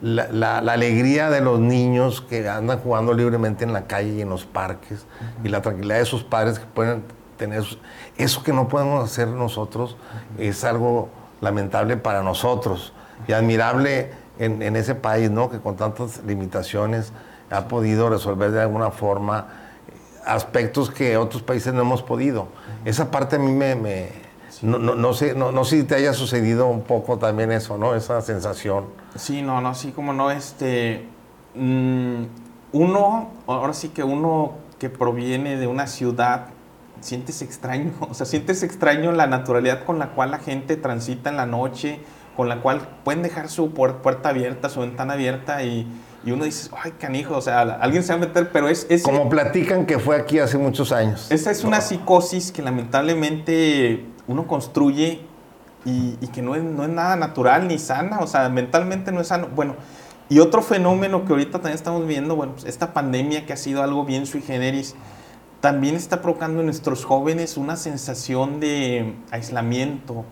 La, 0.00 0.58
alegría 0.58 1.30
de 1.30 1.40
los 1.40 1.60
niños 1.60 2.20
que 2.20 2.48
andan 2.48 2.78
jugando 2.80 3.14
libremente 3.14 3.64
en 3.64 3.72
la 3.72 3.86
calle 3.86 4.14
y 4.14 4.20
en 4.20 4.28
los 4.28 4.44
parques 4.44 5.06
y 5.42 5.48
la 5.48 5.62
tranquilidad 5.62 5.98
de 5.98 6.04
sus 6.04 6.24
padres 6.24 6.58
que 6.58 6.66
pueden 6.66 7.04
tener... 7.36 7.64
Eso 8.16 8.42
que 8.42 8.52
no 8.52 8.68
podemos 8.68 9.04
hacer 9.04 9.28
nosotros 9.28 9.96
es 10.38 10.64
algo 10.64 11.08
lamentable 11.40 11.96
para 11.96 12.22
nosotros 12.22 12.92
y 13.28 13.32
admirable 13.32 14.10
en, 14.38 14.62
en 14.62 14.76
ese 14.76 14.94
país, 14.94 15.30
¿no? 15.30 15.48
Que 15.48 15.58
con 15.58 15.76
tantas 15.76 16.22
limitaciones 16.24 17.12
ha 17.56 17.68
podido 17.68 18.08
resolver 18.10 18.50
de 18.50 18.60
alguna 18.62 18.90
forma 18.90 19.46
aspectos 20.26 20.90
que 20.90 21.16
otros 21.16 21.42
países 21.42 21.72
no 21.74 21.82
hemos 21.82 22.02
podido. 22.02 22.48
Esa 22.84 23.10
parte 23.10 23.36
a 23.36 23.38
mí 23.38 23.52
me... 23.52 23.74
me- 23.74 24.24
no, 24.62 24.78
no, 24.78 24.94
no 24.94 25.12
sé, 25.12 25.34
no, 25.34 25.50
no 25.52 25.64
sé 25.64 25.80
si 25.80 25.84
te 25.84 25.96
haya 25.96 26.12
sucedido 26.14 26.68
un 26.68 26.82
poco 26.82 27.18
también 27.18 27.50
eso, 27.52 27.76
¿no? 27.76 27.94
Esa 27.94 28.22
sensación. 28.22 28.84
Sí, 29.16 29.42
no, 29.42 29.60
no, 29.60 29.74
sí, 29.74 29.90
como 29.90 30.12
no, 30.14 30.30
este, 30.30 31.06
mm, 31.54 32.22
uno, 32.72 33.30
ahora 33.46 33.74
sí 33.74 33.88
que 33.88 34.04
uno 34.04 34.52
que 34.78 34.88
proviene 34.88 35.56
de 35.56 35.66
una 35.66 35.86
ciudad, 35.86 36.46
sientes 37.00 37.42
extraño, 37.42 37.92
o 38.08 38.14
sea, 38.14 38.24
sientes 38.26 38.62
extraño 38.62 39.12
la 39.12 39.26
naturalidad 39.26 39.84
con 39.84 39.98
la 39.98 40.10
cual 40.10 40.30
la 40.30 40.38
gente 40.38 40.76
transita 40.76 41.28
en 41.30 41.36
la 41.36 41.46
noche, 41.46 42.00
con 42.36 42.48
la 42.48 42.62
cual 42.62 42.80
pueden 43.04 43.22
dejar 43.22 43.48
su 43.50 43.74
puer- 43.74 43.96
puerta 43.96 44.30
abierta, 44.30 44.68
su 44.70 44.80
ventana 44.80 45.12
abierta 45.14 45.62
y, 45.64 45.86
y 46.24 46.32
uno 46.32 46.44
dice, 46.44 46.70
ay, 46.82 46.92
canijo, 46.92 47.36
o 47.36 47.40
sea, 47.40 47.60
alguien 47.60 48.02
se 48.02 48.12
va 48.12 48.16
a 48.16 48.26
meter, 48.26 48.50
pero 48.50 48.68
es... 48.68 48.86
es 48.88 49.02
Como 49.02 49.28
platican 49.28 49.84
que 49.84 49.98
fue 49.98 50.16
aquí 50.16 50.38
hace 50.38 50.56
muchos 50.56 50.90
años. 50.92 51.30
esa 51.30 51.50
es 51.50 51.64
una 51.64 51.80
psicosis 51.80 52.50
que 52.50 52.62
lamentablemente 52.62 54.06
uno 54.26 54.46
construye 54.46 55.20
y, 55.84 56.16
y 56.20 56.28
que 56.28 56.40
no 56.40 56.54
es, 56.54 56.62
no 56.62 56.84
es 56.84 56.88
nada 56.88 57.16
natural 57.16 57.68
ni 57.68 57.78
sana, 57.78 58.20
o 58.20 58.26
sea, 58.26 58.48
mentalmente 58.48 59.12
no 59.12 59.20
es 59.20 59.28
sano. 59.28 59.48
Bueno, 59.54 59.76
y 60.30 60.38
otro 60.38 60.62
fenómeno 60.62 61.26
que 61.26 61.32
ahorita 61.32 61.58
también 61.58 61.74
estamos 61.74 62.06
viendo, 62.06 62.36
bueno, 62.36 62.54
pues 62.54 62.64
esta 62.64 62.94
pandemia 62.94 63.44
que 63.44 63.52
ha 63.52 63.58
sido 63.58 63.82
algo 63.82 64.04
bien 64.04 64.24
sui 64.24 64.40
generis, 64.40 64.94
también 65.60 65.94
está 65.94 66.22
provocando 66.22 66.60
en 66.60 66.66
nuestros 66.66 67.04
jóvenes 67.04 67.56
una 67.56 67.76
sensación 67.76 68.60
de 68.60 69.14
aislamiento, 69.30 70.24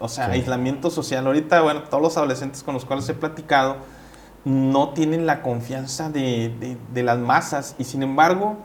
o 0.00 0.08
sea, 0.08 0.26
aislamiento 0.26 0.90
social. 0.90 1.26
Ahorita, 1.26 1.60
bueno, 1.60 1.84
todos 1.84 2.02
los 2.02 2.16
adolescentes 2.16 2.62
con 2.62 2.74
los 2.74 2.84
cuales 2.84 3.08
he 3.08 3.14
platicado 3.14 3.76
no 4.46 4.90
tienen 4.90 5.26
la 5.26 5.42
confianza 5.42 6.08
de, 6.08 6.76
de, 6.94 7.02
las 7.02 7.18
masas 7.18 7.74
y 7.80 7.84
sin 7.84 8.04
embargo, 8.04 8.56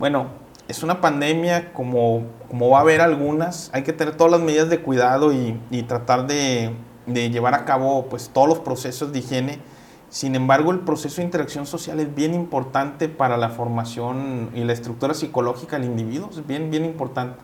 bueno, 0.00 0.26
es 0.66 0.82
una 0.82 1.00
pandemia 1.00 1.72
como, 1.72 2.24
como 2.48 2.70
va 2.70 2.78
a 2.78 2.80
haber 2.80 3.00
algunas, 3.00 3.70
hay 3.72 3.84
que 3.84 3.92
tener 3.92 4.16
todas 4.16 4.32
las 4.32 4.40
medidas 4.40 4.68
de 4.68 4.80
cuidado 4.80 5.32
y, 5.32 5.60
y 5.70 5.84
tratar 5.84 6.26
de, 6.26 6.74
de, 7.06 7.30
llevar 7.30 7.54
a 7.54 7.64
cabo 7.64 8.06
pues 8.06 8.30
todos 8.30 8.48
los 8.48 8.58
procesos 8.58 9.12
de 9.12 9.20
higiene. 9.20 9.60
Sin 10.08 10.34
embargo, 10.34 10.72
el 10.72 10.80
proceso 10.80 11.18
de 11.18 11.26
interacción 11.26 11.66
social 11.66 12.00
es 12.00 12.12
bien 12.12 12.34
importante 12.34 13.08
para 13.08 13.36
la 13.36 13.50
formación 13.50 14.50
y 14.56 14.64
la 14.64 14.72
estructura 14.72 15.14
psicológica 15.14 15.78
del 15.78 15.86
individuo, 15.86 16.30
es 16.32 16.44
bien, 16.44 16.68
bien 16.68 16.84
importante. 16.84 17.38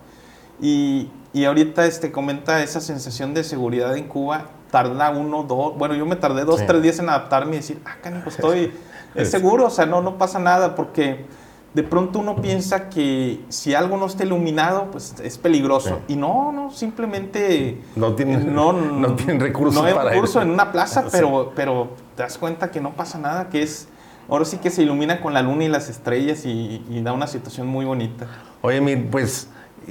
Y, 0.61 1.11
y 1.33 1.45
ahorita 1.45 1.87
este, 1.87 2.11
comenta 2.11 2.61
esa 2.61 2.81
sensación 2.81 3.35
de 3.35 3.45
seguridad 3.45 3.97
en 3.97 4.09
Cuba, 4.09 4.47
tarda 4.71 5.11
uno, 5.11 5.43
dos, 5.43 5.77
bueno, 5.77 5.95
yo 5.95 6.07
me 6.07 6.17
tardé 6.17 6.45
dos, 6.45 6.65
tres 6.67 6.83
días 6.83 6.99
en 6.99 7.09
adaptarme 7.09 7.55
y 7.55 7.57
decir, 7.59 7.81
ah, 7.85 7.97
canijo, 8.03 8.29
estoy, 8.29 8.73
es 9.15 9.31
seguro, 9.31 9.67
o 9.67 9.71
sea, 9.71 9.87
no, 9.87 10.03
no 10.03 10.19
pasa 10.19 10.39
nada, 10.39 10.75
porque 10.75 11.27
de 11.75 11.83
pronto 11.83 12.19
uno 12.19 12.37
piensa 12.37 12.89
que 12.89 13.41
si 13.49 13.75
algo 13.75 13.97
no 13.97 14.07
está 14.07 14.25
iluminado, 14.25 14.91
pues 14.91 15.15
es 15.23 15.39
peligroso. 15.39 16.01
Y 16.09 16.17
no, 16.17 16.53
no, 16.53 16.71
simplemente... 16.71 17.81
No 17.95 18.15
tienen, 18.15 18.55
no, 18.55 18.73
no, 18.73 19.15
tienen 19.15 19.41
recursos 19.41 19.75
no 19.75 19.87
hay 19.87 19.95
recurso 19.95 20.43
en 20.43 20.51
una 20.51 20.73
plaza, 20.73 21.07
pero, 21.11 21.53
pero 21.55 21.91
te 22.17 22.23
das 22.23 22.39
cuenta 22.39 22.71
que 22.71 22.81
no 22.81 22.93
pasa 22.93 23.19
nada, 23.19 23.49
que 23.49 23.63
es... 23.63 23.89
Ahora 24.31 24.45
sí 24.45 24.59
que 24.59 24.69
se 24.69 24.83
ilumina 24.83 25.23
con 25.23 25.33
la 25.33 25.41
luna 25.41 25.65
y 25.65 25.69
las 25.69 25.89
estrellas 25.89 26.45
y, 26.45 26.85
y 26.91 27.01
da 27.01 27.15
una 27.15 27.27
situación 27.27 27.67
muy 27.67 27.87
bonita. 27.87 28.27
Oye, 28.61 28.97
pues 29.11 29.49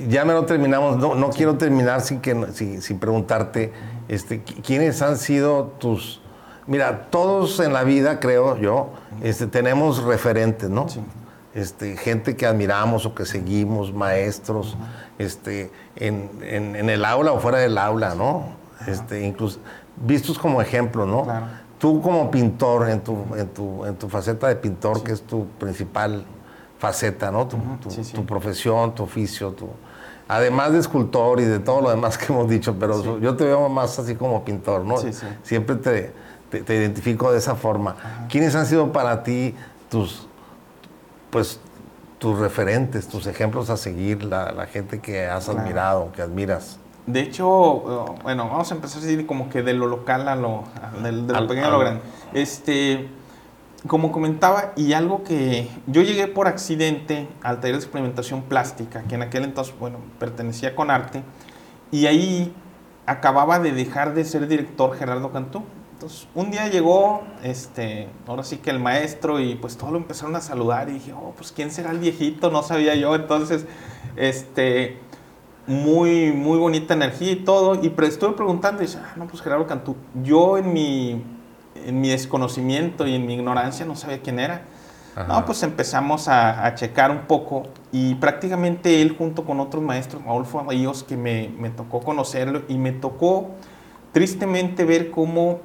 ya 0.07 0.25
me 0.25 0.33
lo 0.33 0.45
terminamos. 0.45 0.97
No, 0.97 1.15
no 1.15 1.29
quiero 1.29 1.57
terminar 1.57 2.01
sin, 2.01 2.19
que, 2.19 2.35
sin, 2.53 2.99
preguntarte 2.99 3.73
este, 4.07 4.41
quiénes 4.41 5.01
han 5.01 5.17
sido 5.17 5.65
tus... 5.79 6.21
Mira, 6.65 7.07
todos 7.09 7.59
en 7.59 7.71
la 7.71 7.83
vida, 7.83 8.19
creo 8.19 8.57
yo, 8.57 8.89
este, 9.21 9.47
tenemos 9.47 10.03
referentes, 10.03 10.69
¿no? 10.69 10.87
Este, 11.53 11.95
gente 11.95 12.35
que 12.35 12.45
admiramos 12.45 13.05
o 13.05 13.15
que 13.15 13.25
seguimos, 13.25 13.93
maestros, 13.93 14.77
este, 15.17 15.71
en, 15.95 16.29
en, 16.41 16.89
el 16.89 17.05
aula 17.05 17.31
o 17.31 17.39
fuera 17.39 17.59
del 17.59 17.77
aula, 17.77 18.15
¿no? 18.15 18.57
Este, 18.85 19.25
incluso 19.25 19.59
vistos 19.95 20.37
como 20.37 20.61
ejemplo, 20.61 21.05
¿no? 21.05 21.25
Tú 21.79 22.01
como 22.01 22.29
pintor, 22.31 22.89
en 22.89 23.01
tu, 23.01 23.25
en 23.35 23.47
tu, 23.49 23.85
en 23.85 23.95
tu 23.95 24.09
faceta 24.09 24.47
de 24.47 24.55
pintor, 24.55 25.03
que 25.03 25.11
es 25.13 25.21
tu 25.21 25.45
principal 25.59 26.25
faceta, 26.79 27.31
¿no? 27.31 27.47
Tu, 27.47 27.57
tu 28.13 28.25
profesión, 28.25 28.93
tu 28.93 29.03
oficio, 29.03 29.51
tu, 29.51 29.69
además 30.27 30.73
de 30.73 30.79
escultor 30.79 31.39
y 31.39 31.45
de 31.45 31.59
todo 31.59 31.81
lo 31.81 31.89
demás 31.89 32.17
que 32.19 32.31
hemos 32.31 32.49
dicho, 32.49 32.75
pero 32.79 33.19
yo 33.19 33.35
te 33.35 33.45
veo 33.45 33.69
más 33.69 33.97
así 33.99 34.15
como 34.15 34.43
pintor, 34.43 34.83
¿no? 34.83 34.97
Sí, 34.97 35.11
Siempre 35.43 35.75
te, 35.75 36.13
te, 36.49 36.75
identifico 36.75 37.31
de 37.31 37.37
esa 37.37 37.55
forma. 37.55 37.95
¿Quiénes 38.29 38.55
han 38.55 38.65
sido 38.65 38.91
para 38.91 39.23
ti 39.23 39.55
tus, 39.89 40.27
pues, 41.29 41.59
tus 42.19 42.39
referentes, 42.39 43.07
tus 43.07 43.27
ejemplos 43.27 43.69
a 43.69 43.77
seguir, 43.77 44.23
la, 44.23 44.65
gente 44.71 44.99
que 44.99 45.25
has 45.25 45.49
admirado, 45.49 46.11
que 46.11 46.21
admiras? 46.21 46.79
De 47.05 47.21
hecho, 47.21 47.47
bueno, 48.23 48.49
vamos 48.49 48.69
a 48.71 48.75
empezar 48.75 49.01
a 49.01 49.05
decir 49.05 49.25
como 49.25 49.49
que 49.49 49.63
de 49.63 49.73
lo 49.73 49.87
local 49.87 50.27
a 50.27 50.35
lo, 50.35 50.63
de, 51.01 51.11
lo 51.13 51.47
pequeño 51.47 51.67
a 51.67 51.69
lo 51.69 51.79
grande. 51.79 52.01
Este, 52.33 53.07
como 53.85 54.11
comentaba, 54.11 54.73
y 54.75 54.93
algo 54.93 55.23
que 55.23 55.69
yo 55.85 56.01
llegué 56.01 56.27
por 56.27 56.47
accidente 56.47 57.27
al 57.43 57.59
taller 57.59 57.75
de 57.75 57.83
experimentación 57.83 58.41
plástica, 58.41 59.03
que 59.03 59.15
en 59.15 59.21
aquel 59.21 59.43
entonces, 59.43 59.75
bueno, 59.79 59.99
pertenecía 60.19 60.75
con 60.75 60.89
arte, 60.89 61.21
y 61.91 62.07
ahí 62.07 62.53
acababa 63.05 63.59
de 63.59 63.71
dejar 63.71 64.13
de 64.13 64.25
ser 64.25 64.47
director 64.47 64.95
Gerardo 64.97 65.31
Cantú. 65.31 65.63
Entonces, 65.93 66.27
un 66.35 66.51
día 66.51 66.67
llegó, 66.67 67.23
este, 67.43 68.09
ahora 68.27 68.43
sí 68.43 68.57
que 68.57 68.71
el 68.71 68.79
maestro, 68.79 69.39
y 69.39 69.55
pues 69.55 69.77
todos 69.77 69.91
lo 69.91 69.99
empezaron 69.99 70.35
a 70.35 70.41
saludar, 70.41 70.89
y 70.89 70.93
dije, 70.93 71.13
oh, 71.13 71.33
pues 71.37 71.51
quién 71.51 71.71
será 71.71 71.91
el 71.91 71.99
viejito, 71.99 72.49
no 72.49 72.63
sabía 72.63 72.95
yo, 72.95 73.15
entonces, 73.15 73.65
este, 74.15 74.99
muy, 75.67 76.31
muy 76.31 76.57
bonita 76.57 76.95
energía 76.95 77.31
y 77.31 77.35
todo, 77.37 77.75
y 77.75 77.93
estuve 78.05 78.33
preguntando, 78.33 78.81
y 78.81 78.87
dice, 78.87 78.99
ah, 79.01 79.13
no, 79.15 79.27
pues 79.27 79.41
Gerardo 79.41 79.67
Cantú, 79.67 79.95
yo 80.23 80.57
en 80.57 80.73
mi 80.73 81.23
en 81.85 82.01
mi 82.01 82.09
desconocimiento 82.09 83.07
y 83.07 83.15
en 83.15 83.25
mi 83.25 83.35
ignorancia 83.35 83.85
no 83.85 83.95
sabía 83.95 84.21
quién 84.21 84.39
era. 84.39 84.63
No, 85.27 85.45
pues 85.45 85.63
empezamos 85.63 86.27
a, 86.27 86.75
checar 86.75 87.09
un 87.09 87.21
poco 87.21 87.63
y 87.91 88.13
prácticamente 88.15 89.01
él 89.01 89.15
junto 89.17 89.45
con 89.45 89.59
otros 89.59 89.81
maestros, 89.81 90.21
Adolfo 90.27 90.59
Abayos, 90.59 91.03
que 91.03 91.17
me, 91.17 91.49
me, 91.57 91.71
tocó 91.71 92.01
conocerlo 92.01 92.61
y 92.67 92.77
me 92.77 92.91
tocó 92.91 93.49
tristemente 94.11 94.85
ver 94.85 95.09
cómo 95.09 95.61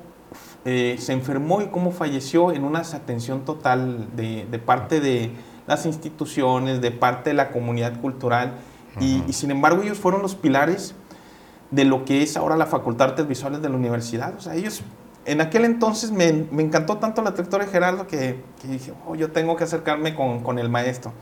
eh, 0.65 0.97
se 0.99 1.13
enfermó 1.13 1.61
y 1.61 1.67
cómo 1.67 1.91
falleció 1.93 2.51
en 2.53 2.65
una 2.65 2.79
desatención 2.79 3.45
total 3.45 4.09
de, 4.17 4.47
de, 4.51 4.59
parte 4.59 5.01
de 5.01 5.33
las 5.67 5.85
instituciones, 5.85 6.81
de 6.81 6.91
parte 6.91 7.31
de 7.31 7.35
la 7.35 7.51
comunidad 7.51 8.01
cultural 8.01 8.55
y, 9.01 9.23
y, 9.27 9.35
sin 9.35 9.51
embargo 9.51 9.83
ellos 9.83 9.99
fueron 9.99 10.23
los 10.23 10.35
pilares 10.35 10.95
de 11.71 11.85
lo 11.85 12.07
que 12.07 12.23
es 12.23 12.39
ahora 12.39 12.57
la 12.57 12.67
Facultad 12.67 13.07
de 13.07 13.11
Artes 13.11 13.29
Visuales 13.29 13.61
de 13.61 13.69
la 13.69 13.77
universidad. 13.77 14.35
O 14.37 14.41
sea, 14.41 14.55
ellos 14.55 14.83
en 15.25 15.41
aquel 15.41 15.65
entonces 15.65 16.11
me, 16.11 16.29
encantó 16.29 16.99
tanto 16.99 17.23
la 17.23 17.33
trayectoria 17.35 17.67
de 17.67 17.73
Gerardo 17.73 18.07
que, 18.07 18.43
dije, 18.65 18.93
oh, 19.07 19.15
yo 19.15 19.31
tengo 19.31 19.57
que 19.57 19.65
acercarme 19.65 20.15
con, 20.15 20.59
el 20.59 20.69
maestro. 20.69 21.13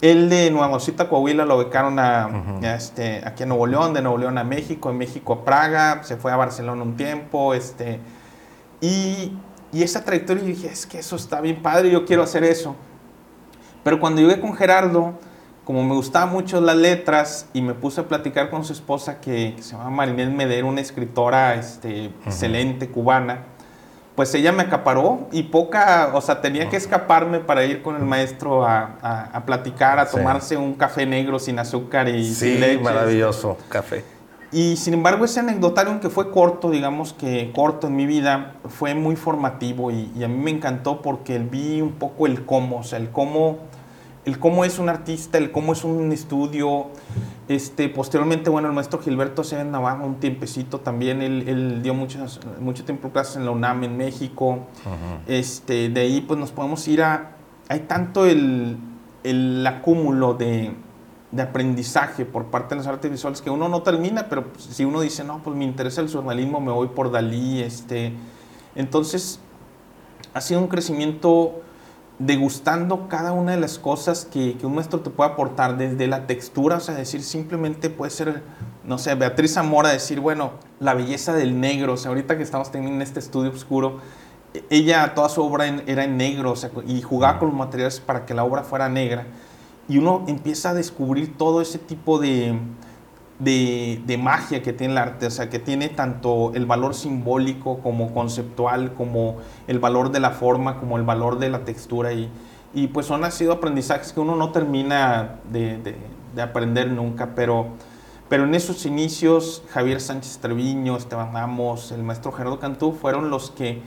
Él 0.00 0.28
de 0.28 0.50
Nueva 0.50 0.78
Cita, 0.80 1.08
Coahuila, 1.08 1.44
lo 1.44 1.58
becaron 1.58 1.98
a, 1.98 2.30
este, 2.62 3.22
aquí 3.24 3.42
a 3.42 3.46
Nuevo 3.46 3.66
León, 3.66 3.94
de 3.94 4.02
Nuevo 4.02 4.18
León 4.18 4.38
a 4.38 4.44
México, 4.44 4.90
en 4.90 4.98
México 4.98 5.32
a 5.32 5.44
Praga, 5.44 6.02
se 6.04 6.16
fue 6.16 6.32
a 6.32 6.36
Barcelona 6.36 6.82
un 6.82 6.96
tiempo, 6.96 7.54
este, 7.54 7.98
y, 8.80 9.36
y 9.72 9.82
esa 9.82 10.04
trayectoria 10.04 10.42
dije, 10.42 10.68
es 10.68 10.86
que 10.86 10.98
eso 11.00 11.16
está 11.16 11.40
bien 11.40 11.62
padre, 11.62 11.90
yo 11.90 12.04
quiero 12.04 12.22
hacer 12.22 12.44
eso. 12.44 12.76
Pero 13.82 14.00
cuando 14.00 14.20
llegué 14.20 14.40
con 14.40 14.54
Gerardo, 14.54 15.14
como 15.68 15.84
me 15.84 15.94
gustaban 15.94 16.32
mucho 16.32 16.62
las 16.62 16.76
letras 16.76 17.46
y 17.52 17.60
me 17.60 17.74
puse 17.74 18.00
a 18.00 18.08
platicar 18.08 18.48
con 18.48 18.64
su 18.64 18.72
esposa 18.72 19.20
que, 19.20 19.54
se 19.60 19.72
llama 19.72 19.90
Marinés 19.90 20.30
Meder, 20.30 20.64
una 20.64 20.80
escritora 20.80 21.56
este, 21.56 22.06
excelente 22.24 22.88
cubana, 22.88 23.40
pues 24.16 24.34
ella 24.34 24.50
me 24.50 24.62
acaparó 24.62 25.28
y 25.30 25.42
poca, 25.42 26.12
o 26.14 26.22
sea, 26.22 26.40
tenía 26.40 26.70
que 26.70 26.78
escaparme 26.78 27.40
para 27.40 27.66
ir 27.66 27.82
con 27.82 27.96
el 27.96 28.02
maestro 28.02 28.64
a, 28.64 29.28
a, 29.30 29.44
platicar, 29.44 29.98
a 29.98 30.08
tomarse 30.08 30.56
un 30.56 30.72
café 30.72 31.04
negro 31.04 31.38
sin 31.38 31.58
azúcar 31.58 32.08
y 32.08 32.24
sí, 32.24 32.52
sin 32.52 32.60
leche. 32.60 32.82
maravilloso 32.82 33.58
café. 33.68 34.06
Y 34.50 34.76
sin 34.76 34.94
embargo 34.94 35.26
ese 35.26 35.40
anecdotario, 35.40 35.92
aunque 35.92 36.08
fue 36.08 36.30
corto, 36.30 36.70
digamos 36.70 37.12
que 37.12 37.52
corto 37.54 37.88
en 37.88 37.96
mi 37.96 38.06
vida, 38.06 38.54
fue 38.70 38.94
muy 38.94 39.16
formativo 39.16 39.90
y, 39.90 40.10
y 40.16 40.24
a 40.24 40.28
mí 40.28 40.38
me 40.38 40.50
encantó 40.50 41.02
porque 41.02 41.38
vi 41.38 41.82
un 41.82 41.92
poco 41.92 42.26
el 42.26 42.46
cómo, 42.46 42.78
o 42.78 42.84
sea, 42.84 42.98
el 42.98 43.10
cómo 43.10 43.58
el 44.28 44.38
cómo 44.38 44.64
es 44.66 44.78
un 44.78 44.90
artista, 44.90 45.38
el 45.38 45.50
cómo 45.50 45.72
es 45.72 45.84
un 45.84 46.12
estudio. 46.12 46.88
Este, 47.48 47.88
posteriormente, 47.88 48.50
bueno, 48.50 48.68
el 48.68 48.74
maestro 48.74 48.98
Gilberto 49.00 49.42
se 49.42 49.64
Navarro, 49.64 50.04
un 50.04 50.20
tiempecito 50.20 50.80
también, 50.80 51.22
él, 51.22 51.82
dio 51.82 51.94
muchas, 51.94 52.38
mucho 52.60 52.84
tiempo 52.84 53.08
clases 53.08 53.36
en 53.36 53.46
la 53.46 53.52
UNAM 53.52 53.84
en 53.84 53.96
México. 53.96 54.66
este, 55.26 55.88
de 55.88 56.00
ahí 56.00 56.20
pues 56.20 56.38
nos 56.38 56.52
podemos 56.52 56.86
ir 56.88 57.02
a... 57.02 57.36
Hay 57.70 57.80
tanto 57.80 58.26
el, 58.26 58.76
el 59.24 59.66
acúmulo 59.66 60.34
de, 60.34 60.74
de, 61.32 61.42
aprendizaje 61.42 62.26
por 62.26 62.46
parte 62.46 62.74
de 62.74 62.80
las 62.80 62.86
artes 62.86 63.10
visuales 63.10 63.40
que 63.40 63.48
uno 63.48 63.70
no 63.70 63.82
termina, 63.82 64.28
pero 64.28 64.52
pues, 64.52 64.64
si 64.64 64.84
uno 64.84 65.00
dice, 65.00 65.24
no, 65.24 65.42
pues 65.42 65.56
me 65.56 65.64
interesa 65.64 66.02
el 66.02 66.10
surrealismo, 66.10 66.60
me 66.60 66.72
voy 66.72 66.88
por 66.88 67.10
Dalí, 67.10 67.62
este... 67.62 68.12
Entonces, 68.74 69.40
ha 70.34 70.40
sido 70.42 70.60
un 70.60 70.68
crecimiento 70.68 71.62
degustando 72.18 73.08
cada 73.08 73.32
una 73.32 73.52
de 73.52 73.60
las 73.60 73.78
cosas 73.78 74.24
que, 74.24 74.56
un 74.62 74.74
maestro 74.74 75.00
te 75.00 75.10
puede 75.10 75.30
aportar, 75.30 75.76
desde 75.76 76.06
la 76.08 76.26
textura, 76.26 76.76
o 76.76 76.80
sea, 76.80 76.94
decir 76.94 77.22
simplemente 77.22 77.90
puede 77.90 78.10
ser, 78.10 78.42
no 78.84 78.98
sé, 78.98 79.14
Beatriz 79.14 79.54
Zamora, 79.54 79.90
decir, 79.90 80.20
bueno, 80.20 80.52
la 80.80 80.94
belleza 80.94 81.32
del 81.32 81.60
negro, 81.60 81.94
o 81.94 81.96
sea, 81.96 82.08
ahorita 82.08 82.36
que 82.36 82.42
estamos 82.42 82.70
teniendo 82.72 83.04
este 83.04 83.20
estudio 83.20 83.50
oscuro, 83.50 83.98
ella, 84.70 85.14
toda 85.14 85.28
su 85.28 85.42
obra 85.42 85.66
era 85.86 86.04
en 86.04 86.16
negro, 86.16 86.52
o 86.52 86.56
sea, 86.56 86.70
y 86.86 87.02
jugaba 87.02 87.38
con 87.38 87.48
los 87.48 87.56
materiales 87.56 88.00
para 88.00 88.26
que 88.26 88.34
la 88.34 88.44
obra 88.44 88.64
fuera 88.64 88.88
negra, 88.88 89.26
y 89.88 89.98
uno 89.98 90.24
empieza 90.26 90.70
a 90.70 90.74
descubrir 90.74 91.36
todo 91.38 91.62
ese 91.62 91.78
tipo 91.78 92.18
de, 92.18 92.58
de, 93.38 94.18
magia 94.20 94.62
que 94.62 94.72
tiene 94.72 94.94
el 94.94 94.98
arte, 94.98 95.26
o 95.26 95.30
sea, 95.30 95.48
que 95.48 95.58
tiene 95.58 95.88
tanto 95.88 96.52
el 96.54 96.66
valor 96.66 96.94
simbólico 96.94 97.78
como 97.78 98.12
conceptual, 98.12 98.94
como 98.94 99.36
el 99.66 99.78
valor 99.78 100.10
de 100.10 100.20
la 100.20 100.30
forma, 100.30 100.78
como 100.78 100.96
el 100.96 101.04
valor 101.04 101.38
de 101.38 101.50
la 101.50 101.64
textura. 101.64 102.12
Y, 102.12 102.30
y 102.74 102.88
pues 102.88 103.06
son 103.06 103.30
sido 103.30 103.52
aprendizajes 103.52 104.12
que 104.12 104.20
uno 104.20 104.36
no 104.36 104.50
termina 104.50 105.36
de, 105.50 105.78
de, 105.78 106.42
aprender 106.42 106.90
nunca, 106.90 107.34
pero, 107.34 107.68
pero 108.28 108.44
en 108.44 108.54
esos 108.54 108.86
inicios 108.86 109.64
Javier 109.70 110.00
Sánchez 110.00 110.38
Treviño, 110.38 110.96
Esteban 110.96 111.32
Ramos, 111.32 111.90
el 111.90 112.04
maestro 112.04 112.30
Gerardo 112.30 112.60
Cantú 112.60 112.92
fueron 112.92 113.28
los 113.28 113.50
que 113.50 113.82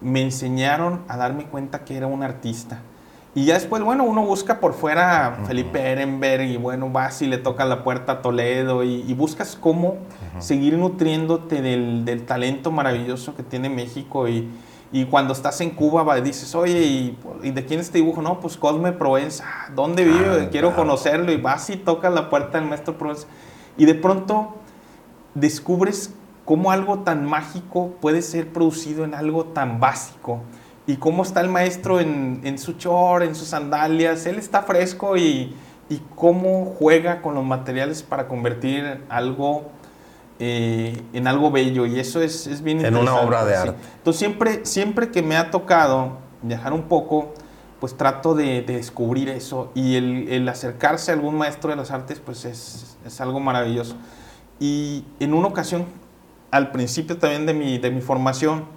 me 0.00 0.20
enseñaron 0.22 1.04
a 1.06 1.16
darme 1.16 1.44
cuenta 1.44 1.84
que 1.84 1.96
era 1.96 2.08
un 2.08 2.24
artista 2.24 2.80
Y 3.36 3.44
ya 3.44 3.52
después, 3.52 3.82
bueno, 3.82 4.04
uno 4.04 4.22
busca 4.22 4.60
por 4.60 4.72
fuera 4.72 5.40
Felipe 5.46 5.78
Ehrenberg 5.78 6.44
y 6.44 6.56
bueno, 6.56 6.88
vas 6.88 7.20
y 7.20 7.26
le 7.26 7.36
tocas 7.36 7.68
la 7.68 7.84
puerta 7.84 8.12
a 8.12 8.22
Toledo 8.22 8.82
y, 8.82 9.12
buscas 9.12 9.58
cómo 9.60 9.98
seguir 10.38 10.78
nutriéndote 10.78 11.60
del, 11.60 12.06
del, 12.06 12.24
talento 12.24 12.70
maravilloso 12.70 13.34
que 13.34 13.42
tiene 13.42 13.68
México 13.68 14.26
y, 14.26 14.48
y 14.90 15.04
cuando 15.04 15.34
estás 15.34 15.60
en 15.60 15.68
Cuba 15.68 16.02
va, 16.02 16.18
dices, 16.22 16.54
oye, 16.54 16.80
¿y, 16.80 17.18
¿y, 17.42 17.50
de 17.50 17.66
quién 17.66 17.80
es 17.80 17.86
este 17.88 17.98
dibujo? 17.98 18.22
No, 18.22 18.40
pues 18.40 18.56
Cosme 18.56 18.92
Provenza, 18.92 19.44
¿dónde 19.74 20.06
vive? 20.06 20.44
Ah, 20.44 20.48
Quiero 20.50 20.74
conocerlo 20.74 21.30
y 21.30 21.36
vas 21.36 21.68
y 21.68 21.76
tocas 21.76 22.14
la 22.14 22.30
puerta 22.30 22.58
del 22.58 22.66
maestro 22.66 22.96
Provenza. 22.96 23.26
Y 23.76 23.84
de 23.84 23.96
pronto 23.96 24.54
descubres 25.34 26.14
cómo 26.46 26.70
algo 26.70 27.00
tan 27.00 27.26
mágico 27.26 27.96
puede 28.00 28.22
ser 28.22 28.50
producido 28.50 29.04
en 29.04 29.12
algo 29.12 29.44
tan 29.44 29.78
básico 29.78 30.40
y 30.86 30.96
cómo 30.96 31.22
está 31.22 31.40
el 31.40 31.48
maestro 31.48 32.00
en, 32.00 32.58
su 32.58 32.74
chor, 32.74 33.22
en 33.22 33.34
sus 33.34 33.48
sandalias, 33.48 34.26
él 34.26 34.36
está 34.36 34.62
fresco 34.62 35.16
y, 35.16 35.54
cómo 36.14 36.74
juega 36.78 37.22
con 37.22 37.34
los 37.34 37.44
materiales 37.44 38.02
para 38.02 38.26
convertir 38.26 39.04
algo 39.08 39.70
eh, 40.40 41.00
en 41.12 41.28
algo 41.28 41.52
bello 41.52 41.86
y 41.86 42.00
eso 42.00 42.20
es, 42.20 42.48
es 42.48 42.60
bien 42.60 42.84
en 42.84 42.96
una 42.96 43.14
obra 43.16 43.44
de 43.44 43.56
arte. 43.56 43.76
Entonces 43.98 44.18
siempre, 44.18 44.66
siempre 44.66 45.10
que 45.10 45.22
me 45.22 45.36
ha 45.36 45.50
tocado 45.50 46.18
viajar 46.42 46.72
un 46.72 46.82
poco, 46.82 47.32
pues 47.80 47.96
trato 47.96 48.34
de, 48.34 48.62
descubrir 48.62 49.28
eso 49.28 49.70
y 49.74 49.96
el, 49.96 50.48
acercarse 50.48 51.12
a 51.12 51.14
algún 51.14 51.36
maestro 51.36 51.70
de 51.70 51.76
las 51.76 51.90
artes 51.90 52.20
pues 52.20 52.44
es, 52.44 52.96
es 53.04 53.20
algo 53.20 53.38
maravilloso. 53.38 53.96
Y 54.58 55.04
en 55.20 55.34
una 55.34 55.48
ocasión, 55.48 55.86
al 56.50 56.72
principio 56.72 57.18
también 57.18 57.46
de 57.46 57.54
mi, 57.54 57.78
de 57.78 57.90
mi 57.90 58.00
formación, 58.00 58.75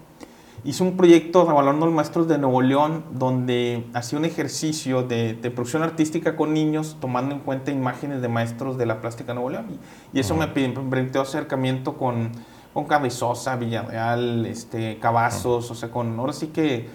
hice 0.63 0.83
un 0.83 0.97
proyecto 0.97 1.49
evaluando 1.49 1.85
los 1.85 1.95
maestros 1.95 2.27
de 2.27 2.37
Nuevo 2.37 2.61
León 2.61 3.03
donde 3.11 3.85
hacía 3.93 4.19
un 4.19 4.25
ejercicio 4.25 5.03
de, 5.03 5.35
producción 5.55 5.83
artística 5.83 6.35
con 6.35 6.53
niños 6.53 6.97
tomando 6.99 7.35
en 7.35 7.41
cuenta 7.41 7.71
imágenes 7.71 8.21
de 8.21 8.27
maestros 8.27 8.77
de 8.77 8.85
la 8.85 9.01
plástica 9.01 9.29
de 9.29 9.35
Nuevo 9.35 9.49
León. 9.49 9.79
Y, 10.13 10.19
eso 10.19 10.35
me 10.35 10.47
permitió 10.47 11.21
acercamiento 11.21 11.97
con, 11.97 12.31
con 12.73 12.85
Cabezosa, 12.85 13.55
Villarreal, 13.55 14.45
este, 14.45 14.99
Cavazos, 14.99 15.71
o 15.71 15.75
sea, 15.75 15.89
con 15.89 16.19
ahora 16.19 16.33
sí 16.33 16.47
que 16.47 16.87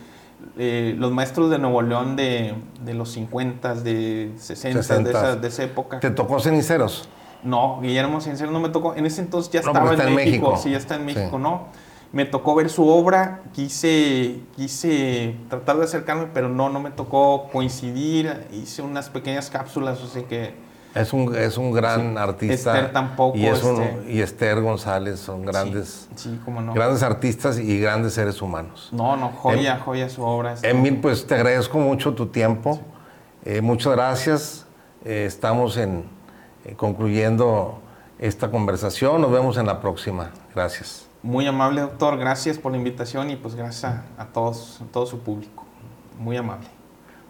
eh, 0.58 0.94
los 0.98 1.10
maestros 1.12 1.50
de 1.50 1.58
Nuevo 1.58 1.82
León 1.82 2.16
de, 2.16 2.54
de 2.84 2.94
los 2.94 3.10
50, 3.12 3.74
de 3.76 4.32
60, 4.36 4.98
De, 4.98 5.10
esa, 5.10 5.36
de 5.36 5.48
esa 5.48 5.64
época. 5.64 6.00
¿Te 6.00 6.14
cocó 6.14 6.38
ceniceros? 6.38 7.08
No, 7.44 7.80
Guillermo 7.82 8.20
Ceniceros 8.20 8.52
no 8.52 8.60
me 8.60 8.70
tocó. 8.70 8.94
En 8.94 9.04
ese 9.04 9.20
entonces 9.20 9.52
ya 9.52 9.60
estaba 9.60 9.92
en, 9.92 10.14
México. 10.14 10.56
Sí, 10.56 10.70
ya 10.70 10.78
está 10.78 10.96
en 10.96 11.04
México, 11.04 11.38
¿no? 11.38 11.68
Me 12.14 12.24
tocó 12.24 12.54
ver 12.54 12.70
su 12.70 12.86
obra, 12.86 13.42
quise, 13.52 14.38
quise 14.54 15.34
tratar 15.50 15.78
de 15.78 15.84
acercarme, 15.84 16.28
pero 16.32 16.48
no, 16.48 16.68
no 16.68 16.78
me 16.78 16.92
tocó 16.92 17.48
coincidir, 17.52 18.46
hice 18.52 18.82
unas 18.82 19.10
pequeñas 19.10 19.50
cápsulas, 19.50 19.98
sea 19.98 20.22
que... 20.22 20.54
Es 20.94 21.12
un, 21.12 21.34
es 21.34 21.58
un 21.58 21.72
gran 21.72 22.16
artista. 22.16 22.72
Esther 22.72 22.92
tampoco. 22.92 23.36
Y, 23.36 23.46
este 23.46 24.04
y 24.06 24.20
Esther 24.20 24.60
González 24.60 25.18
son 25.18 25.44
grandes, 25.44 26.08
sí, 26.14 26.38
cómo 26.44 26.60
no. 26.60 26.72
grandes 26.72 27.02
artistas 27.02 27.58
y 27.58 27.80
grandes 27.80 28.14
seres 28.14 28.40
humanos. 28.40 28.90
No, 28.92 29.16
no, 29.16 29.30
joya, 29.30 29.80
joya 29.80 30.08
su 30.08 30.22
obra. 30.22 30.54
Emil, 30.62 31.00
pues 31.00 31.26
te 31.26 31.34
agradezco 31.34 31.78
mucho 31.78 32.14
tu 32.14 32.26
tiempo. 32.26 32.78
Eh, 33.44 33.60
muchas 33.60 33.92
gracias. 33.92 34.66
Eh, 35.04 35.24
estamos 35.26 35.76
en, 35.78 36.04
eh, 36.64 36.74
concluyendo 36.76 37.80
esta 38.20 38.52
conversación. 38.52 39.20
Nos 39.20 39.32
vemos 39.32 39.56
en 39.56 39.66
la 39.66 39.80
próxima. 39.80 40.30
Gracias. 40.54 41.08
Muy 41.24 41.46
amable, 41.46 41.80
doctor. 41.80 42.18
Gracias 42.18 42.58
por 42.58 42.72
la 42.72 42.76
invitación 42.76 43.30
y 43.30 43.36
pues 43.36 43.54
gracias 43.54 44.02
a, 44.18 44.26
todos, 44.26 44.82
a 44.82 44.92
todo 44.92 45.06
su 45.06 45.20
público. 45.20 45.64
Muy 46.18 46.36
amable. 46.36 46.68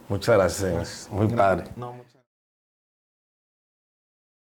Muchas 0.09 0.35
gracias, 0.35 1.07
Muy 1.09 1.29
padre. 1.29 1.71